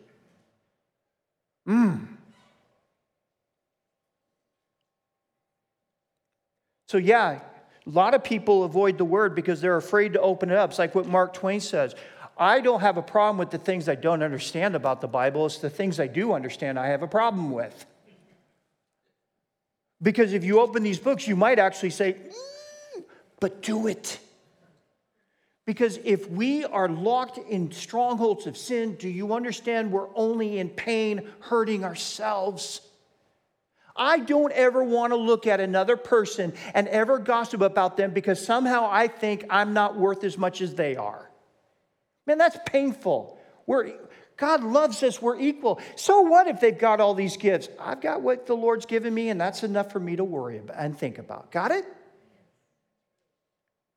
Mmm. 1.66 2.06
So, 6.86 6.96
yeah, 6.98 7.40
a 7.88 7.90
lot 7.90 8.12
of 8.12 8.22
people 8.22 8.64
avoid 8.64 8.98
the 8.98 9.04
word 9.04 9.34
because 9.34 9.62
they're 9.62 9.78
afraid 9.78 10.12
to 10.12 10.20
open 10.20 10.50
it 10.50 10.56
up. 10.56 10.70
It's 10.70 10.78
like 10.78 10.94
what 10.94 11.06
Mark 11.06 11.32
Twain 11.32 11.60
says 11.60 11.94
I 12.36 12.60
don't 12.60 12.80
have 12.80 12.98
a 12.98 13.02
problem 13.02 13.38
with 13.38 13.50
the 13.50 13.58
things 13.58 13.88
I 13.88 13.94
don't 13.94 14.22
understand 14.22 14.76
about 14.76 15.00
the 15.00 15.08
Bible, 15.08 15.46
it's 15.46 15.58
the 15.58 15.70
things 15.70 15.98
I 15.98 16.06
do 16.06 16.32
understand 16.32 16.78
I 16.78 16.88
have 16.88 17.02
a 17.02 17.08
problem 17.08 17.50
with. 17.50 17.86
Because 20.00 20.32
if 20.32 20.44
you 20.44 20.60
open 20.60 20.84
these 20.84 21.00
books, 21.00 21.26
you 21.26 21.34
might 21.34 21.58
actually 21.58 21.90
say, 21.90 22.12
mm, 22.12 23.04
but 23.40 23.62
do 23.62 23.88
it. 23.88 24.20
Because 25.66 25.98
if 26.04 26.30
we 26.30 26.64
are 26.64 26.88
locked 26.88 27.38
in 27.38 27.72
strongholds 27.72 28.46
of 28.46 28.56
sin, 28.56 28.94
do 28.94 29.08
you 29.08 29.34
understand 29.34 29.90
we're 29.90 30.14
only 30.14 30.60
in 30.60 30.68
pain, 30.68 31.28
hurting 31.40 31.84
ourselves? 31.84 32.80
I 33.98 34.20
don't 34.20 34.52
ever 34.52 34.82
want 34.82 35.12
to 35.12 35.16
look 35.16 35.46
at 35.46 35.60
another 35.60 35.96
person 35.96 36.54
and 36.72 36.88
ever 36.88 37.18
gossip 37.18 37.60
about 37.60 37.96
them 37.96 38.12
because 38.12 38.44
somehow 38.44 38.88
I 38.90 39.08
think 39.08 39.44
I'm 39.50 39.74
not 39.74 39.96
worth 39.96 40.24
as 40.24 40.38
much 40.38 40.60
as 40.60 40.74
they 40.74 40.96
are. 40.96 41.28
Man, 42.26 42.38
that's 42.38 42.58
painful. 42.66 43.38
We're, 43.66 43.92
God 44.36 44.62
loves 44.62 45.02
us, 45.02 45.20
we're 45.20 45.38
equal. 45.38 45.80
So 45.96 46.22
what 46.22 46.46
if 46.46 46.60
they've 46.60 46.78
got 46.78 47.00
all 47.00 47.14
these 47.14 47.36
gifts? 47.36 47.68
I've 47.80 48.00
got 48.00 48.22
what 48.22 48.46
the 48.46 48.54
Lord's 48.54 48.86
given 48.86 49.12
me, 49.12 49.30
and 49.30 49.40
that's 49.40 49.64
enough 49.64 49.90
for 49.92 50.00
me 50.00 50.16
to 50.16 50.24
worry 50.24 50.58
about 50.58 50.76
and 50.78 50.96
think 50.96 51.18
about. 51.18 51.50
Got 51.50 51.72
it? 51.72 51.84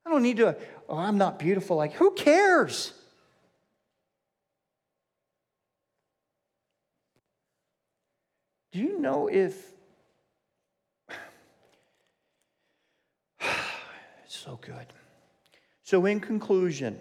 I 0.06 0.10
don't 0.10 0.24
need 0.24 0.38
to, 0.38 0.58
oh, 0.89 0.97
I'm 0.97 1.18
not 1.18 1.38
beautiful. 1.38 1.78
Like, 1.78 1.93
who 1.93 2.12
cares? 2.12 2.93
Do 8.72 8.80
you 8.80 8.99
know 8.99 9.28
if 9.28 9.71
so 14.42 14.60
good. 14.62 14.86
So, 15.84 16.06
in 16.06 16.20
conclusion, 16.20 16.98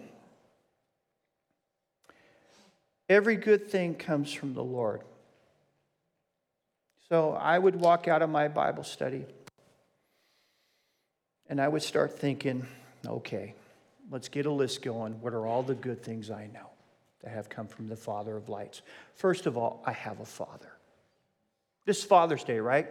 every 3.09 3.35
good 3.35 3.69
thing 3.69 3.95
comes 3.95 4.31
from 4.31 4.53
the 4.53 4.63
Lord. 4.63 5.01
So, 7.09 7.31
I 7.31 7.57
would 7.57 7.75
walk 7.75 8.07
out 8.07 8.21
of 8.21 8.29
my 8.29 8.47
Bible 8.47 8.83
study 8.83 9.25
and 11.49 11.59
I 11.59 11.67
would 11.67 11.83
start 11.83 12.17
thinking, 12.17 12.65
okay, 13.05 13.55
let's 14.09 14.29
get 14.29 14.45
a 14.45 14.51
list 14.51 14.81
going. 14.81 15.19
What 15.21 15.33
are 15.33 15.45
all 15.45 15.63
the 15.63 15.75
good 15.75 16.03
things 16.03 16.31
I 16.31 16.47
know 16.47 16.69
that 17.23 17.31
have 17.31 17.49
come 17.49 17.67
from 17.67 17.87
the 17.87 17.95
Father 17.95 18.37
of 18.37 18.49
lights? 18.49 18.81
First 19.15 19.45
of 19.45 19.57
all, 19.57 19.83
I 19.85 19.91
have 19.91 20.19
a 20.19 20.25
Father. 20.25 20.71
This 21.85 21.99
is 21.99 22.03
Father's 22.03 22.43
Day, 22.43 22.59
right? 22.59 22.87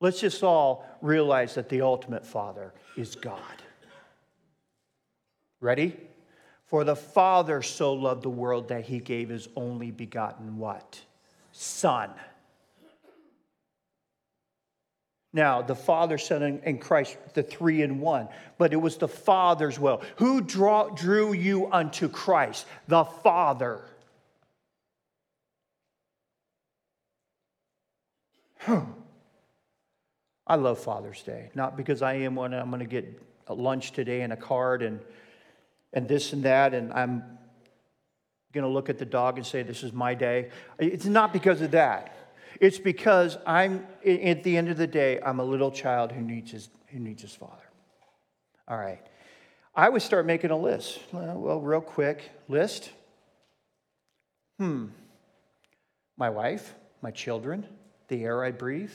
Let's 0.00 0.20
just 0.20 0.42
all 0.42 0.86
realize 1.02 1.54
that 1.54 1.68
the 1.68 1.82
ultimate 1.82 2.24
Father 2.24 2.72
is 2.96 3.16
God. 3.16 3.40
Ready? 5.60 5.96
For 6.66 6.84
the 6.84 6.96
Father 6.96 7.62
so 7.62 7.94
loved 7.94 8.22
the 8.22 8.30
world 8.30 8.68
that 8.68 8.84
he 8.84 9.00
gave 9.00 9.30
his 9.30 9.48
only 9.56 9.90
begotten 9.90 10.58
what? 10.58 11.00
Son. 11.52 12.10
Now, 15.32 15.62
the 15.62 15.74
Father, 15.74 16.16
Son, 16.16 16.60
and 16.64 16.80
Christ, 16.80 17.16
the 17.34 17.42
three 17.42 17.82
in 17.82 18.00
one, 18.00 18.28
but 18.56 18.72
it 18.72 18.76
was 18.76 18.96
the 18.96 19.08
Father's 19.08 19.78
will. 19.78 20.02
Who 20.16 20.40
draw, 20.40 20.88
drew 20.90 21.32
you 21.32 21.70
unto 21.70 22.08
Christ? 22.08 22.66
The 22.86 23.04
Father. 23.04 23.82
Hmm. 28.60 28.80
I 30.48 30.56
love 30.56 30.78
Father's 30.78 31.22
Day, 31.22 31.50
not 31.54 31.76
because 31.76 32.00
I 32.00 32.14
am 32.14 32.34
one, 32.34 32.54
I'm 32.54 32.70
going 32.70 32.80
to 32.80 32.86
get 32.86 33.22
lunch 33.48 33.92
today 33.92 34.22
and 34.22 34.32
a 34.32 34.36
card 34.36 34.82
and, 34.82 35.00
and 35.92 36.08
this 36.08 36.32
and 36.32 36.42
that, 36.44 36.72
and 36.72 36.92
I'm 36.92 37.22
going 38.52 38.64
to 38.64 38.70
look 38.70 38.88
at 38.88 38.98
the 38.98 39.04
dog 39.04 39.36
and 39.36 39.46
say, 39.46 39.62
This 39.62 39.82
is 39.82 39.92
my 39.92 40.14
day. 40.14 40.50
It's 40.78 41.04
not 41.04 41.32
because 41.32 41.60
of 41.60 41.72
that. 41.72 42.14
It's 42.60 42.78
because 42.78 43.36
I'm, 43.46 43.86
at 44.04 44.42
the 44.42 44.56
end 44.56 44.68
of 44.70 44.78
the 44.78 44.86
day, 44.86 45.20
I'm 45.20 45.38
a 45.38 45.44
little 45.44 45.70
child 45.70 46.12
who 46.12 46.22
needs 46.22 46.50
his, 46.50 46.68
who 46.86 46.98
needs 46.98 47.22
his 47.22 47.34
father. 47.34 47.68
All 48.66 48.78
right. 48.78 49.00
I 49.74 49.88
would 49.88 50.02
start 50.02 50.26
making 50.26 50.50
a 50.50 50.56
list. 50.56 50.98
Well, 51.12 51.60
real 51.60 51.80
quick 51.80 52.22
list. 52.48 52.90
Hmm. 54.58 54.86
My 56.16 56.30
wife, 56.30 56.74
my 57.00 57.12
children, 57.12 57.64
the 58.08 58.24
air 58.24 58.42
I 58.42 58.50
breathe, 58.50 58.90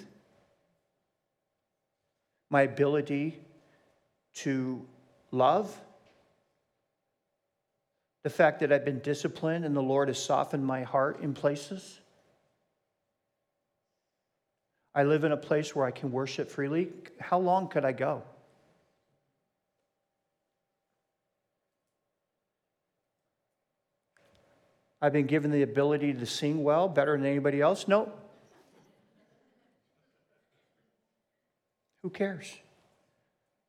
my 2.54 2.62
ability 2.62 3.36
to 4.36 4.86
love, 5.32 5.76
the 8.22 8.30
fact 8.30 8.60
that 8.60 8.72
I've 8.72 8.86
been 8.86 8.99
disciplined 8.99 9.66
and 9.66 9.76
the 9.76 9.82
Lord 9.82 10.08
has 10.08 10.24
softened 10.24 10.64
my 10.64 10.84
heart 10.84 11.22
in 11.22 11.34
places. 11.34 11.99
I 14.93 15.01
live 15.01 15.24
in 15.24 15.32
a 15.32 15.38
place 15.38 15.76
where 15.76 15.88
I 15.88 15.89
can 15.89 16.12
worship 16.12 16.51
freely. 16.51 16.89
How 17.20 17.39
long 17.39 17.70
could 17.70 17.86
I 17.86 17.91
go? 17.91 18.22
I've 25.01 25.12
been 25.12 25.26
given 25.26 25.49
the 25.49 25.64
ability 25.64 26.14
to 26.14 26.26
sing 26.28 26.64
well, 26.64 26.88
better 26.88 27.18
than 27.18 27.26
anybody 27.26 27.62
else. 27.62 27.88
No, 27.88 28.04
Who 28.06 28.12
cares? 32.14 32.57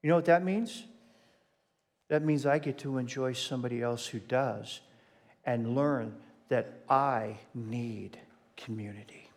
You 0.03 0.11
know 0.11 0.17
what 0.17 0.27
that 0.27 0.45
means? 0.45 0.85
That 2.09 2.23
means 2.23 2.47
I 2.47 2.59
get 2.59 2.79
to 2.79 2.99
enjoy 2.99 3.33
somebody 3.33 3.83
else 3.83 4.07
who 4.07 4.21
does. 4.21 4.81
and 5.45 5.75
learn 5.75 6.15
that 6.49 6.81
I 6.89 7.37
need 7.55 8.19
community. 8.57 9.29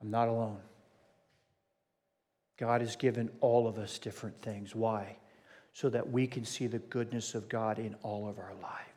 I'm 0.00 0.10
not 0.10 0.28
alone. 0.28 0.60
God 2.58 2.82
has 2.82 2.94
given 2.96 3.30
all 3.40 3.66
of 3.66 3.78
us 3.78 3.98
different 3.98 4.40
things. 4.42 4.74
Why? 4.74 5.16
So 5.72 5.88
that 5.90 6.10
we 6.10 6.26
can 6.26 6.44
see 6.44 6.66
the 6.66 6.78
goodness 6.78 7.34
of 7.34 7.48
God 7.48 7.78
in 7.78 7.96
all 8.02 8.28
of 8.28 8.38
our 8.38 8.52
lives. 8.62 8.93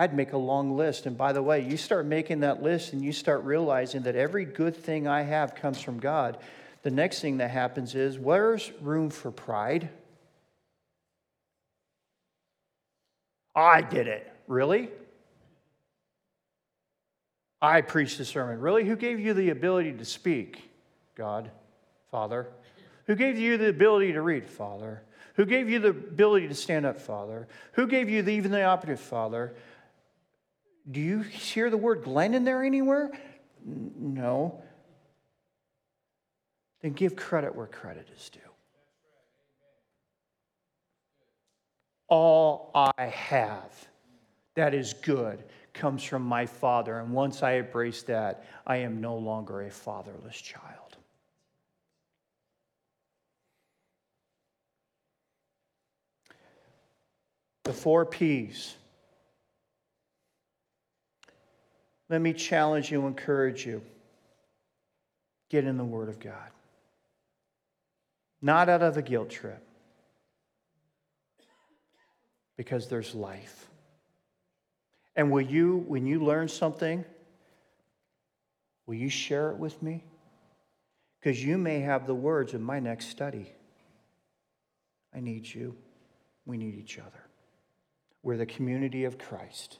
I'd 0.00 0.14
make 0.14 0.32
a 0.32 0.38
long 0.38 0.78
list. 0.78 1.04
And 1.04 1.18
by 1.18 1.34
the 1.34 1.42
way, 1.42 1.60
you 1.60 1.76
start 1.76 2.06
making 2.06 2.40
that 2.40 2.62
list 2.62 2.94
and 2.94 3.04
you 3.04 3.12
start 3.12 3.44
realizing 3.44 4.00
that 4.04 4.16
every 4.16 4.46
good 4.46 4.74
thing 4.74 5.06
I 5.06 5.20
have 5.20 5.54
comes 5.54 5.78
from 5.78 6.00
God. 6.00 6.38
The 6.82 6.90
next 6.90 7.20
thing 7.20 7.36
that 7.36 7.50
happens 7.50 7.94
is 7.94 8.18
where's 8.18 8.72
room 8.80 9.10
for 9.10 9.30
pride? 9.30 9.90
I 13.54 13.82
did 13.82 14.06
it. 14.06 14.32
Really? 14.46 14.88
I 17.60 17.82
preached 17.82 18.16
the 18.16 18.24
sermon. 18.24 18.58
Really? 18.58 18.86
Who 18.86 18.96
gave 18.96 19.20
you 19.20 19.34
the 19.34 19.50
ability 19.50 19.92
to 19.92 20.06
speak? 20.06 20.70
God, 21.14 21.50
Father. 22.10 22.48
Who 23.06 23.16
gave 23.16 23.36
you 23.36 23.58
the 23.58 23.68
ability 23.68 24.14
to 24.14 24.22
read? 24.22 24.48
Father. 24.48 25.02
Who 25.34 25.44
gave 25.44 25.68
you 25.68 25.78
the 25.78 25.90
ability 25.90 26.48
to 26.48 26.54
stand 26.54 26.86
up? 26.86 26.98
Father. 26.98 27.48
Who 27.72 27.86
gave 27.86 28.08
you 28.08 28.22
the, 28.22 28.30
even 28.30 28.50
the 28.50 28.62
operative? 28.62 28.98
Father. 28.98 29.54
Do 30.90 31.00
you 31.00 31.20
hear 31.20 31.70
the 31.70 31.76
word 31.76 32.02
Glenn 32.02 32.34
in 32.34 32.44
there 32.44 32.64
anywhere? 32.64 33.10
No. 33.64 34.62
Then 36.80 36.92
give 36.92 37.14
credit 37.14 37.54
where 37.54 37.66
credit 37.66 38.08
is 38.16 38.28
due. 38.30 38.40
All 42.08 42.72
I 42.74 43.04
have 43.04 43.88
that 44.54 44.74
is 44.74 44.94
good 44.94 45.44
comes 45.72 46.02
from 46.02 46.22
my 46.22 46.46
Father. 46.46 46.98
And 46.98 47.12
once 47.12 47.42
I 47.42 47.52
embrace 47.52 48.02
that, 48.04 48.44
I 48.66 48.78
am 48.78 49.00
no 49.00 49.16
longer 49.16 49.62
a 49.62 49.70
fatherless 49.70 50.40
child. 50.40 50.96
The 57.62 57.72
four 57.72 58.04
P's. 58.04 58.74
Let 62.10 62.20
me 62.20 62.32
challenge 62.32 62.90
you, 62.90 63.06
encourage 63.06 63.64
you. 63.64 63.82
Get 65.48 65.64
in 65.64 65.78
the 65.78 65.84
Word 65.84 66.08
of 66.08 66.18
God. 66.18 66.50
Not 68.42 68.68
out 68.68 68.82
of 68.82 68.94
the 68.94 69.02
guilt 69.02 69.30
trip, 69.30 69.62
because 72.56 72.88
there's 72.88 73.14
life. 73.14 73.68
And 75.14 75.30
will 75.30 75.40
you, 75.40 75.84
when 75.86 76.06
you 76.06 76.24
learn 76.24 76.48
something, 76.48 77.04
will 78.86 78.94
you 78.94 79.08
share 79.08 79.50
it 79.50 79.58
with 79.58 79.80
me? 79.82 80.04
Because 81.20 81.44
you 81.44 81.58
may 81.58 81.80
have 81.80 82.06
the 82.06 82.14
words 82.14 82.54
in 82.54 82.62
my 82.62 82.80
next 82.80 83.08
study. 83.08 83.52
I 85.14 85.20
need 85.20 85.46
you. 85.46 85.76
We 86.46 86.56
need 86.56 86.74
each 86.76 86.98
other. 86.98 87.24
We're 88.22 88.38
the 88.38 88.46
community 88.46 89.04
of 89.04 89.18
Christ. 89.18 89.78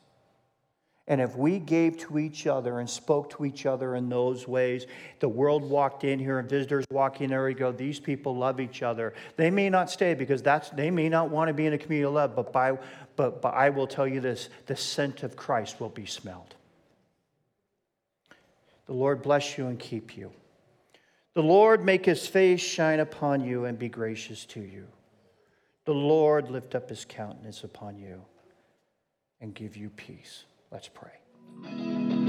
And 1.10 1.20
if 1.20 1.34
we 1.36 1.58
gave 1.58 1.98
to 1.98 2.20
each 2.20 2.46
other 2.46 2.78
and 2.78 2.88
spoke 2.88 3.30
to 3.30 3.44
each 3.44 3.66
other 3.66 3.96
in 3.96 4.08
those 4.08 4.46
ways, 4.46 4.86
the 5.18 5.28
world 5.28 5.68
walked 5.68 6.04
in 6.04 6.20
here 6.20 6.38
and 6.38 6.48
visitors 6.48 6.84
walk 6.88 7.20
in 7.20 7.30
there, 7.30 7.44
we 7.44 7.52
go, 7.52 7.72
these 7.72 7.98
people 7.98 8.36
love 8.36 8.60
each 8.60 8.84
other. 8.84 9.12
They 9.36 9.50
may 9.50 9.68
not 9.70 9.90
stay 9.90 10.14
because 10.14 10.40
that's, 10.40 10.70
they 10.70 10.88
may 10.88 11.08
not 11.08 11.28
want 11.28 11.48
to 11.48 11.52
be 11.52 11.66
in 11.66 11.72
a 11.72 11.78
community 11.78 12.06
of 12.06 12.12
love, 12.12 12.36
but, 12.36 12.52
by, 12.52 12.78
but, 13.16 13.42
but 13.42 13.54
I 13.54 13.70
will 13.70 13.88
tell 13.88 14.06
you 14.06 14.20
this 14.20 14.50
the 14.66 14.76
scent 14.76 15.24
of 15.24 15.34
Christ 15.34 15.80
will 15.80 15.88
be 15.88 16.06
smelled. 16.06 16.54
The 18.86 18.94
Lord 18.94 19.20
bless 19.20 19.58
you 19.58 19.66
and 19.66 19.80
keep 19.80 20.16
you. 20.16 20.30
The 21.34 21.42
Lord 21.42 21.84
make 21.84 22.06
his 22.06 22.28
face 22.28 22.60
shine 22.60 23.00
upon 23.00 23.44
you 23.44 23.64
and 23.64 23.76
be 23.76 23.88
gracious 23.88 24.44
to 24.46 24.60
you. 24.60 24.86
The 25.86 25.94
Lord 25.94 26.52
lift 26.52 26.76
up 26.76 26.88
his 26.88 27.04
countenance 27.04 27.64
upon 27.64 27.98
you 27.98 28.22
and 29.40 29.52
give 29.52 29.76
you 29.76 29.90
peace. 29.90 30.44
Let's 30.72 30.88
pray. 30.88 32.19